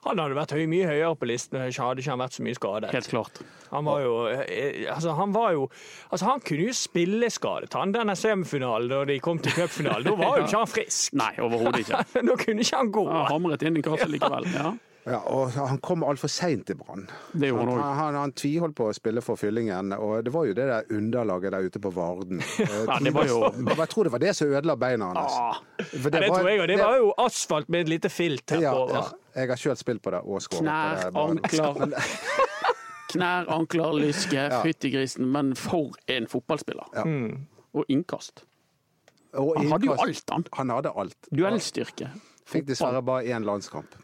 Han 0.01 0.17
hadde 0.17 0.33
vært 0.33 0.53
høy, 0.57 0.63
mye 0.65 0.87
høyere 0.89 1.15
på 1.19 1.27
listen 1.29 1.59
hadde 1.61 2.01
ikke 2.01 2.09
han 2.09 2.21
vært 2.23 2.37
så 2.37 2.45
mye 2.45 2.57
skadet. 2.57 2.93
Helt 2.95 3.09
klart. 3.11 3.41
Han 3.69 3.85
var 3.85 4.01
jo 4.01 4.13
eh, 4.33 4.87
Altså, 4.89 5.13
han 5.17 5.33
var 5.35 5.51
jo 5.53 5.67
Altså, 6.09 6.25
han 6.25 6.41
kunne 6.45 6.69
jo 6.71 6.75
spille 6.75 7.29
skadet, 7.31 7.73
han, 7.77 7.93
denne 7.93 8.15
semifinalen 8.17 8.89
da 8.91 9.03
de 9.07 9.19
kom 9.23 9.39
til 9.43 9.53
cupfinalen. 9.59 10.09
Da 10.09 10.15
var 10.17 10.39
jo 10.39 10.45
ikke 10.47 10.63
han 10.63 10.71
frisk. 10.71 11.13
Nei, 11.21 11.33
overhodet 11.39 11.83
ikke. 11.85 12.01
Da 12.31 12.37
kunne 12.45 12.65
ikke 12.65 12.79
han 12.81 12.95
gå. 12.97 13.05
Han 13.11 13.29
hamret 13.29 13.67
inn 13.67 13.77
i 13.77 13.85
kassa 13.85 14.09
likevel. 14.09 14.49
Ja, 14.55 14.73
Ja, 15.05 15.17
og 15.33 15.49
han 15.55 15.79
kom 15.81 16.03
altfor 16.05 16.29
seint 16.29 16.67
til 16.69 16.75
Brann. 16.77 17.07
det 17.33 17.49
Han, 17.49 17.67
han 17.69 17.95
han, 17.97 18.15
han 18.19 18.33
tviholdt 18.37 18.75
på 18.77 18.85
å 18.91 18.93
spille 18.93 19.21
for 19.25 19.35
Fyllingen, 19.39 19.93
og 19.97 20.23
det 20.27 20.33
var 20.33 20.45
jo 20.45 20.53
det 20.53 20.67
der 20.69 20.91
underlaget 20.93 21.51
der 21.55 21.65
ute 21.65 21.79
på 21.81 21.89
Varden. 21.95 22.41
Ja, 22.61 22.99
det 23.01 23.13
var 23.13 23.25
jo- 23.25 23.49
Jeg 23.77 23.89
tror 23.89 24.03
det 24.03 24.11
var 24.11 24.19
det 24.19 24.35
som 24.37 24.47
ødela 24.53 24.75
beina 24.77 25.05
hans. 25.15 25.33
Ah, 25.33 25.57
For 25.79 26.09
Ja, 26.13 26.19
det 26.19 26.27
tror 26.29 26.49
jeg, 26.49 26.67
det 26.67 26.77
var 26.79 26.97
jo 26.97 27.13
asfalt 27.17 27.69
med 27.69 27.81
et 27.81 27.89
lite 27.89 28.09
filt 28.09 28.49
her 28.51 28.61
ja, 28.61 28.73
på. 28.73 28.89
ja. 28.93 29.03
Jeg 29.35 29.49
har 29.49 29.55
sjøl 29.57 29.77
spilt 29.79 30.01
på 30.03 30.11
det 30.11 30.21
og 30.21 30.41
skåret 30.43 30.65
Knær, 30.67 31.09
ankler 31.15 31.95
Knær, 33.11 33.49
ankler, 33.51 33.93
lyske, 33.99 34.43
fytti 34.63 34.91
grisen. 34.93 35.25
Men 35.31 35.55
for 35.59 35.97
en 36.07 36.27
fotballspiller. 36.31 36.87
Ja. 36.95 37.03
Mm. 37.03 37.47
Og 37.73 37.85
innkast. 37.89 38.45
Og 39.33 39.55
Han 39.57 39.71
hadde 39.71 39.85
jo 39.87 39.95
alt, 39.99 40.23
han. 40.31 40.45
Han 40.59 40.69
hadde 40.75 40.91
alt. 40.95 41.17
Duellstyrke. 41.31 42.09
Fikk 42.51 42.67
dessverre 42.67 43.01
bare 43.03 43.23
én 43.31 43.45
landskamp. 43.47 43.95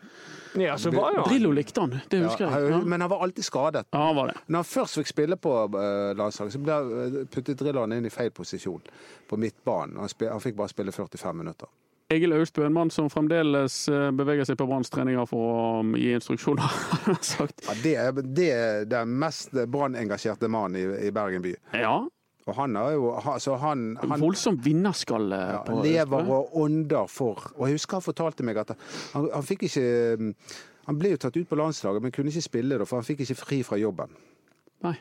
Ja, 0.62 0.78
så 0.78 0.92
var 0.92 1.16
jo 1.16 1.24
han 1.24 1.30
Drillo 1.32 1.52
likte 1.56 1.84
han, 1.84 1.96
det 2.10 2.22
Ja, 2.22 2.36
jeg. 2.40 2.70
Ja, 2.72 2.82
Men 2.84 3.02
han 3.02 3.10
var 3.10 3.24
alltid 3.24 3.46
skadet. 3.46 3.88
ja 3.92 4.04
han 4.08 4.16
var 4.16 4.32
det. 4.32 4.38
Når 4.48 4.64
han 4.64 4.70
først 4.70 5.02
fikk 5.02 5.12
spille 5.14 5.38
på 5.38 5.56
eh, 5.66 6.14
landslaget, 6.18 6.54
så 6.54 6.62
ble 6.62 6.78
eh, 6.78 7.18
puttet 7.34 7.60
Drilloen 7.60 7.98
inn 7.98 8.08
i 8.08 8.14
feil 8.14 8.32
posisjon 8.32 8.82
på 9.30 9.38
midtbanen. 9.38 10.00
Han, 10.02 10.32
han 10.32 10.44
fikk 10.44 10.58
bare 10.58 10.74
spille 10.74 10.96
45 10.96 11.38
minutter. 11.38 11.70
Egil 12.10 12.34
Austbø, 12.34 12.66
en 12.66 12.74
mann 12.74 12.90
som 12.92 13.10
fremdeles 13.12 13.82
eh, 13.92 14.12
beveger 14.16 14.48
seg 14.48 14.56
på 14.60 14.68
Branns 14.70 14.92
treninger 14.94 15.26
for 15.28 15.44
å 15.44 15.64
um, 15.84 15.96
gi 16.00 16.14
instruksjoner. 16.16 16.78
har 17.08 17.18
sagt. 17.20 17.66
Ja, 17.68 17.76
det, 17.84 17.96
er, 18.00 18.22
det 18.38 18.52
er 18.56 18.86
den 18.88 19.18
mest 19.20 19.52
Brann-engasjerte 19.52 20.48
mannen 20.48 20.80
i, 20.80 20.86
i 21.10 21.12
Bergen 21.12 21.44
by. 21.44 21.52
Ja, 21.76 21.98
Og 22.48 22.56
han 22.56 22.78
er 22.80 22.94
jo 22.96 23.12
altså 23.18 23.58
han, 23.60 23.98
han 24.00 24.22
voldsom 24.22 24.60
vinnerskalle 24.64 25.40
ja, 25.40 25.60
på 25.68 25.82
lever 25.84 26.32
og 26.32 26.56
ånder 26.62 27.10
for 27.12 27.50
Og 27.58 27.68
jeg 27.68 27.76
husker 27.76 28.00
han 28.00 28.06
fortalte 28.06 28.46
meg 28.48 28.62
at 28.64 28.72
han, 29.14 29.28
han 29.34 29.46
fikk 29.46 29.68
ikke 29.68 29.84
Han 30.88 31.00
ble 31.00 31.12
jo 31.12 31.20
tatt 31.20 31.36
ut 31.36 31.50
på 31.50 31.60
landslaget, 31.60 32.04
men 32.04 32.14
kunne 32.16 32.32
ikke 32.32 32.46
spille, 32.46 32.78
da, 32.80 32.88
for 32.88 33.02
han 33.02 33.08
fikk 33.08 33.26
ikke 33.26 33.36
fri 33.36 33.58
fra 33.68 33.76
jobben. 33.76 34.14
Nei. 34.86 34.96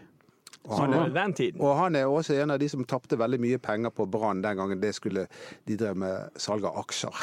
Og 0.66 0.80
han 0.80 0.96
han, 0.96 1.14
er 1.14 1.60
og 1.62 1.76
han 1.78 1.94
er 1.94 2.10
også 2.10 2.34
en 2.42 2.50
av 2.50 2.58
de 2.58 2.66
som 2.68 2.82
tapte 2.82 3.18
veldig 3.18 3.38
mye 3.38 3.60
penger 3.62 3.92
på 3.94 4.08
Brann 4.10 4.42
den 4.42 4.58
gangen 4.58 4.82
det 4.82 4.96
skulle 4.96 5.28
de 5.68 5.76
drev 5.78 5.94
med 6.02 6.40
salg 6.42 6.66
av 6.66 6.80
aksjer. 6.82 7.22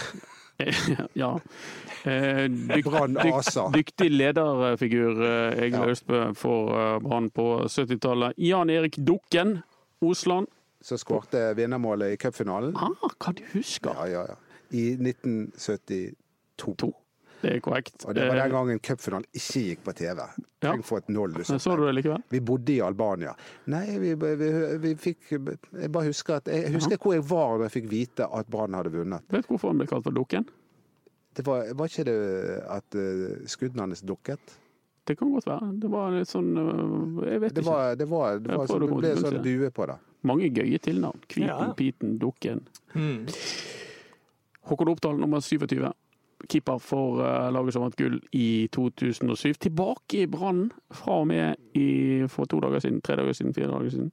ja. 1.14 1.34
Eh, 2.04 2.46
dykt, 2.48 2.88
dykt, 2.88 3.34
ASA. 3.34 3.68
dyktig 3.74 4.10
lederfigur, 4.12 5.24
eh, 5.26 5.64
Egil 5.66 5.80
Ja. 5.80 5.90
Austbø, 5.90 6.24
for 6.38 6.72
eh, 6.78 7.00
Brann 7.04 7.30
på 7.30 7.48
70-tallet. 7.68 8.38
Jan 8.38 8.70
Erik 8.70 8.96
Dukken, 8.98 9.58
Osland. 10.12 10.48
Så 10.84 10.98
skårte 11.00 11.54
vinnermålet 11.56 12.14
i 12.14 12.18
cupfinalen. 12.20 12.76
Ah, 12.76 12.92
hva 13.16 13.32
du 13.38 13.44
husker? 13.54 13.96
Ja, 14.04 14.08
ja, 14.08 14.26
ja. 14.34 14.36
I 14.76 14.90
1972. 15.00 16.14
To. 16.58 16.76
Det 17.44 17.56
er 17.58 17.60
korrekt. 17.60 18.06
Og 18.06 18.16
det 18.16 18.28
var 18.28 18.38
den 18.38 18.46
Eh, 18.46 18.52
gangen 18.52 18.80
cupfinalen 18.80 19.26
ikke 19.34 19.62
gikk 19.68 19.84
på 19.84 19.94
TV. 19.98 20.20
Ja. 20.64 20.74
For 20.82 20.98
et 20.98 21.08
Så 21.58 21.76
du 21.76 21.86
det 21.86 21.96
likevel? 21.96 22.24
Vi 22.30 22.40
bodde 22.40 22.74
i 22.74 22.80
Albania. 22.80 23.34
Nei, 23.66 23.98
vi, 24.00 24.14
vi, 24.14 24.52
vi 24.80 24.96
fikk 24.96 25.32
Jeg 25.32 25.92
bare 25.92 26.06
husker 26.06 26.36
at 26.36 26.48
Jeg 26.48 26.72
husker 26.74 26.98
hvor 26.98 27.14
jeg 27.14 27.30
var 27.30 27.58
da 27.58 27.64
jeg 27.64 27.72
fikk 27.72 27.90
vite 27.92 28.28
at 28.32 28.48
Brann 28.48 28.74
hadde 28.74 28.92
vunnet. 28.92 29.22
Vet 29.30 29.44
du 29.44 29.48
hvorfor 29.54 29.74
han 29.74 29.78
ble 29.78 29.88
kalt 29.88 30.04
for 30.04 30.12
Dukken? 30.12 30.46
Det 31.36 31.46
var, 31.46 31.66
var 31.74 31.86
ikke 31.86 32.04
det 32.04 32.62
at 32.70 32.96
uh, 32.96 33.48
skuddene 33.50 33.82
hans 33.82 34.02
dukket? 34.02 34.40
Det 35.06 35.18
kan 35.20 35.32
godt 35.34 35.46
være. 35.50 35.72
Det 35.82 35.90
var 35.92 36.12
litt 36.16 36.30
sånn 36.32 36.52
øh, 36.58 37.26
Jeg 37.28 37.42
vet 37.44 37.54
Det 37.56 37.62
ikke. 37.64 37.72
var, 37.72 37.96
det 38.00 38.08
var, 38.08 38.38
det 38.40 38.58
var 38.58 38.68
sånn, 38.72 38.86
det 38.86 38.90
ble 38.96 39.10
i 39.12 39.24
sånn 39.24 39.42
due 39.44 39.70
på 39.76 39.88
det. 39.90 39.98
Mange 40.24 40.48
gøye 40.56 40.80
tilnavn. 40.80 41.20
Kviten, 41.28 41.50
Ja. 41.50 41.74
Piten, 41.76 42.14
Dukken. 42.22 42.62
Mm. 42.96 43.26
Håkon 44.70 44.88
Oppdal 44.94 45.18
nummer 45.20 45.42
27. 45.44 45.90
Keeper 46.50 46.80
for 46.84 47.20
eh, 47.24 47.50
laget 47.56 47.74
som 47.76 47.84
vant 47.86 47.96
gull 48.00 48.18
i 48.36 48.68
2007. 48.72 49.54
Tilbake 49.68 50.24
i 50.24 50.28
Brann 50.28 50.70
fra 50.92 51.20
og 51.22 51.28
med 51.28 51.60
i, 51.80 52.24
for 52.32 52.48
to 52.52 52.60
dager 52.64 52.84
siden, 52.84 53.02
tre 53.04 53.16
dager 53.20 53.36
siden, 53.36 53.54
fire 53.56 53.72
dager 53.72 53.92
siden. 53.94 54.10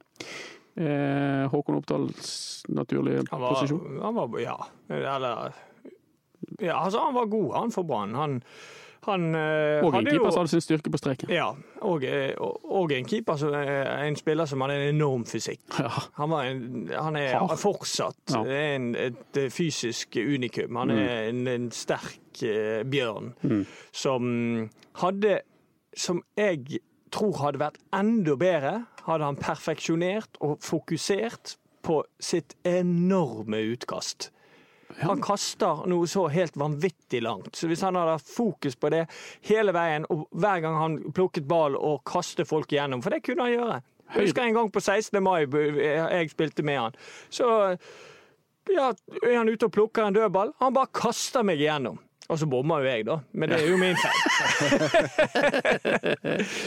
Eh, 0.79 1.47
Håkon 1.51 1.79
Oppdals 1.81 2.63
naturlige 2.71 3.23
Han 3.31 3.41
var, 3.41 3.55
posisjon. 3.55 3.99
han 4.01 4.15
var 4.15 4.39
Ja. 4.39 4.57
Eller 4.89 5.53
Ja, 6.59 6.83
altså, 6.85 6.99
han 6.99 7.13
var 7.15 7.25
god, 7.31 7.53
han 7.55 7.71
for 7.71 7.83
Brann. 7.83 8.15
Han, 8.15 8.41
Han 9.07 9.35
eh, 9.35 9.81
Og 9.83 9.95
en 9.97 10.05
keeper 10.05 10.29
som 10.31 10.41
hadde 10.43 10.51
sin 10.51 10.61
styrke 10.61 10.91
på 10.93 10.97
streken. 11.01 11.29
Ja, 11.33 11.47
og, 11.81 12.03
eh, 12.05 12.35
og 12.37 12.59
og 12.81 12.91
en 12.93 13.05
keeper 13.09 13.35
som 13.41 13.53
er 13.57 14.03
en 14.05 14.15
spiller 14.15 14.45
som 14.45 14.61
hadde 14.61 14.75
en 14.77 14.95
enorm 14.95 15.23
fysikk. 15.25 15.59
Ja. 15.79 15.89
Han, 16.19 16.29
var 16.29 16.43
en, 16.45 16.89
han 16.93 17.15
er 17.17 17.37
Hard. 17.39 17.57
fortsatt 17.57 18.35
Ja. 18.35 18.43
en, 18.45 18.95
et 18.95 19.37
eh, 19.37 19.49
fysisk 19.49 20.15
unikum. 20.21 20.75
Han 20.75 20.91
er 20.91 21.29
en, 21.29 21.47
en 21.47 21.71
sterk 21.71 22.43
eh, 22.43 22.83
bjørn 22.83 23.33
Mm. 23.43 23.65
som 23.91 24.69
hadde 25.01 25.39
Som 25.97 26.21
jeg 26.37 26.79
tror 27.11 27.33
hadde 27.41 27.59
vært 27.59 27.77
enda 27.93 28.35
bedre, 28.39 28.85
hadde 29.03 29.25
han 29.25 29.35
perfeksjonert 29.35 30.37
og 30.39 30.59
fokusert 30.63 31.57
på 31.83 32.03
sitt 32.19 32.53
enorme 32.63 33.57
utkast. 33.73 34.29
Han 34.99 35.21
kaster 35.23 35.85
noe 35.89 36.09
så 36.09 36.27
helt 36.31 36.57
vanvittig 36.59 37.21
langt. 37.23 37.55
Så 37.55 37.69
hvis 37.71 37.83
han 37.85 37.97
hadde 37.99 38.17
hatt 38.17 38.35
fokus 38.35 38.75
på 38.75 38.91
det 38.93 39.05
hele 39.47 39.73
veien, 39.75 40.05
og 40.11 40.27
hver 40.31 40.61
gang 40.63 40.77
han 40.79 40.99
plukket 41.15 41.47
ball 41.49 41.77
og 41.79 42.03
kastet 42.07 42.49
folk 42.49 42.71
igjennom, 42.73 43.03
for 43.03 43.15
det 43.15 43.23
kunne 43.25 43.47
han 43.47 43.55
gjøre. 43.55 43.81
Jeg 44.11 44.27
husker 44.27 44.43
en 44.43 44.57
gang 44.57 44.71
på 44.71 44.81
16. 44.83 45.23
mai 45.23 45.45
jeg 45.47 46.31
spilte 46.33 46.65
med 46.67 46.79
han. 46.79 46.97
Så 47.31 47.47
ja, 48.71 48.91
er 49.23 49.37
han 49.37 49.49
ute 49.49 49.67
og 49.67 49.75
plukker 49.75 50.07
en 50.07 50.17
dødball. 50.17 50.51
Han 50.59 50.75
bare 50.75 50.91
kaster 50.95 51.45
meg 51.47 51.61
igjennom. 51.63 51.99
Og 52.31 52.39
så 52.39 52.47
bomma 52.47 52.77
jo 52.79 52.85
jeg, 52.87 53.03
da. 53.07 53.17
Men 53.35 53.51
det 53.51 53.57
er 53.59 53.65
jo 53.67 53.77
min 53.79 53.97
feil. 53.99 54.19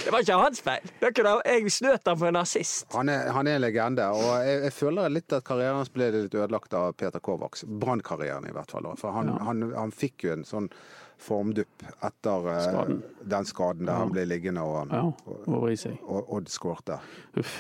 det 0.05 0.11
var 0.13 0.21
ikke 0.21 0.37
hans 0.37 0.61
feil. 0.65 0.91
Det 1.01 1.11
kunne, 1.17 1.33
jeg 1.49 1.73
snøt 1.73 2.05
ham 2.11 2.19
for 2.21 2.29
en 2.29 2.37
nazist. 2.37 2.85
Han 2.93 3.09
er, 3.09 3.31
han 3.33 3.49
er 3.49 3.57
en 3.57 3.65
legende, 3.65 4.05
og 4.13 4.27
jeg, 4.45 4.59
jeg 4.67 4.75
føler 4.77 5.09
litt 5.15 5.33
at 5.33 5.47
karrieren 5.49 5.79
hans 5.81 5.89
ble 5.95 6.11
litt 6.13 6.37
ødelagt 6.37 6.77
av 6.77 6.93
Peter 7.01 7.23
Kovacs. 7.25 7.65
Brannkarrieren, 7.65 8.45
i 8.51 8.53
hvert 8.53 8.75
fall. 8.77 8.91
For 9.01 9.17
han, 9.17 9.33
han, 9.47 9.65
han 9.73 9.95
fikk 9.95 10.27
jo 10.29 10.35
en 10.37 10.45
sånn 10.49 10.69
formdupp 11.25 11.87
etter 12.05 12.51
eh, 12.53 12.61
Skaden. 12.67 13.01
den 13.33 13.47
skaden 13.49 13.89
der 13.89 13.97
han 14.03 14.13
ble 14.13 14.27
liggende 14.29 14.61
og, 14.67 14.91
Ja, 14.93 15.01
og, 15.07 15.15
og, 15.49 15.65
og, 15.65 15.97
og 16.03 16.33
Odd 16.37 16.53
skårte. 16.53 17.01
Uff. 17.41 17.57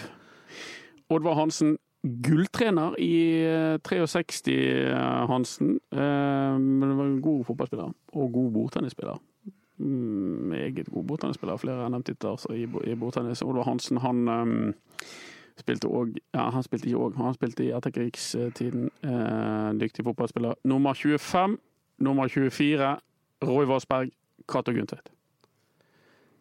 Oddvar 1.14 1.36
Hansen, 1.38 1.76
gulltrener 2.04 2.94
i 3.00 3.12
eh, 3.44 3.78
63, 3.82 4.56
eh, 4.90 5.26
Hansen. 5.30 5.78
Eh, 5.92 6.58
Men 6.58 6.96
var 6.98 7.04
en 7.04 7.20
god 7.22 7.44
fotballspiller, 7.44 7.92
og 8.12 8.32
god 8.32 8.50
bordtennisspiller. 8.52 9.20
Mm, 9.78 10.48
Meget 10.50 10.88
god 10.92 11.04
bordtennisspiller. 11.04 11.56
Flere 11.56 11.88
NM-titler 11.90 12.36
i, 12.54 12.94
bordtennis. 12.94 13.42
Oliver 13.42 13.64
Hansen, 13.64 13.96
han 13.98 14.28
eh, 14.28 14.74
spilte 15.58 15.88
òg 15.88 16.16
Ja, 16.34 16.50
han 16.50 16.62
spilte 16.62 16.86
ikke 16.90 16.98
òg, 16.98 17.16
han 17.16 17.34
spilte 17.34 17.64
i 17.64 17.72
etterkrigstiden. 17.74 18.90
Eh, 19.02 19.72
Dyktig 19.80 20.04
fotballspiller. 20.04 20.54
Nummer 20.64 20.94
25, 20.94 21.58
nummer 21.98 22.28
24, 22.28 22.96
Roy 23.44 23.64
Vassberg, 23.66 24.10
Cato 24.48 24.72
Gundtvedt. 24.72 25.10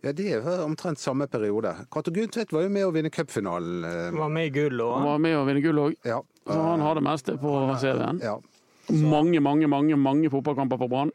Ja, 0.04 0.12
det 0.12 0.26
er 0.34 0.42
jo 0.44 0.54
omtrent 0.66 1.00
samme 1.00 1.28
periode. 1.32 1.72
Cato 1.94 2.12
Guntvedt 2.12 2.52
var 2.52 2.66
jo 2.66 2.70
med 2.70 2.84
å 2.84 2.92
vinne 2.92 3.10
cupfinalen. 3.10 3.84
eh, 3.88 4.10
Han 4.12 4.18
var 4.20 4.30
med 4.30 4.48
i 4.48 4.50
gull 4.50 4.80
Han 4.82 5.04
var 5.08 5.18
med 5.24 5.36
å 5.38 5.46
vinne 5.48 5.62
gull 5.64 5.80
òg, 5.80 5.96
Ja. 6.04 6.22
så 6.46 6.62
han 6.62 6.80
har 6.82 6.96
det 6.96 7.04
meste 7.04 7.38
på 7.40 7.54
CV-en. 7.80 8.20
ja. 8.22 8.38
Mange, 8.92 9.40
mange, 9.40 9.66
mange 9.66 9.96
mange 9.96 10.30
fotballkamper 10.30 10.78
for 10.78 10.90
Brann. 10.90 11.12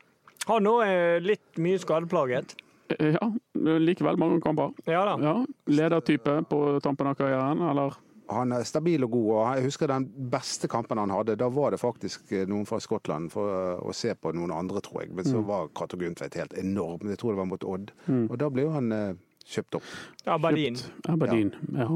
Har 0.47 0.61
nå 0.61 0.81
er 0.83 1.21
litt 1.21 1.59
mye 1.59 1.77
skadeplaget. 1.79 2.55
Eh, 2.99 3.13
Ja, 3.13 3.29
likevel 3.55 4.17
mange 4.17 4.41
kamper. 4.41 4.73
Ja 4.87 5.05
da. 5.05 5.17
Ja, 5.21 5.45
Ledertype 5.69 6.47
på 6.49 6.81
tampen 6.81 7.07
av 7.07 7.15
karrieren, 7.17 7.61
eller 7.71 7.93
Han 8.29 8.53
er 8.53 8.67
stabil 8.69 9.05
og 9.07 9.11
god, 9.15 9.29
og 9.33 9.57
jeg 9.57 9.65
husker 9.69 9.89
den 9.91 10.05
beste 10.33 10.69
kampen 10.69 11.01
han 11.01 11.13
hadde. 11.15 11.37
Da 11.41 11.49
var 11.53 11.73
det 11.73 11.81
faktisk 11.81 12.33
eh, 12.37 12.45
noen 12.51 12.67
fra 12.69 12.81
Skottland 12.83 13.31
for 13.33 13.49
eh, 13.55 13.81
å 13.81 13.95
se 13.97 14.13
på 14.15 14.33
noen 14.37 14.53
andre, 14.53 14.83
tror 14.85 15.05
jeg. 15.05 15.15
Men 15.17 15.25
så 15.29 15.41
var 15.49 15.71
Cato 15.79 15.97
Gundtveit 16.01 16.37
helt 16.37 16.53
enorm. 16.61 17.09
Jeg 17.09 17.21
tror 17.23 17.33
det 17.33 17.41
var 17.41 17.49
mot 17.55 17.65
Odd. 17.65 17.95
Og 18.29 18.37
da 18.41 18.51
ble 18.53 18.67
jo 18.67 18.75
han 18.77 18.93
eh, 18.93 19.17
kjøpt 19.49 19.81
opp. 19.81 19.91
Aberdeen. 20.29 20.77
Aberdeen. 21.09 21.55
Ja. 21.73 21.89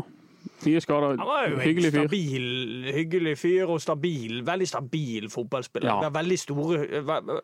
Mye 0.64 0.80
skader. 0.80 1.16
Han 1.18 1.26
var 1.26 1.48
jo 1.48 1.54
en 1.56 1.60
Hyggelig 1.60 1.90
fyr. 1.92 2.08
hyggelig 2.94 3.32
fyr 3.38 3.70
og 3.70 3.80
stabil, 3.82 4.42
veldig 4.46 4.68
stabil 4.68 5.28
fotballspiller. 5.30 5.88
Ja. 6.04 6.10
Veldig 6.14 6.38
store 6.38 6.78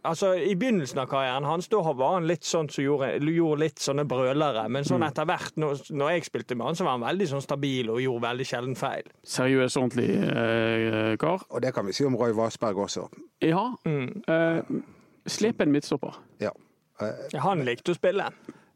altså 0.07 0.33
I 0.39 0.55
begynnelsen 0.55 0.99
av 1.03 1.09
karrieren 1.11 1.45
hans 1.49 1.69
da 1.69 1.81
var 1.93 2.15
han 2.15 2.27
litt 2.31 2.47
sånn 2.47 2.71
som 2.71 2.85
gjorde, 2.85 3.11
gjorde 3.35 3.61
litt 3.65 3.83
sånne 3.83 4.05
brølere, 4.09 4.69
men 4.69 4.85
sånn 4.85 4.99
Mm. 5.03 5.09
etter 5.09 5.25
hvert, 5.27 5.57
når, 5.57 5.83
når 5.95 6.11
jeg 6.15 6.25
spilte 6.31 6.55
med 6.57 6.67
han, 6.67 6.75
så 6.79 6.85
var 6.85 6.99
han 6.99 7.07
veldig 7.09 7.29
sånn 7.29 7.43
stabil 7.43 7.91
og 7.91 8.01
gjorde 8.03 8.23
veldig 8.29 8.47
sjelden 8.47 8.77
feil. 8.77 9.03
Seriøs, 9.25 9.77
ordentlig 9.77 10.09
eh, 10.23 11.17
kar. 11.17 11.43
Og 11.51 11.63
det 11.63 11.75
kan 11.75 11.87
vi 11.87 11.93
si 11.93 12.05
om 12.05 12.17
Roy 12.17 12.33
Vassberg 12.33 12.77
også. 12.77 13.09
Ja. 13.43 13.75
Mm. 13.85 14.23
Eh, 14.29 14.63
slepen 15.27 15.71
midtstopper. 15.73 16.15
Ja. 16.41 16.51
Eh, 17.01 17.39
Han 17.41 17.65
likte 17.65 17.93
å 17.93 17.95
spille. 17.99 18.31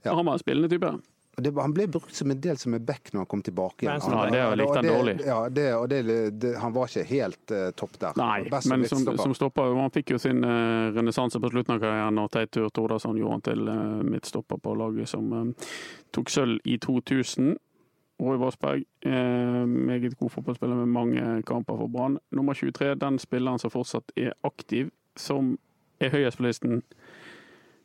Ja. 0.04 0.14
Han 0.14 0.26
var 0.26 0.32
en 0.34 0.38
spillende 0.42 0.68
type. 0.70 0.92
Og 1.36 1.44
det, 1.46 1.52
han 1.56 1.72
ble 1.72 1.86
brukt 1.88 2.12
som 2.14 2.30
en 2.30 2.40
del 2.44 2.58
som 2.60 2.74
en 2.76 2.84
back 2.84 3.08
når 3.12 3.22
han 3.22 3.28
kom 3.30 3.42
tilbake 3.42 3.86
igjen. 3.86 4.00
Han- 4.04 4.34
Ja, 4.34 4.50
det 4.50 4.58
likte 4.60 4.76
han 4.76 4.88
dårlig. 4.90 5.14
Ja, 5.24 5.48
det, 5.48 5.66
og 5.74 5.88
det, 5.88 6.52
han 6.60 6.72
var 6.74 6.90
ikke 6.90 7.04
helt 7.08 7.50
uh, 7.54 7.70
topp 7.72 7.98
der. 7.98 8.12
Nei, 8.20 8.48
Best 8.52 8.68
men 8.68 8.84
som 8.88 9.06
som, 9.16 9.34
stopper 9.34 9.72
Han 9.78 9.90
fikk 9.90 10.12
jo 10.12 10.18
sin 10.20 10.44
uh, 10.44 10.92
renessanse 10.92 11.40
på 11.40 11.50
slutten 11.54 11.76
av 11.76 11.80
karrieren 11.80 12.14
når 12.20 12.28
Teitur 12.36 12.68
Tordasson 12.68 13.16
gjorde 13.16 13.38
han 13.38 13.44
til 13.48 13.68
uh, 13.68 14.02
midtstopper 14.04 14.60
på 14.60 14.74
laget 14.76 15.08
som 15.08 15.32
uh, 15.32 15.68
tok 16.12 16.28
sølv 16.28 16.60
i 16.68 16.76
2000. 16.78 17.56
Roy 18.22 18.36
Vassberg, 18.38 18.84
eh, 19.02 19.66
meget 19.66 20.18
god 20.18 20.30
fotballspiller 20.30 20.76
med 20.76 20.86
mange 20.86 21.42
kamper 21.42 21.76
for 21.76 21.88
Brann. 21.88 22.18
Nummer 22.30 22.54
23, 22.54 22.94
den 22.94 23.18
spilleren 23.18 23.58
som 23.58 23.70
fortsatt 23.72 24.12
er 24.16 24.32
aktiv, 24.46 24.90
som 25.16 25.56
er 25.98 26.12
høyest 26.12 26.38
på 26.38 26.46
listen. 26.46 26.82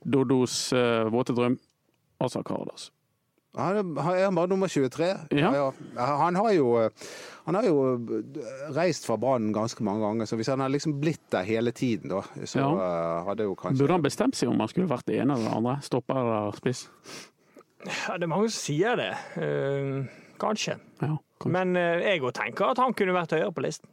Dodos 0.06 0.74
uh, 0.74 1.10
våte 1.10 1.34
drøm, 1.34 1.58
Asa 2.22 2.44
Karadas. 2.46 2.92
Han 3.58 3.78
er 3.98 4.24
han 4.26 4.36
bare 4.38 4.52
nummer 4.52 4.70
23. 4.70 5.08
Ja. 5.38 5.72
Han 5.98 6.36
har 6.38 6.52
jo, 6.54 6.68
eh, 6.78 7.08
han 7.48 7.56
har 7.58 7.66
jo 7.66 7.78
eh, 7.96 8.42
reist 8.76 9.08
fra 9.10 9.18
Brann 9.18 9.50
ganske 9.56 9.82
mange 9.86 10.04
ganger, 10.06 10.30
så 10.30 10.38
hvis 10.38 10.52
han 10.52 10.62
hadde 10.62 10.76
liksom 10.76 11.00
blitt 11.02 11.24
der 11.34 11.48
hele 11.48 11.72
tiden, 11.74 12.12
da, 12.14 12.22
så 12.46 12.60
Ja. 12.62 12.68
eh, 12.70 13.26
hadde 13.32 13.48
jo 13.48 13.56
kanskje 13.58 13.82
Burde 13.82 13.98
han 13.98 14.06
bestemt 14.06 14.36
seg 14.38 14.50
om 14.52 14.60
han 14.62 14.70
skulle 14.70 14.88
vært 14.92 15.06
det 15.10 15.18
ene 15.24 15.34
eller 15.34 15.50
det 15.50 15.58
andre? 15.58 15.76
Stopper 15.82 16.22
eller 16.22 16.58
spiss? 16.60 16.86
Ja, 17.88 18.18
det 18.18 18.24
er 18.26 18.32
mange 18.34 18.50
som 18.50 18.62
sier 18.62 18.98
det. 18.98 19.12
Uh, 19.38 20.08
kanskje. 20.42 20.78
Ja, 21.02 21.16
kanskje. 21.40 21.52
Men 21.54 21.76
uh, 21.78 22.02
jeg 22.04 22.22
òg 22.26 22.34
tenker 22.34 22.72
at 22.74 22.82
han 22.82 22.94
kunne 22.98 23.14
vært 23.16 23.32
høyere 23.38 23.54
på 23.54 23.64
listen. 23.64 23.88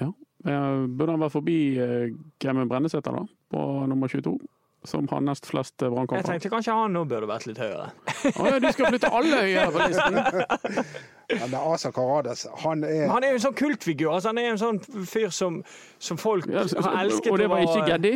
Ja. 0.00 0.08
Eh, 0.46 0.86
Burde 0.88 1.12
han 1.14 1.20
vært 1.20 1.34
forbi 1.34 1.58
uh, 1.78 2.08
Gremmen 2.40 2.68
Brennesæter, 2.70 3.12
da, 3.12 3.24
på 3.52 3.64
nummer 3.90 4.08
22? 4.08 4.38
Som 4.86 5.08
har 5.10 5.20
nest 5.20 5.46
flest 5.50 5.74
brannkamper. 5.82 6.20
Jeg 6.22 6.24
tenkte 6.24 6.50
kanskje 6.52 6.72
han 6.78 6.92
nå 6.94 7.02
burde 7.10 7.26
vært 7.26 7.46
litt 7.50 7.58
høyere. 7.58 7.88
Å 8.38 8.46
ja, 8.46 8.58
du 8.62 8.68
skal 8.72 8.92
flytte 8.92 9.10
alle 9.10 9.40
høyere 9.42 9.72
på 9.74 9.86
listen! 9.88 10.18
Men 11.42 11.54
Asa 11.60 11.90
Karades. 11.92 12.46
han 12.62 12.84
er 12.86 13.08
Han 13.10 13.24
er 13.26 13.34
jo 13.34 13.40
en 13.40 13.42
sånn 13.48 13.56
kultfigur. 13.58 14.14
Altså, 14.14 14.30
han 14.30 14.38
er 14.40 14.52
en 14.54 14.60
sånn 14.62 14.78
fyr 15.04 15.28
som, 15.34 15.58
som 15.98 16.16
folk 16.16 16.46
Ja, 16.48 16.62
så- 16.70 16.80
har 16.86 17.02
elsket. 17.04 17.30
og 17.32 17.38
det 17.42 17.48
var 17.50 17.64
ikke 17.66 17.84
Geddi? 17.90 18.14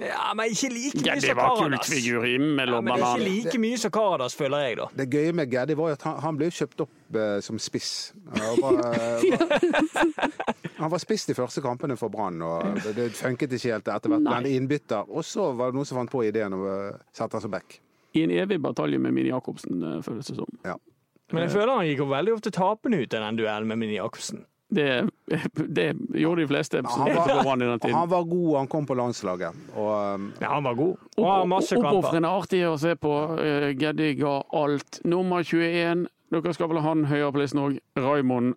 Ja, 0.00 0.32
men 0.36 0.50
ikke 0.52 0.68
like 0.72 0.98
mye 1.00 1.06
Geddi 1.06 1.26
som 1.26 1.38
var 1.38 1.54
Karadas. 1.56 1.88
kultfigur, 1.88 2.26
mellom 2.58 2.74
Ja, 2.74 2.80
men 2.84 3.04
ikke 3.04 3.28
like 3.30 3.60
mye 3.62 3.78
som 3.80 3.92
Karadas, 3.94 4.34
føler 4.36 4.64
jeg, 4.66 4.76
da. 4.80 4.86
Det 4.98 5.06
gøye 5.14 5.32
med 5.38 5.50
Geddi 5.52 5.76
var 5.78 5.94
at 5.96 6.02
han, 6.04 6.18
han 6.24 6.36
ble 6.40 6.50
kjøpt 6.52 6.82
opp 6.84 7.16
eh, 7.16 7.38
som 7.46 7.60
spiss. 7.62 7.92
Han 8.36 8.60
var, 8.60 8.90
han 10.76 10.90
var 10.92 11.00
spiss 11.00 11.24
de 11.30 11.34
første 11.38 11.62
kampene 11.64 11.96
for 11.96 12.12
Brann, 12.12 12.42
og 12.44 12.76
det 12.96 13.08
funket 13.16 13.52
ikke 13.56 13.72
helt 13.72 13.88
etter 13.88 14.12
hvert. 14.12 14.26
Men 14.26 14.48
innbytter. 14.50 15.08
Og 15.08 15.24
så 15.24 15.48
var 15.56 15.72
det 15.72 15.78
noen 15.78 15.88
som 15.88 16.00
fant 16.02 16.12
på 16.12 16.24
ideen 16.26 16.52
å 16.56 16.60
eh, 16.72 16.98
sette 17.16 17.38
han 17.38 17.44
som 17.46 17.54
back. 17.54 17.78
I 18.16 18.24
en 18.26 18.32
evig 18.36 18.58
batalje 18.64 18.98
med 19.00 19.12
Mini 19.16 19.32
Jacobsen, 19.32 19.80
føles 20.04 20.28
det 20.30 20.36
som. 20.38 20.52
Ja. 20.64 20.76
Men 21.32 21.42
jeg 21.46 21.54
føler 21.56 21.72
han 21.74 21.88
gikk 21.88 22.04
veldig 22.08 22.36
ofte 22.36 22.52
tapende 22.54 23.00
ut 23.02 23.08
i 23.16 23.22
den 23.24 23.38
duellen 23.40 23.68
med 23.72 23.80
Mini 23.80 23.96
Jacobsen. 23.98 24.44
Det, 24.68 25.08
det 25.76 25.86
gjorde 26.10 26.42
de 26.42 26.48
fleste 26.50 26.82
Han 26.84 27.14
var- 27.14 27.42
på 27.44 27.54
i 27.54 27.58
den 27.66 27.80
tiden. 27.80 27.94
Han 27.94 28.08
var 28.10 28.24
god, 28.24 28.56
han 28.56 28.66
kom 28.68 28.86
på 28.86 28.94
landslaget. 28.94 29.54
Og 29.76 29.92
eh, 29.94 30.26
Ja, 30.40 30.54
han 30.54 30.64
var 30.64 30.74
god. 30.74 30.96
Og 31.16 31.26
har 31.30 31.46
masse 31.46 31.74
kamper. 31.74 31.90
Oppofrende 32.00 32.28
artig 32.28 32.62
å 32.66 32.76
se 32.80 32.96
på. 32.98 33.14
Uh, 33.38 33.70
Geddi 33.78 34.14
ga 34.18 34.42
alt. 34.52 35.00
Nummer 35.04 35.42
21, 35.46 36.06
dere 36.34 36.54
skal 36.54 36.70
vel 36.72 36.82
ha 36.82 36.88
han 36.88 37.04
høyere 37.06 37.32
på 37.32 37.42
listen 37.42 37.62
òg. 37.62 37.78
Raymond 37.96 38.56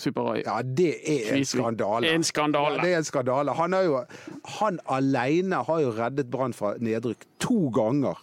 Super-Rai. 0.00 0.42
ja, 0.46 0.62
det 0.62 0.94
er 1.04 1.34
en 1.36 1.44
skandale. 1.44 2.08
En 2.14 2.22
skandale. 2.24 2.78
Ja, 2.78 2.82
det 2.84 2.92
er 2.94 3.02
en 3.02 3.04
skandale. 3.04 3.52
Han, 3.58 3.74
er 3.76 3.82
jo, 3.82 3.98
han 4.58 4.78
alene 4.88 5.60
har 5.66 5.82
jo 5.82 5.90
reddet 5.98 6.30
Brann 6.32 6.54
fra 6.56 6.74
nedrykk 6.80 7.26
to 7.42 7.68
ganger. 7.74 8.16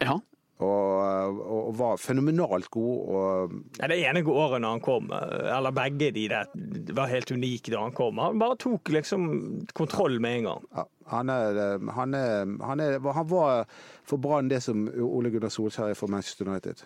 Ja. 0.00 0.16
Og, 0.62 1.38
og 1.50 1.72
var 1.78 1.96
fenomenalt 1.98 2.68
god. 2.70 2.98
Og 3.10 3.54
Ja, 3.80 3.88
det 3.90 3.96
ene 4.06 4.22
året 4.30 4.60
når 4.62 4.76
han 4.76 4.80
kom, 4.84 5.08
eller 5.10 5.74
begge 5.74 6.12
de 6.14 6.28
der, 6.30 6.46
var 6.94 7.10
helt 7.10 7.32
unike 7.34 7.72
da 7.74 7.80
han 7.82 7.92
kom. 7.96 8.18
Han 8.22 8.38
bare 8.38 8.56
tok 8.62 8.88
liksom 8.94 9.26
kontroll 9.74 10.20
med 10.22 10.38
en 10.38 10.44
gang. 10.44 10.62
ja, 10.78 10.84
han, 11.10 11.28
er, 11.34 11.58
han, 11.98 12.14
er, 12.14 12.54
han, 12.64 12.80
er, 12.80 13.00
han 13.12 13.28
var 13.28 13.66
for 14.06 14.16
Brann 14.22 14.48
det 14.48 14.62
som 14.62 14.86
Ole 14.94 15.30
Gunnar 15.34 15.50
Solskjær 15.52 15.90
er 15.90 15.98
for 15.98 16.06
Manchester 16.08 16.46
United. 16.48 16.84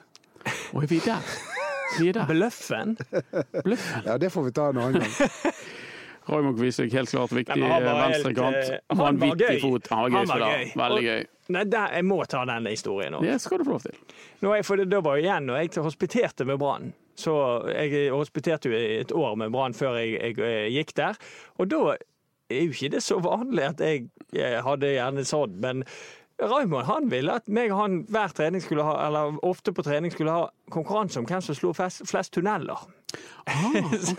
Og 0.72 0.82
er 0.82 0.86
vi 0.88 0.98
der? 1.04 1.28
Vi 2.00 2.08
er 2.08 2.12
der. 2.18 2.26
Bløffen. 2.32 2.96
Bløffen. 3.64 4.02
Ja, 4.08 4.16
det 4.18 4.32
får 4.32 4.48
vi 4.48 4.50
ta 4.56 4.70
en 4.72 4.80
annen 4.80 5.04
gang. 5.04 5.52
Raymond 6.28 6.58
Kvisvik, 6.58 6.92
helt 6.92 7.08
klart 7.08 7.32
viktig 7.32 7.62
venstrekant. 7.62 8.56
han 8.90 8.98
han 9.00 9.20
var 9.22 9.36
gøy. 9.40 9.60
fot. 9.62 9.86
Han 9.88 10.02
var 10.02 10.10
gøy 10.10 10.18
Han 10.18 10.28
var 10.28 10.42
gøy. 10.44 10.64
Veldig 10.76 10.98
Og- 10.98 11.04
gøy. 11.12 11.24
Nei, 11.48 11.62
der, 11.64 11.94
jeg 11.96 12.04
må 12.04 12.18
ta 12.28 12.42
den 12.44 12.66
historien 12.68 13.14
òg. 13.16 13.22
Det 13.24 13.38
skal 13.40 13.58
du 13.58 13.64
få 13.64 13.70
lov 13.78 13.80
til. 13.86 13.94
Nå, 14.42 14.50
jeg- 14.58 14.66
for 14.68 14.76
det, 14.76 15.00
var 15.04 15.16
jo 15.16 15.22
igjen, 15.24 15.46
når 15.48 15.56
jeg 15.62 15.82
hospiterte 15.86 16.44
med 16.44 16.58
Brann 16.60 16.92
Så 17.16 17.32
jeg 17.72 18.10
hospiterte 18.12 18.68
jo 18.68 18.76
et 18.76 19.10
år 19.12 19.34
med 19.40 19.50
Brann 19.50 19.72
før 19.74 19.96
jeg, 19.98 20.12
jeg, 20.20 20.36
jeg, 20.38 20.72
gikk 20.76 20.92
der. 20.94 21.16
Og 21.58 21.68
da 21.72 21.96
er 22.50 22.60
jo 22.62 22.70
ikke 22.70 22.90
det 22.92 23.02
så 23.02 23.18
vanlig 23.20 23.64
at 23.64 23.80
jeg, 23.80 24.04
jeg 24.32 24.62
hadde 24.62 24.92
gjerne 24.94 25.24
sånn, 25.26 25.56
men 25.60 25.82
Raymond 26.38 26.86
han 26.86 27.08
ville 27.10 27.34
at 27.34 27.48
meg 27.50 27.72
og 27.72 27.80
han 27.82 27.96
hver 28.12 28.34
trening 28.36 28.62
skulle 28.62 28.86
ha, 28.86 28.94
eller 29.08 29.40
ofte 29.46 29.74
på 29.74 29.82
trening 29.86 30.12
skulle 30.14 30.34
ha 30.34 30.46
konkurranse 30.70 31.18
om 31.18 31.26
hvem 31.26 31.42
som 31.42 31.56
slo 31.56 31.72
flest, 31.74 32.04
flest 32.06 32.36
tunneler. 32.36 32.86
så, 34.00 34.14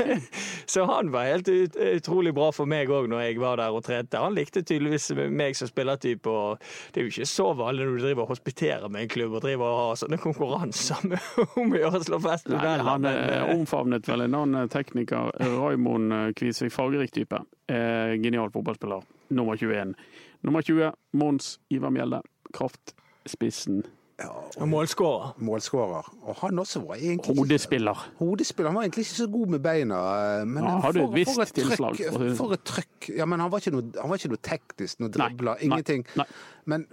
så 0.65 0.84
han 0.89 1.11
var 1.13 1.28
helt 1.30 1.47
ut, 1.47 1.76
utrolig 1.76 2.34
bra 2.34 2.49
for 2.55 2.70
meg 2.70 2.89
òg 2.89 3.05
når 3.11 3.22
jeg 3.22 3.38
var 3.41 3.59
der 3.61 3.76
og 3.76 3.84
trente. 3.86 4.20
Han 4.20 4.36
likte 4.36 4.63
tydeligvis 4.65 5.11
meg 5.30 5.57
som 5.57 5.70
spillertype. 5.70 6.30
og 6.30 6.63
Det 6.91 7.01
er 7.01 7.07
jo 7.07 7.13
ikke 7.13 7.30
så 7.30 7.51
vanlig 7.57 7.86
når 7.86 7.99
du 7.99 8.05
driver 8.07 8.26
og 8.26 8.34
hospiterer 8.34 8.89
med 8.89 9.05
en 9.05 9.13
klubb 9.13 9.38
og 9.38 9.45
driver 9.45 9.70
og 9.70 9.80
har 9.84 10.01
sånne 10.01 10.20
konkurranser 10.22 11.05
om 11.61 11.78
å 11.78 12.03
slå 12.03 12.22
flest 12.26 12.49
Nei, 12.49 12.76
han 12.89 13.05
er 13.07 13.22
eh, 13.22 13.38
eh, 13.38 13.53
omfavnet 13.53 14.09
vel 14.09 14.26
en 14.26 14.39
annen 14.41 14.74
tekniker, 14.74 15.32
Raymond 15.39 16.15
eh, 16.15 16.28
Kvisvik, 16.39 16.74
Fagerik-type. 16.74 17.43
Eh, 17.70 18.17
genial 18.24 18.49
fotballspiller. 18.51 19.05
Nummer 19.38 19.59
21. 19.61 19.93
Nummer 20.42 20.62
20, 20.62 20.92
Mons 21.14 21.60
Ivar 21.70 21.90
Mjelde. 21.92 22.22
Kraftspissen. 22.54 23.84
og 24.60 24.68
målskårer. 24.68 25.30
Målskårer. 25.40 26.08
Og 26.28 26.36
han 26.42 26.60
også 26.60 26.80
var 26.86 26.96
egentlig 26.96 27.30
ikke- 27.32 27.40
Hodespiller. 27.40 28.10
Hodespiller. 28.20 28.68
Han 28.70 28.76
var 28.76 28.82
egentlig 28.84 29.06
ikke 29.06 29.16
så 29.16 29.28
god 29.32 29.48
med 29.48 29.60
beina. 29.64 29.96
eh, 30.42 30.46
Men 30.46 30.64
Ja, 30.64 30.92
visst 31.14 31.36
for 31.36 31.42
et 31.44 31.54
tilslag, 31.54 31.96
trøkk. 31.96 32.12
for 32.12 32.20
å 32.20 32.24
si 32.24 32.30
det 32.30 32.38
For 32.38 32.54
et 32.54 32.64
trøkk. 32.66 33.16
Ja, 33.18 33.26
men 33.26 33.40
han 33.40 33.50
var 33.50 33.60
ikke 33.60 33.72
noe, 33.72 33.84
han 34.02 34.10
var 34.10 34.18
ikke 34.18 34.28
noe 34.30 34.42
teknisk, 34.44 35.00
noe 35.00 35.10
dribla, 35.10 35.56
ingenting. 35.62 36.06
nei. 36.18 36.26
Men 36.66 36.86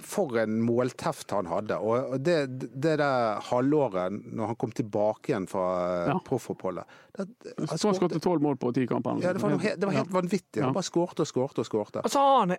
for 0.00 0.36
en 0.38 0.60
målteft 0.66 1.30
han 1.30 1.46
hadde. 1.46 1.78
Og 1.80 2.20
det, 2.20 2.58
det 2.58 2.98
der 2.98 3.40
halvåret 3.40 4.10
når 4.34 4.46
han 4.46 4.56
kom 4.56 4.72
tilbake 4.72 5.28
igjen 5.30 5.46
fra 5.48 6.06
Ja. 6.06 6.12
ja. 6.14 6.18
proffoppholdet 6.24 6.84
Så 7.78 7.94
skåret 7.94 8.20
tolv 8.20 8.40
mål 8.42 8.56
på 8.56 8.74
ti 8.74 8.86
kamper. 8.88 9.22
ja, 9.22 9.32
det, 9.32 9.40
var 9.40 9.50
noe, 9.50 9.58
det 9.76 9.84
var 9.84 9.92
helt 9.92 10.10
vanvittig. 10.10 10.56
Ja. 10.56 10.64
Han 10.64 10.74
bare 10.74 10.82
skårte 10.82 11.20
og 11.20 11.26
skårte 11.28 11.58
og 11.60 11.66
skårte. 11.66 12.02
Altså, 12.02 12.18
han 12.40 12.50
en- 12.50 12.58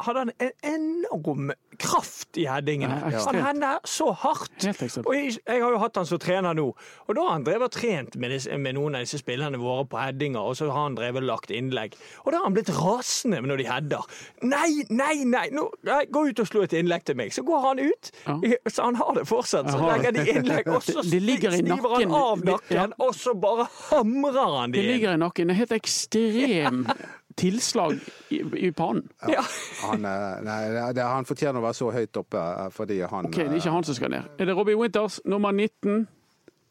hadde 0.00 0.18
han 0.24 0.30
en 0.40 0.52
enorm 0.64 1.50
kraft 1.80 2.36
i 2.40 2.44
headingene. 2.48 2.96
Ja, 3.12 3.20
han 3.26 3.36
hender 3.44 3.78
så 3.88 4.10
hardt. 4.16 4.64
Og 5.04 5.12
jeg, 5.14 5.34
jeg 5.46 5.60
har 5.62 5.70
jo 5.74 5.78
hatt 5.80 5.96
han 6.00 6.06
som 6.08 6.18
trener 6.20 6.56
nå, 6.56 6.66
og 7.06 7.14
da 7.16 7.22
har 7.26 7.34
han 7.36 7.44
drevet 7.46 7.68
og 7.68 7.74
trent 7.76 8.16
med, 8.20 8.32
disse, 8.34 8.56
med 8.60 8.74
noen 8.76 8.96
av 8.98 9.04
disse 9.04 9.20
spillerne 9.20 9.60
våre 9.60 9.84
på 9.88 10.00
headinger, 10.00 10.40
og 10.40 10.56
så 10.58 10.68
har 10.72 10.86
han 10.88 10.96
drevet 10.98 11.22
og 11.22 11.28
lagt 11.28 11.52
innlegg. 11.54 11.94
Og 12.24 12.32
da 12.32 12.40
har 12.40 12.48
han 12.48 12.56
blitt 12.56 12.72
rasende 12.76 13.40
når 13.44 13.62
de 13.62 13.68
header. 13.70 14.08
Nei, 14.42 14.70
nei, 14.90 15.14
nei! 15.28 15.46
Nå, 15.56 15.66
nei 15.88 16.00
gå 16.12 16.24
ut 16.30 16.42
og 16.44 16.50
slå 16.50 16.64
et 16.66 16.76
innlegg 16.80 17.04
til 17.08 17.20
meg. 17.20 17.32
Så 17.36 17.44
går 17.48 17.64
han 17.68 17.84
ut, 17.84 18.12
Ja. 18.26 18.38
så 18.74 18.88
han 18.88 18.98
har 19.00 19.14
det 19.20 19.26
fortsatt. 19.28 19.70
Så 19.72 19.80
legger 19.84 20.16
de 20.16 20.26
innlegg, 20.34 20.68
og 20.74 20.82
så 20.84 21.00
Det- 21.10 21.20
det 21.20 21.52
sniver 21.60 21.96
han 22.00 22.12
av 22.16 22.40
Det- 22.40 22.50
nakken, 22.50 22.92
og 23.00 23.14
så 23.16 23.34
bare 23.38 23.68
hamrer 23.90 24.56
han 24.58 24.72
de 24.72 24.80
inn. 24.80 24.86
Det 24.86 24.92
ligger 24.94 25.14
i 25.16 25.20
nakken. 25.20 25.50
En 25.50 25.56
helt 25.60 25.72
ekstrem 25.76 26.84
tilslag 27.40 27.98
i, 28.30 28.40
i 28.68 28.70
pannen. 28.76 29.08
Ja. 29.28 29.42
Han, 29.86 30.04
eh, 30.04 30.38
nei, 30.46 30.60
det, 30.96 31.04
han 31.04 31.28
fortjener 31.28 31.60
å 31.60 31.64
være 31.64 31.78
så 31.80 31.90
høyt 31.94 32.20
oppe 32.20 32.40
eh, 32.40 32.70
fordi 32.74 33.00
han 33.00 33.28
Ok, 33.30 33.38
Det 33.40 33.48
er 33.48 33.60
ikke 33.62 33.72
han 33.74 33.86
som 33.88 33.96
skal 33.96 34.12
ned. 34.12 34.32
Er 34.38 34.50
det 34.50 34.56
Robbie 34.58 34.76
Winters, 34.78 35.20
nummer 35.24 35.54
19? 35.56 36.04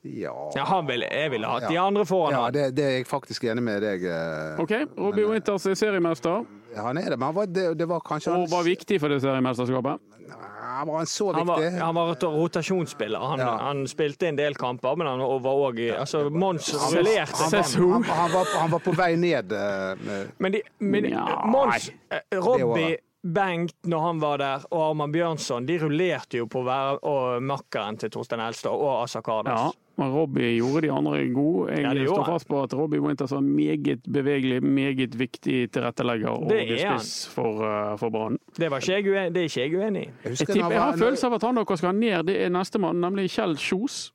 Ja, 0.04 0.32
Ja, 0.56 0.64
han 0.64 0.88
vil, 0.88 1.02
jeg 1.12 1.32
ville 1.32 1.48
hatt 1.48 1.66
de 1.68 1.76
andre 1.78 2.06
foran 2.08 2.32
ja 2.32 2.44
han. 2.46 2.54
det, 2.56 2.68
det 2.76 2.84
er 2.86 2.94
jeg 3.00 3.08
faktisk 3.10 3.44
enig 3.52 3.64
med 3.66 3.82
deg. 3.84 4.04
eh, 4.08 4.62
Ok, 4.64 4.72
Robbie 4.98 5.26
Winters 5.28 5.66
er 5.68 5.76
seriemester 5.76 6.46
Han 6.78 6.98
er 6.98 7.10
det, 7.10 7.18
men 7.20 7.34
var, 7.36 7.46
det, 7.52 7.66
det 7.78 7.88
var 7.90 8.00
kanskje 8.00 8.32
og 8.32 8.48
var 8.52 8.64
viktig 8.64 9.00
for 9.02 9.10
det 9.12 9.18
seriemesterskapet. 9.22 10.00
Han 10.30 10.88
var 10.88 10.98
han 11.02 11.06
så 11.10 11.32
Han 11.34 11.48
var, 11.48 11.60
viktig? 11.60 11.80
han 11.82 11.96
var 11.96 12.08
rot- 12.14 12.24
rotasjonsspiller. 12.24 13.20
Han, 13.20 13.40
Ja. 13.40 13.58
han 13.58 13.88
spilte 13.88 14.28
en 14.30 14.36
del 14.38 14.56
kamper, 14.56 14.96
men 14.96 15.08
han 15.08 15.20
var 15.20 15.58
òg 15.66 15.80
altså, 16.00 16.30
Mons 16.30 16.70
rullerte. 16.94 17.36
han, 17.36 17.52
var, 17.52 18.16
han, 18.16 18.32
han, 18.32 18.46
han 18.60 18.72
var 18.72 18.80
på 18.80 18.94
vei 18.96 19.16
ned. 19.16 19.52
eh, 19.52 19.96
med- 20.06 20.32
Men, 20.38 20.52
de, 20.52 20.62
men 20.80 21.10
Mons, 21.46 21.92
eh, 22.12 22.20
Robbie. 22.40 22.98
Bengt 23.24 23.76
når 23.84 24.00
han 24.00 24.20
var 24.22 24.38
der, 24.40 24.64
og 24.72 24.84
Arman 24.90 25.12
Bjørnson, 25.12 25.66
de 25.68 25.76
rullerte 25.82 26.40
jo 26.40 26.46
på 26.48 26.62
å 26.64 27.00
og 27.04 27.44
makkeren 27.44 27.98
til 28.00 28.12
Torstein 28.14 28.40
Elstad 28.40 28.72
og 28.72 29.04
Asa 29.04 29.20
Ja, 29.20 29.72
Men 30.00 30.14
Robbie 30.14 30.54
gjorde 30.56 30.86
de 30.86 30.92
andre 30.96 31.26
gode. 31.36 31.74
Jeg 31.76 31.84
Ja, 31.84 32.06
står 32.08 32.26
fast 32.26 32.48
på 32.48 32.62
at 32.64 32.74
Robbie 32.74 33.02
Winters 33.04 33.32
var 33.32 33.42
meget 33.44 34.08
bevegelig, 34.08 34.64
meget 34.64 35.20
viktig 35.20 35.70
tilrettelegger 35.72 36.30
og 36.30 36.48
Det 36.50 36.80
spiss 36.80 37.28
for, 37.28 37.60
uh, 37.60 37.98
for 38.00 38.10
Brann. 38.10 38.40
Det, 38.56 38.72
var 38.72 38.80
ikke 38.80 38.94
jeg 38.94 39.34
det 39.36 39.42
er 39.42 39.50
ikke 39.50 39.62
jeg 39.62 39.76
uenig 39.76 40.02
i. 40.02 40.12
Jeg 40.24 40.40
Jeg, 40.40 40.56
jeg 40.56 40.82
har 40.82 40.94
en 40.94 41.00
følelse 41.00 41.28
av 41.28 41.34
at 41.34 41.44
han 41.44 41.56
dere 41.56 41.78
skal 41.78 41.96
ned, 41.96 42.24
det 42.24 42.44
er 42.46 42.50
nestemann, 42.50 43.02
nemlig 43.02 43.30
Kjell 43.30 43.58
Kjos. 43.58 44.14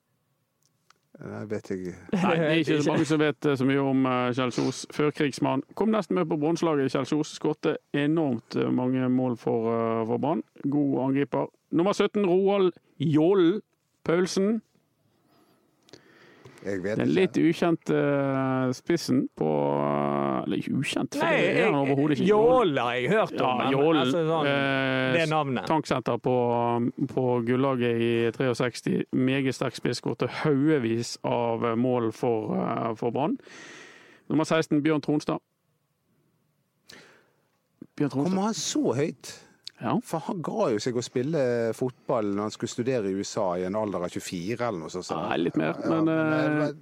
Nei, 1.25 1.45
vet 1.49 1.71
jeg 1.73 1.95
Nei, 2.13 2.33
det 2.37 2.47
er 2.47 2.59
ikke 2.61 2.77
så 2.83 2.91
mange 2.93 3.07
som 3.09 3.21
vet 3.23 3.49
eh, 3.49 3.57
så 3.57 3.67
mye 3.69 3.85
om 3.85 4.09
eh, 4.09 4.31
Kjell 4.37 4.53
Kjos. 4.53 4.85
Førkrigsmann. 4.93 5.65
Kom 5.79 5.93
nesten 5.95 6.19
med 6.19 6.29
på 6.29 6.39
bronslaget. 6.41 6.93
Kjell 6.93 7.09
Kjos 7.09 7.35
skårte 7.39 7.77
enormt 7.97 8.59
eh, 8.61 8.69
mange 8.73 9.09
mål 9.13 9.39
for, 9.41 9.71
for 10.09 10.21
Brann. 10.21 10.45
God 10.65 10.99
angriper. 11.09 11.49
Nummer 11.75 11.97
17, 11.97 12.27
Roald 12.29 12.75
Jål 13.01 13.63
Paulsen. 14.05 14.61
Jeg 16.65 16.81
vet 16.83 16.97
Den 16.97 17.11
ikke. 17.11 17.15
litt 17.19 17.37
ukjente 17.37 17.95
eh, 17.95 18.71
spissen 18.73 19.19
på 19.37 19.49
Eller 20.45 20.57
ikke 20.63 20.73
ukjent, 20.81 21.15
for 21.19 21.25
Nei, 21.29 21.37
det 21.43 21.61
er 21.61 21.67
han 21.69 21.77
overhodet 21.83 22.17
ikke. 22.19 22.29
Jåla 22.31 22.87
har 22.89 22.95
jeg 22.97 23.11
hørt 23.13 23.35
om. 23.41 23.61
Ja, 23.61 23.71
Jål. 23.75 23.99
altså, 24.01 24.23
sånn, 24.31 24.49
eh, 24.49 25.13
det 25.19 25.27
navnet. 25.29 25.67
Tanksenter 25.69 26.17
på, 26.25 26.37
på 27.13 27.25
Gullaget 27.47 28.01
i 28.01 28.11
63. 28.33 29.05
Meget 29.13 29.55
sterk 29.59 29.77
spiss. 29.77 30.01
Skåret 30.01 30.25
haugevis 30.43 31.19
av 31.25 31.69
mål 31.77 32.11
for, 32.17 32.57
eh, 32.57 32.95
for 32.97 33.11
Brann. 33.13 33.37
Nummer 34.33 34.45
16, 34.49 34.81
Bjørn 34.83 35.05
Tronstad. 35.05 35.39
Bjørn 37.97 38.11
Tronstad. 38.11 38.31
Kommer 38.31 38.43
han 38.49 38.55
så 38.55 38.95
høyt? 38.97 39.35
Ja. 39.81 39.97
For 40.07 40.23
han 40.29 40.41
ga 40.45 40.69
jo 40.71 40.81
seg 40.83 40.97
å 40.97 41.03
spille 41.05 41.41
fotball 41.75 42.31
når 42.37 42.47
han 42.47 42.55
skulle 42.55 42.71
studere 42.73 43.11
i 43.11 43.17
USA 43.19 43.47
i 43.59 43.65
en 43.67 43.77
alder 43.79 44.07
av 44.07 44.13
24 44.15 44.69
eller 44.69 44.85
noe 44.85 44.93
sånt. 44.95 45.11
Nei, 45.19 45.39
litt 45.43 45.57
mer, 45.61 45.75
Ja, 45.83 46.01
men, 46.03 46.05
men, 46.31 46.63
eh, 46.63 46.77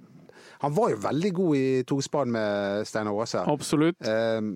Han 0.63 0.75
var 0.75 0.93
jo 0.93 0.99
veldig 1.03 1.33
god 1.35 1.55
i 1.59 1.83
tospann 1.87 2.31
med 2.31 2.87
Steinar 2.87 3.17
Aase. 3.19 3.43
Absolutt. 3.51 3.99
Um, 4.07 4.53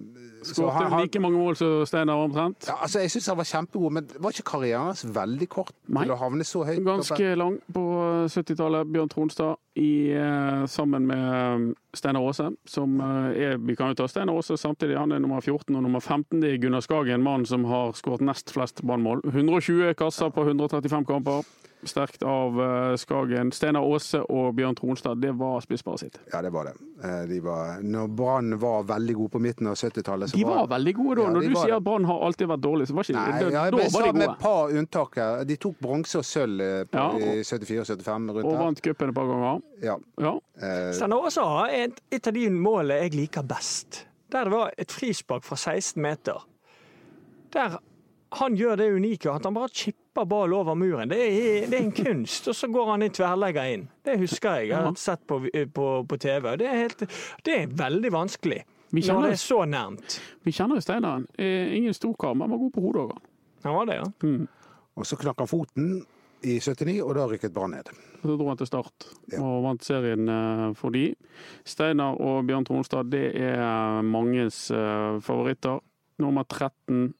Skåret 0.47 0.93
like 1.01 1.19
mange 1.19 1.37
mål 1.37 1.57
som 1.59 1.85
Steinar 1.85 2.21
omtrent. 2.23 2.67
ja, 2.67 2.77
altså, 2.81 3.01
jeg 3.03 3.11
syns 3.11 3.27
han 3.27 3.37
var 3.37 3.49
kjempegod, 3.49 3.91
men 3.97 4.07
var 4.19 4.31
ikke 4.31 4.45
karrieren 4.51 4.87
hans 4.87 5.03
veldig 5.03 5.49
kort 5.51 5.73
Nei. 5.87 6.05
til 6.05 6.13
å 6.15 6.19
havne 6.21 6.47
så 6.47 6.63
høyt? 6.63 6.79
Ganske 6.85 7.33
lang 7.35 7.59
på 7.73 7.83
70-tallet. 8.31 8.87
Bjørn 8.93 9.11
Tronstad 9.11 9.59
i, 9.75 10.13
eh, 10.15 10.65
sammen 10.71 11.09
med 11.09 11.27
eh, 11.27 11.67
Steinar 11.97 12.23
Aase. 12.23 12.49
Som 12.65 13.01
eh, 13.03 13.43
er, 13.43 13.59
vi 13.59 13.75
kan 13.75 13.91
jo 13.91 13.99
ta 13.99 14.07
Steinar 14.07 14.39
Aase 14.39 14.57
samtidig. 14.57 14.95
Han 14.97 15.11
er 15.11 15.19
nummer 15.19 15.43
14 15.43 15.75
og 15.75 15.83
nummer 15.83 15.99
15. 15.99 16.39
Det 16.41 16.53
er 16.53 16.61
Gunnar 16.63 16.85
Skagen, 16.87 17.23
mannen 17.25 17.45
som 17.45 17.67
har 17.67 17.91
skåret 17.99 18.23
nest 18.23 18.55
flest 18.55 18.79
bannmål. 18.87 19.25
120 19.27 19.91
kasser 19.99 20.31
på 20.31 20.47
135 20.47 21.05
kamper. 21.11 21.43
Sterkt 21.87 22.23
av 22.27 22.57
eh, 22.61 22.95
Skagen. 22.99 23.51
Steinar 23.55 23.85
Aase 23.87 24.19
og 24.29 24.53
Bjørn 24.57 24.75
Tronstad, 24.77 25.21
det 25.23 25.31
var 25.39 25.61
spissparet 25.63 25.99
sitt. 26.03 26.17
Ja, 26.33 26.41
det 26.45 26.51
var 26.53 26.69
det. 26.69 26.73
Eh, 27.03 27.23
De 27.29 27.39
var, 27.45 27.79
når 27.81 28.07
Brann 28.17 28.57
var 28.59 28.83
veldig 28.89 29.15
god 29.21 29.31
på 29.35 29.41
midten 29.43 29.67
av 29.71 29.75
70-tallet 29.79 30.29
så 30.31 30.37
De 30.37 30.43
var 30.47 30.67
veldig 30.71 30.93
gode 30.97 31.15
da. 31.19 31.27
Ja, 31.27 31.33
Når 31.37 31.47
du 31.47 31.55
sier 31.61 31.75
at 31.77 31.83
Brann 31.85 32.05
har 32.09 32.23
alltid 32.27 32.51
vært 32.51 32.63
dårlig, 32.65 32.87
så 32.89 32.97
var 32.97 33.07
ikke 33.07 33.17
Nei, 33.17 33.39
det, 33.41 33.51
ja, 33.53 33.63
da 33.71 33.77
var 33.77 33.87
de 33.87 34.11
gode. 34.11 34.17
med 34.21 34.27
et 34.29 34.39
par 34.43 34.75
unntak 34.81 35.15
her. 35.21 35.43
De 35.51 35.57
tok 35.67 35.79
bronse 35.81 36.17
og 36.21 36.25
sølv 36.27 36.61
eh, 36.67 36.83
på, 36.91 36.97
Ja, 36.97 37.33
i 37.37 37.45
74-75 37.47 38.31
rundt 38.35 38.43
Og 38.45 38.51
her. 38.51 38.61
vant 38.65 38.81
cupen 38.85 39.09
et 39.13 39.15
par 39.15 39.31
ganger. 39.31 39.61
Ja. 39.83 39.97
Ja. 40.27 40.35
Steinar 40.97 41.25
Aase 41.27 41.47
har 41.53 41.73
et, 41.83 42.01
et 42.11 42.27
av 42.27 42.33
de 42.37 42.47
målene 42.53 43.01
jeg 43.05 43.15
liker 43.15 43.45
best. 43.47 44.03
Der 44.33 44.43
det 44.49 44.51
var 44.51 44.71
et 44.77 44.91
frispark 44.91 45.45
fra 45.47 45.55
16 45.55 46.01
meter. 46.03 46.41
Der 47.55 47.77
han 48.31 48.55
gjør 48.59 48.75
det 48.77 48.87
unike 48.91 49.29
at 49.31 49.45
han 49.47 49.53
bare 49.55 49.69
chipper 49.71 50.25
ball 50.27 50.53
over 50.53 50.75
muren. 50.75 51.09
Det 51.09 51.17
er, 51.17 51.67
det 51.71 51.77
er 51.79 51.83
en 51.85 51.91
kunst, 51.95 52.47
og 52.51 52.55
så 52.55 52.67
går 52.73 52.89
han 52.91 53.05
i 53.05 53.09
tverrlegger 53.13 53.69
inn. 53.73 53.85
Det 54.03 54.17
husker 54.19 54.57
jeg. 54.59 54.69
Jeg 54.73 54.83
har 54.83 54.97
sett 54.99 55.23
på, 55.27 55.39
på, 55.73 55.85
på 56.09 56.17
TV. 56.19 56.49
Det 56.59 56.67
er, 56.67 56.81
helt, 56.83 57.05
det 57.47 57.55
er 57.61 57.67
veldig 57.79 58.11
vanskelig 58.11 58.63
Vi 58.91 59.01
når 59.07 59.21
det 59.27 59.31
er 59.35 59.41
så 59.41 59.61
nærmt. 59.67 60.19
vi 60.43 60.51
kjenner 60.55 60.79
jo 60.79 60.81
Steinar. 60.85 61.23
Eh, 61.37 61.73
Ingen 61.77 61.93
storkar, 61.93 62.33
men 62.35 62.49
var 62.51 62.57
god 62.61 62.71
på 62.75 62.81
hodet 62.85 63.05
òg. 63.07 63.17
Han 63.63 63.75
var 63.75 63.85
det, 63.89 63.97
ja. 63.99 64.29
og 64.95 65.05
så 65.05 65.17
knakk 65.19 65.39
han 65.43 65.49
foten 65.49 65.89
i 66.45 66.59
79, 66.61 67.01
og 67.03 67.15
da 67.17 67.25
rykket 67.27 67.51
Brann 67.53 67.73
ned. 67.73 67.89
Så 68.21 68.35
dro 68.37 68.47
han 68.47 68.57
til 68.59 68.67
Start 68.69 69.07
Ja. 69.33 69.39
og 69.43 69.63
vant 69.65 69.83
serien 69.83 70.29
eh, 70.29 70.65
for 70.77 70.93
de. 70.95 71.07
Steinar 71.67 72.19
og 72.21 72.45
Bjørn 72.47 72.65
Tronstad, 72.67 73.09
det 73.11 73.31
er 73.35 74.01
manges 74.05 74.67
eh, 74.71 75.17
favoritter. 75.25 75.79
Nummer 76.21 76.43
13, 76.49 77.13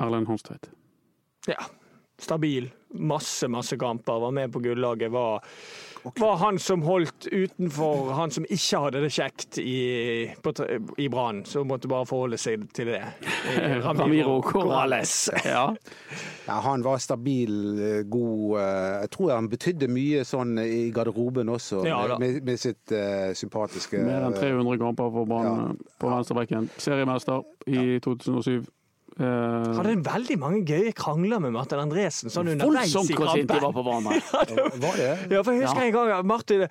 Erlend 0.00 0.28
Hanstveit. 0.32 0.70
ja. 1.48 1.60
Stabil. 2.20 2.70
Masse, 2.94 3.48
masse 3.48 3.76
kamper. 3.76 4.20
Var 4.20 4.30
med 4.30 4.52
på 4.52 4.58
gullaget. 4.58 5.10
Var, 5.10 5.44
var 6.02 6.36
han 6.36 6.58
som 6.58 6.82
holdt 6.82 7.26
utenfor 7.26 8.10
han 8.12 8.30
som 8.30 8.44
ikke 8.44 8.80
hadde 8.84 9.00
det 9.04 9.10
kjekt 9.14 9.58
i, 9.62 10.32
på 10.42 10.52
i 10.98 11.08
Brann. 11.08 11.44
Så 11.44 11.62
måtte 11.64 11.88
bare 11.88 12.08
forholde 12.08 12.38
seg 12.40 12.68
til 12.76 12.92
det. 12.94 13.04
Eh, 13.50 13.80
Ramiro 13.82 14.42
Corrales. 14.44 15.30
Ja. 15.44 15.74
Ja, 16.46 16.58
han 16.60 16.82
var 16.84 16.98
stabil, 17.02 17.54
eh, 17.82 18.02
god 18.06 18.60
eh, 18.60 18.98
Jeg 19.00 19.10
tror 19.10 19.32
han 19.32 19.48
betydde 19.50 19.88
mye 19.90 20.24
sånn 20.28 20.60
i 20.60 20.90
garderoben 20.94 21.48
også, 21.50 21.80
Ja, 21.88 22.18
med, 22.20 22.42
med 22.46 22.60
sitt 22.60 22.92
uh, 22.92 23.32
sympatiske 23.34 24.02
Mer 24.04 24.28
enn 24.28 24.36
300 24.36 24.76
kamper 24.82 25.10
for 25.14 25.30
Brann 25.30 25.48
ja. 25.48 25.94
på 25.98 26.12
venstrebekken. 26.12 26.68
Seriemester 26.78 27.42
i 27.66 27.98
2007. 28.04 28.68
Eh, 29.18 29.74
Hadde 29.76 29.90
en 29.96 30.04
veldig 30.06 30.36
mange 30.40 30.62
gøye 30.68 30.92
krangler 30.96 31.40
med 31.42 31.52
Martin 31.52 31.80
Andresen 31.82 32.30
sånn 32.32 32.52
underveis 32.54 32.94
i 32.94 33.02
de 33.10 33.18
var 33.18 33.34
kampen. 33.34 33.74
på 33.74 33.82
hverandre. 33.84 34.20
Var 34.86 34.96
det? 35.00 35.10
Ja, 35.34 35.42
for 35.42 35.52
jeg 35.52 35.66
husker 35.66 35.82
Ja. 35.82 35.86
en 35.90 35.92
gang 35.98 36.10
at 36.20 36.24
Martin 36.30 36.66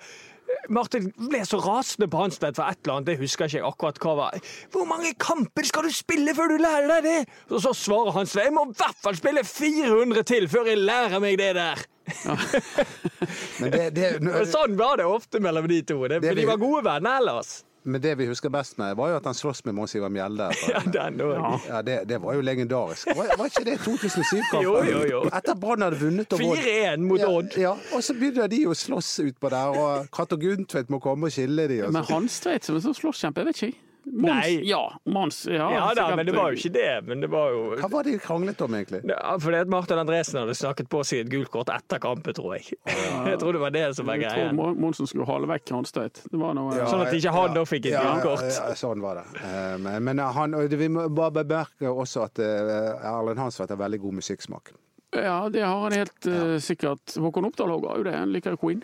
Martin 0.68 1.04
ble 1.14 1.44
så 1.46 1.60
rasende 1.62 2.08
på 2.10 2.18
Hansvedt 2.24 2.56
for 2.58 2.66
et 2.66 2.80
eller 2.82 2.96
annet, 2.96 3.06
det 3.06 3.18
husker 3.20 3.46
jeg 3.46 3.60
ikke 3.60 3.68
akkurat 3.70 4.00
hva 4.02 4.14
var. 4.18 4.40
Hvor 4.74 4.84
mange 4.88 5.12
kamper 5.22 5.62
skal 5.68 5.86
du 5.86 5.92
spille 5.94 6.34
før 6.34 6.50
du 6.50 6.56
lærer 6.58 6.88
deg 6.90 7.06
det? 7.06 7.20
Og 7.54 7.62
så 7.62 7.70
svarer 7.76 8.10
Hansvedt 8.16 8.48
jeg 8.48 8.56
må 8.56 8.64
i 8.66 8.74
hvert 8.80 8.98
fall 9.04 9.14
spille 9.20 9.44
400 9.46 10.24
til 10.26 10.48
før 10.50 10.66
jeg 10.72 10.82
lærer 10.82 11.22
meg 11.22 11.38
det 11.38 11.52
der. 11.54 11.84
Men 13.60 13.70
det, 13.74 13.84
det, 13.94 14.10
sånn 14.54 14.74
var 14.78 14.98
det 15.00 15.06
ofte 15.06 15.40
mellom 15.42 15.68
de 15.70 15.80
to. 15.86 16.00
De 16.10 16.46
var 16.48 16.58
gode 16.60 16.82
venner 16.88 17.20
ellers. 17.22 17.60
Men 17.82 18.00
det 18.00 18.14
vi 18.18 18.26
husker 18.28 18.52
best 18.52 18.76
med, 18.78 18.96
var 18.96 19.12
jo 19.12 19.16
at 19.16 19.24
han 19.24 19.34
sloss 19.34 19.62
med 19.64 19.74
Mons 19.74 19.94
Ivar 19.96 20.12
Mjelde. 20.12 20.50
Ja, 20.70 20.80
den. 20.84 21.18
Ja. 21.18 21.52
Ja, 21.68 21.82
det, 21.82 21.96
det 22.08 22.18
var 22.22 22.34
jo 22.36 22.44
legendarisk. 22.44 23.08
Var, 23.16 23.32
var 23.38 23.50
ikke 23.50 23.64
det 23.64 23.78
2007-kampen? 23.84 24.62
Jo, 24.66 24.74
jo, 24.84 25.02
jo. 25.10 25.22
Etter 25.32 25.56
Brann 25.58 25.82
hadde 25.86 26.00
vunnet 26.00 26.32
4-1 26.40 27.04
mot 27.08 27.24
Odd. 27.26 27.56
Ja, 27.60 27.74
og 27.96 28.04
så 28.04 28.16
begynner 28.18 28.50
de 28.52 28.64
å 28.68 28.74
slåss 28.76 29.12
utpå 29.24 29.52
der, 29.52 29.76
og 29.80 30.10
Cato 30.14 30.38
Gundtvedt 30.40 30.92
må 30.92 31.00
komme 31.02 31.30
og 31.30 31.34
skille 31.34 31.68
de. 31.70 31.80
Og 31.86 31.94
Men 31.96 32.06
Hans-Tveit, 32.10 32.66
som 32.68 32.76
en 32.78 32.84
sånn 32.84 32.98
slåsskjempe, 33.00 33.44
jeg 33.44 33.50
vet 33.50 33.62
ikke. 33.70 33.86
Mons, 34.04 34.30
Nei. 34.32 34.60
Ja, 34.66 34.80
Mons. 35.04 35.42
Ja, 35.46 35.66
Ja 35.74 35.88
da, 35.94 36.06
men 36.16 36.26
det 36.26 36.32
var 36.34 36.50
jo 36.52 36.58
ikke 36.58 36.72
det. 36.74 36.86
Men 37.06 37.20
det 37.20 37.28
var 37.30 37.50
jo 37.54 37.60
Hva 37.80 37.88
var 37.92 38.06
det 38.06 38.14
de 38.16 38.20
kranglet 38.24 38.60
om, 38.64 38.74
egentlig? 38.74 39.02
Ja, 39.08 39.36
Fordi 39.38 39.60
at 39.60 39.68
Martin 39.70 40.00
Andresen 40.02 40.40
hadde 40.40 40.54
snakket 40.58 40.88
på 40.90 41.02
seg 41.06 41.24
et 41.26 41.30
gult 41.32 41.50
kort 41.52 41.70
etter 41.74 42.00
kampen, 42.02 42.34
tror 42.36 42.56
jeg. 42.56 42.78
Jeg 43.30 43.38
tror 43.42 43.52
det 43.56 43.62
var 43.62 43.74
det 43.76 43.84
som 43.98 44.08
var 44.08 44.18
greia. 44.22 44.46
Jeg 44.48 44.56
tror 44.56 44.74
Monsen 44.80 45.06
skulle 45.10 45.26
hale 45.28 45.46
vekk 45.50 45.72
Hanstveit. 45.76 46.22
Det 46.30 46.40
var 46.40 46.56
Sånn 46.90 47.04
at 47.06 47.14
ikke 47.16 47.34
han 47.36 47.54
da 47.56 47.64
fikk 47.68 47.86
et 47.90 47.96
Ja, 47.98 48.04
gult 48.16 48.26
kort. 48.28 48.46
ja, 48.48 48.70
sånn 48.78 49.02
var 49.04 49.20
det. 49.20 49.26
Eh, 49.44 49.74
Men, 49.84 50.02
men 50.08 50.18
han, 50.18 50.56
vi 50.70 50.88
må 50.88 51.08
bare 51.14 51.44
bemerke 51.44 51.90
også 51.92 52.24
at 52.28 52.38
eh, 52.42 53.10
Erlend 53.10 53.38
Hansvedt 53.38 53.70
har 53.74 53.80
veldig 53.80 54.00
god 54.00 54.18
musikksmak. 54.22 54.72
Ja, 55.14 55.48
det 55.50 55.62
har 55.66 55.80
han 55.82 55.92
helt 55.96 56.26
eh, 56.30 56.56
sikkert. 56.62 57.16
Håkon 57.18 57.48
Oppdal 57.48 57.72
òg 57.74 57.86
har 57.90 57.98
jo 58.00 58.04
det. 58.06 58.14
Han 58.14 58.32
liker 58.34 58.56
Queen. 58.60 58.82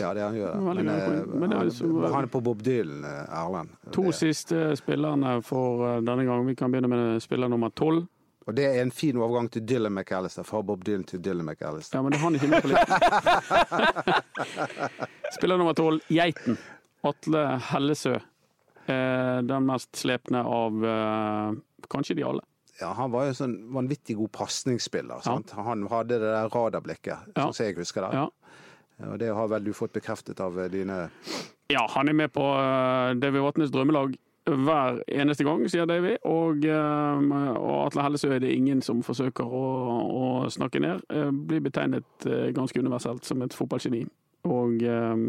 Ja, 0.00 0.12
det 0.14 0.22
han 0.22 0.34
gjør. 0.34 0.54
Men, 0.62 0.88
eh. 0.88 1.24
Men 1.26 1.50
det 1.50 1.58
er 1.58 1.70
så- 1.70 2.12
han 2.12 2.24
er 2.24 2.28
på 2.28 2.40
Bob 2.42 2.62
Dylan, 2.62 3.04
eh, 3.04 3.26
Erlend. 3.42 3.68
To 3.92 4.02
Det- 4.02 4.14
siste 4.14 4.76
spillerne 4.76 5.42
for 5.42 5.96
eh, 5.96 6.00
denne 6.00 6.24
gang. 6.24 6.46
Vi 6.46 6.54
kan 6.54 6.70
begynne 6.72 6.88
med 6.88 7.20
spiller 7.22 7.48
nummer 7.48 7.70
tolv. 7.70 8.06
Og 8.46 8.54
det 8.56 8.64
er 8.64 8.82
en 8.82 8.90
fin 8.90 9.16
overgang 9.16 9.48
til 9.50 9.62
Dylan 9.62 9.92
McAllister, 9.94 10.42
fra 10.44 10.62
Bob 10.62 10.82
Dylan 10.84 11.04
til 11.04 11.20
Dylan 11.20 11.44
McAllister. 11.46 11.96
Ja, 11.98 12.02
men 12.02 12.10
det 12.12 12.18
er 12.18 12.22
han 12.24 12.34
ikke 12.34 12.48
med 12.48 12.62
på 12.62 12.68
listen. 12.68 14.12
Spiller 15.36 15.56
nummer 15.58 15.74
tolv, 15.74 16.00
Geiten. 16.08 16.56
Atle 17.04 17.44
Hellesø. 17.70 18.14
Eh, 18.86 19.38
den 19.46 19.66
mest 19.66 19.92
slepne 19.96 20.42
av 20.44 20.72
kanskje 21.88 22.16
de 22.18 22.24
alle. 22.26 22.42
Ja, 22.80 22.92
han 22.98 23.10
var 23.12 23.24
jo 23.28 23.28
en 23.28 23.34
sånn 23.38 23.56
vanvittig 23.74 24.16
god 24.18 24.32
pasningsspiller. 24.34 25.22
Ja. 25.26 25.36
Han 25.62 25.86
hadde 25.90 26.08
det 26.18 26.20
der 26.32 26.48
radarblikket, 26.50 27.18
Ja. 27.36 27.44
sånn 27.46 27.54
som 27.54 27.66
jeg 27.66 27.76
husker 27.76 28.00
det. 28.08 28.12
Ja. 28.18 28.28
Og 29.08 29.16
det 29.18 29.32
har 29.34 29.48
vel 29.50 29.64
du 29.64 29.72
fått 29.76 29.94
bekreftet 29.96 30.40
av 30.40 30.58
eh, 30.60 30.70
dine 30.72 31.06
Ja, 31.72 31.86
han 31.94 32.10
er 32.10 32.16
med 32.16 32.32
på 32.34 32.44
uh, 32.44 33.14
Davy 33.18 33.40
Vatnes 33.42 33.72
drømmelag 33.72 34.18
hver 34.42 34.98
eneste 35.06 35.44
gang, 35.46 35.62
sier 35.70 35.86
Davy. 35.86 36.16
Og, 36.26 36.64
eh, 36.66 37.52
og 37.54 37.86
Atle 37.86 38.06
Hellesø 38.06 38.32
er 38.34 38.42
det 38.42 38.54
ingen 38.54 38.82
som 38.82 39.02
forsøker 39.06 39.46
å, 39.46 39.66
å 40.02 40.50
snakke 40.50 40.82
ned. 40.82 41.04
Eh, 41.12 41.30
blir 41.30 41.62
betegnet 41.62 42.26
eh, 42.26 42.50
ganske 42.54 42.82
universelt 42.82 43.24
som 43.28 43.42
et 43.42 43.54
fotballgeni. 43.54 44.02
Og 44.50 44.82
eh, 44.82 45.24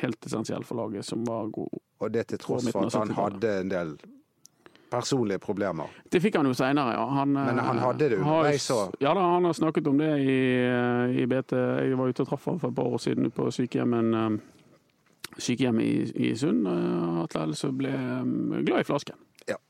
helt 0.00 0.26
essensiell 0.26 0.64
for 0.64 0.80
laget, 0.80 1.04
som 1.04 1.24
var 1.28 1.52
god. 1.52 1.80
Og 2.00 2.12
det 2.12 2.28
til 2.32 2.40
tross 2.40 2.70
for 2.70 2.88
at 2.88 2.96
han 3.02 3.12
hadde 3.16 3.56
en 3.60 3.72
del 3.72 3.96
personlige 4.94 5.38
problemer. 5.42 5.90
Det 6.10 6.20
fikk 6.22 6.38
han 6.38 6.48
jo 6.48 6.54
seinere, 6.56 6.94
ja. 6.96 7.04
Han, 7.18 7.34
Men 7.34 7.58
han 7.58 7.78
eh, 7.78 7.82
hadde 7.82 8.08
det 8.10 8.18
underveis 8.20 8.70
òg? 8.74 8.96
Ja 9.02 9.14
da, 9.16 9.26
han 9.34 9.48
har 9.48 9.56
snakket 9.56 9.90
om 9.90 10.00
det 10.00 10.10
i, 10.22 10.38
eh, 10.62 11.20
i 11.22 11.26
BT. 11.30 11.56
Jeg 11.88 11.98
var 12.00 12.10
ute 12.10 12.24
og 12.24 12.32
traff 12.32 12.48
ham 12.50 12.60
for 12.62 12.72
et 12.72 12.78
par 12.78 12.96
år 12.96 13.02
siden 13.02 13.30
på 13.34 13.50
sykehjemmen, 13.54 14.14
eh, 14.20 15.36
sykehjemmet 15.38 15.84
i, 15.84 16.30
i 16.30 16.34
Sund. 16.38 16.66
Atle 17.24 17.46
Hellesø 17.46 17.70
ble 17.74 17.92
glad 18.64 18.84
i 18.84 18.88
flasken. 18.88 19.20
Ja. 19.50 19.60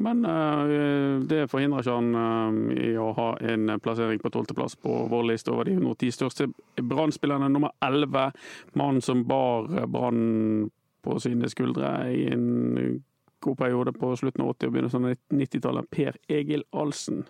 Men 0.00 0.24
eh, 0.24 1.20
det 1.26 1.48
forhindrer 1.50 1.82
ikke 1.82 1.94
han 1.98 2.60
i 2.70 2.92
å 2.94 3.10
ha 3.16 3.30
en 3.50 3.72
plassering 3.82 4.20
på 4.22 4.30
tolvteplass 4.30 4.76
på 4.78 4.92
vår 5.10 5.24
liste 5.32 5.50
over 5.50 5.66
de 5.66 5.74
110 5.74 6.14
største 6.14 6.46
Brann-spillerne. 6.78 7.50
Nummer 7.50 7.74
11, 7.84 8.30
mannen 8.78 9.02
som 9.02 9.24
bar 9.26 9.66
Brann 9.90 10.70
på 11.02 11.18
sine 11.20 11.48
skuldre 11.50 11.90
i 12.12 12.26
en 12.30 13.00
god 13.40 13.58
periode 13.58 13.92
på 13.96 14.12
slutten 14.20 14.44
av 14.44 14.54
80- 14.54 14.66
og 14.70 14.72
begynnelsen 14.76 15.04
av 15.10 15.16
90-tallet. 15.32 15.90
Per 15.90 16.16
Egil 16.28 16.64
Ahlsen. 16.72 17.24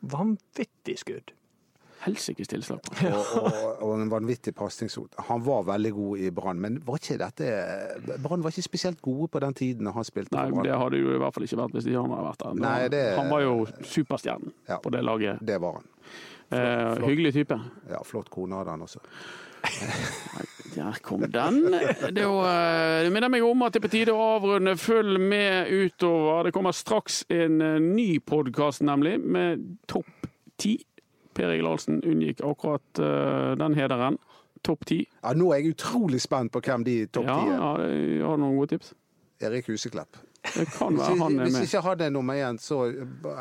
Vanvittig 0.00 0.98
skudd. 1.00 1.32
Helsikes 2.04 2.48
tilslag. 2.50 2.80
Og, 3.08 3.28
og, 3.40 3.78
og 3.86 3.92
en 3.96 4.10
vanvittig 4.12 4.52
pasningsfot. 4.58 5.14
Han 5.30 5.40
var 5.46 5.62
veldig 5.70 5.92
god 5.96 6.18
i 6.20 6.28
Brann, 6.36 6.58
men 6.60 6.74
var 6.84 6.98
ikke 7.00 7.16
dette 7.22 7.46
Brann 8.20 8.42
var 8.44 8.52
ikke 8.52 8.64
spesielt 8.66 9.00
gode 9.00 9.30
på 9.32 9.40
den 9.40 9.56
tiden 9.56 9.88
han 9.88 10.04
spilte 10.04 10.36
Nei, 10.36 10.50
det 10.66 10.74
hadde 10.76 11.00
jo 11.00 11.14
i 11.14 11.20
hvert 11.22 11.32
fall 11.32 11.46
ikke 11.46 11.60
vært 11.62 11.78
hvis 11.78 11.88
ikke 11.88 12.02
han 12.02 12.12
hadde 12.12 12.26
vært 12.28 12.42
der. 12.44 12.60
Nei, 12.60 12.88
det- 12.92 13.16
Han 13.16 13.32
var 13.32 13.40
jo 13.46 13.54
superstjernen 13.88 14.52
Ja. 14.68 14.76
på 14.84 14.92
det 14.92 15.00
laget. 15.06 15.40
Det 15.40 15.56
var 15.64 15.78
han. 15.80 15.88
Eh, 16.50 16.94
flott. 16.98 17.08
hyggelig 17.08 17.32
type. 17.38 17.56
Ja, 17.88 18.02
Flott 18.04 18.28
kone 18.30 18.60
hadde 18.60 18.70
han 18.76 18.84
også. 18.84 19.00
Der 20.74 20.96
kom 21.02 21.20
den. 21.30 21.60
Det 22.14 22.24
uh, 22.26 23.06
minner 23.14 23.30
meg 23.30 23.44
om 23.46 23.62
at 23.62 23.76
det 23.76 23.78
er 23.78 23.84
på 23.84 23.90
tide 23.92 24.14
å 24.14 24.24
avrunde. 24.36 24.74
Følg 24.80 25.20
med 25.22 25.70
utover. 25.70 26.48
Det 26.48 26.54
kommer 26.56 26.74
straks 26.74 27.20
en 27.30 27.60
eh, 27.62 27.76
ny 27.78 28.18
podkast, 28.26 28.82
nemlig, 28.82 29.20
med 29.22 29.62
topp 29.90 30.26
ti. 30.58 30.74
Per 31.34 31.50
Egil 31.54 31.68
Ahlsen 31.70 32.02
unngikk 32.02 32.42
akkurat 32.46 33.02
eh, 33.02 33.54
den 33.60 33.78
hederen. 33.78 34.18
Topp 34.66 34.86
ti. 34.88 35.00
Ja, 35.22 35.34
Nå 35.36 35.52
er 35.52 35.62
jeg 35.62 35.76
utrolig 35.76 36.22
spent 36.24 36.50
på 36.54 36.62
hvem 36.64 36.86
de 36.86 36.98
topp 37.06 37.30
Ja, 37.30 37.38
ti 37.38 37.54
er. 37.54 37.56
ja, 37.56 38.28
har 38.28 38.38
du 38.38 38.42
noen 38.46 38.58
gode 38.58 38.74
tips? 38.74 38.94
Erik 39.44 39.68
Huseklepp. 39.70 40.18
Det 40.44 40.66
kan 40.74 40.94
Hvis, 40.94 41.00
være 41.06 41.18
han 41.22 41.38
er 41.38 41.44
hvis 41.48 41.54
med. 41.56 41.66
ikke 41.68 41.80
han 41.86 42.00
er 42.04 42.10
nummer 42.12 42.34
én, 42.34 42.58
så 42.60 42.82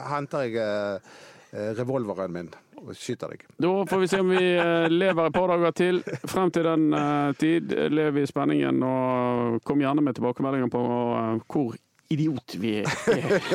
henter 0.10 0.46
jeg 0.48 0.56
eh, 0.62 0.96
eh, 0.96 1.32
revolveren 1.78 2.34
min 2.34 2.50
og 2.84 2.92
skyter 3.00 3.32
deg. 3.32 3.46
Da 3.64 3.70
får 3.88 4.02
vi 4.02 4.08
se 4.12 4.18
om 4.20 4.32
vi 4.34 4.42
eh, 4.60 4.90
lever 4.92 5.30
et 5.30 5.36
par 5.38 5.48
dager 5.54 5.72
til. 5.78 6.02
Frem 6.28 6.50
til 6.52 6.66
den 6.68 6.90
eh, 6.98 7.30
tid 7.40 7.72
lever 7.94 8.12
vi 8.18 8.26
i 8.26 8.28
spenningen, 8.28 8.82
og 8.84 9.62
kom 9.64 9.80
gjerne 9.80 10.04
med 10.04 10.18
tilbakemeldinger 10.18 10.72
på 10.74 10.82
eh, 10.90 11.38
hvor 11.54 11.78
idiot 12.14 12.58
vi 12.60 12.74
er. 12.82 12.90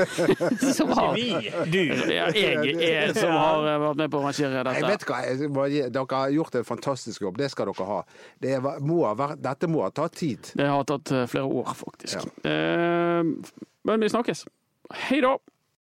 Som 0.78 0.94
har, 0.96 1.12
Vi, 1.14 1.26
du. 1.68 1.82
Ja, 2.08 2.30
jeg 2.34 2.72
er 2.88 3.12
som 3.14 3.30
har 3.36 3.68
eh, 3.68 3.76
vært 3.84 4.00
med 4.00 4.10
på 4.14 4.18
å 4.18 4.24
arrangere 4.24 4.56
Jeg 4.56 4.64
dette. 4.70 4.88
vet 4.94 5.04
hva, 5.10 5.20
jeg 5.28 5.52
må 5.52 5.66
Dere 5.68 6.06
har 6.22 6.32
gjort 6.34 6.56
en 6.62 6.66
fantastisk 6.66 7.22
jobb, 7.26 7.36
det 7.38 7.50
skal 7.52 7.68
dere 7.70 7.86
ha. 7.90 8.00
Det 8.42 8.56
må 8.88 9.02
ha 9.04 9.28
dette 9.36 9.68
må 9.70 9.84
ha 9.84 9.92
tatt 9.94 10.16
tid. 10.18 10.50
Det 10.58 10.66
har 10.72 10.88
tatt 10.88 11.12
eh, 11.14 11.26
flere 11.30 11.52
år, 11.60 11.70
faktisk. 11.76 12.24
Eh, 12.48 13.22
Men 13.92 14.02
vi 14.02 14.10
snakkes. 14.16 14.46
Hei 15.04 15.20
da! 15.22 15.36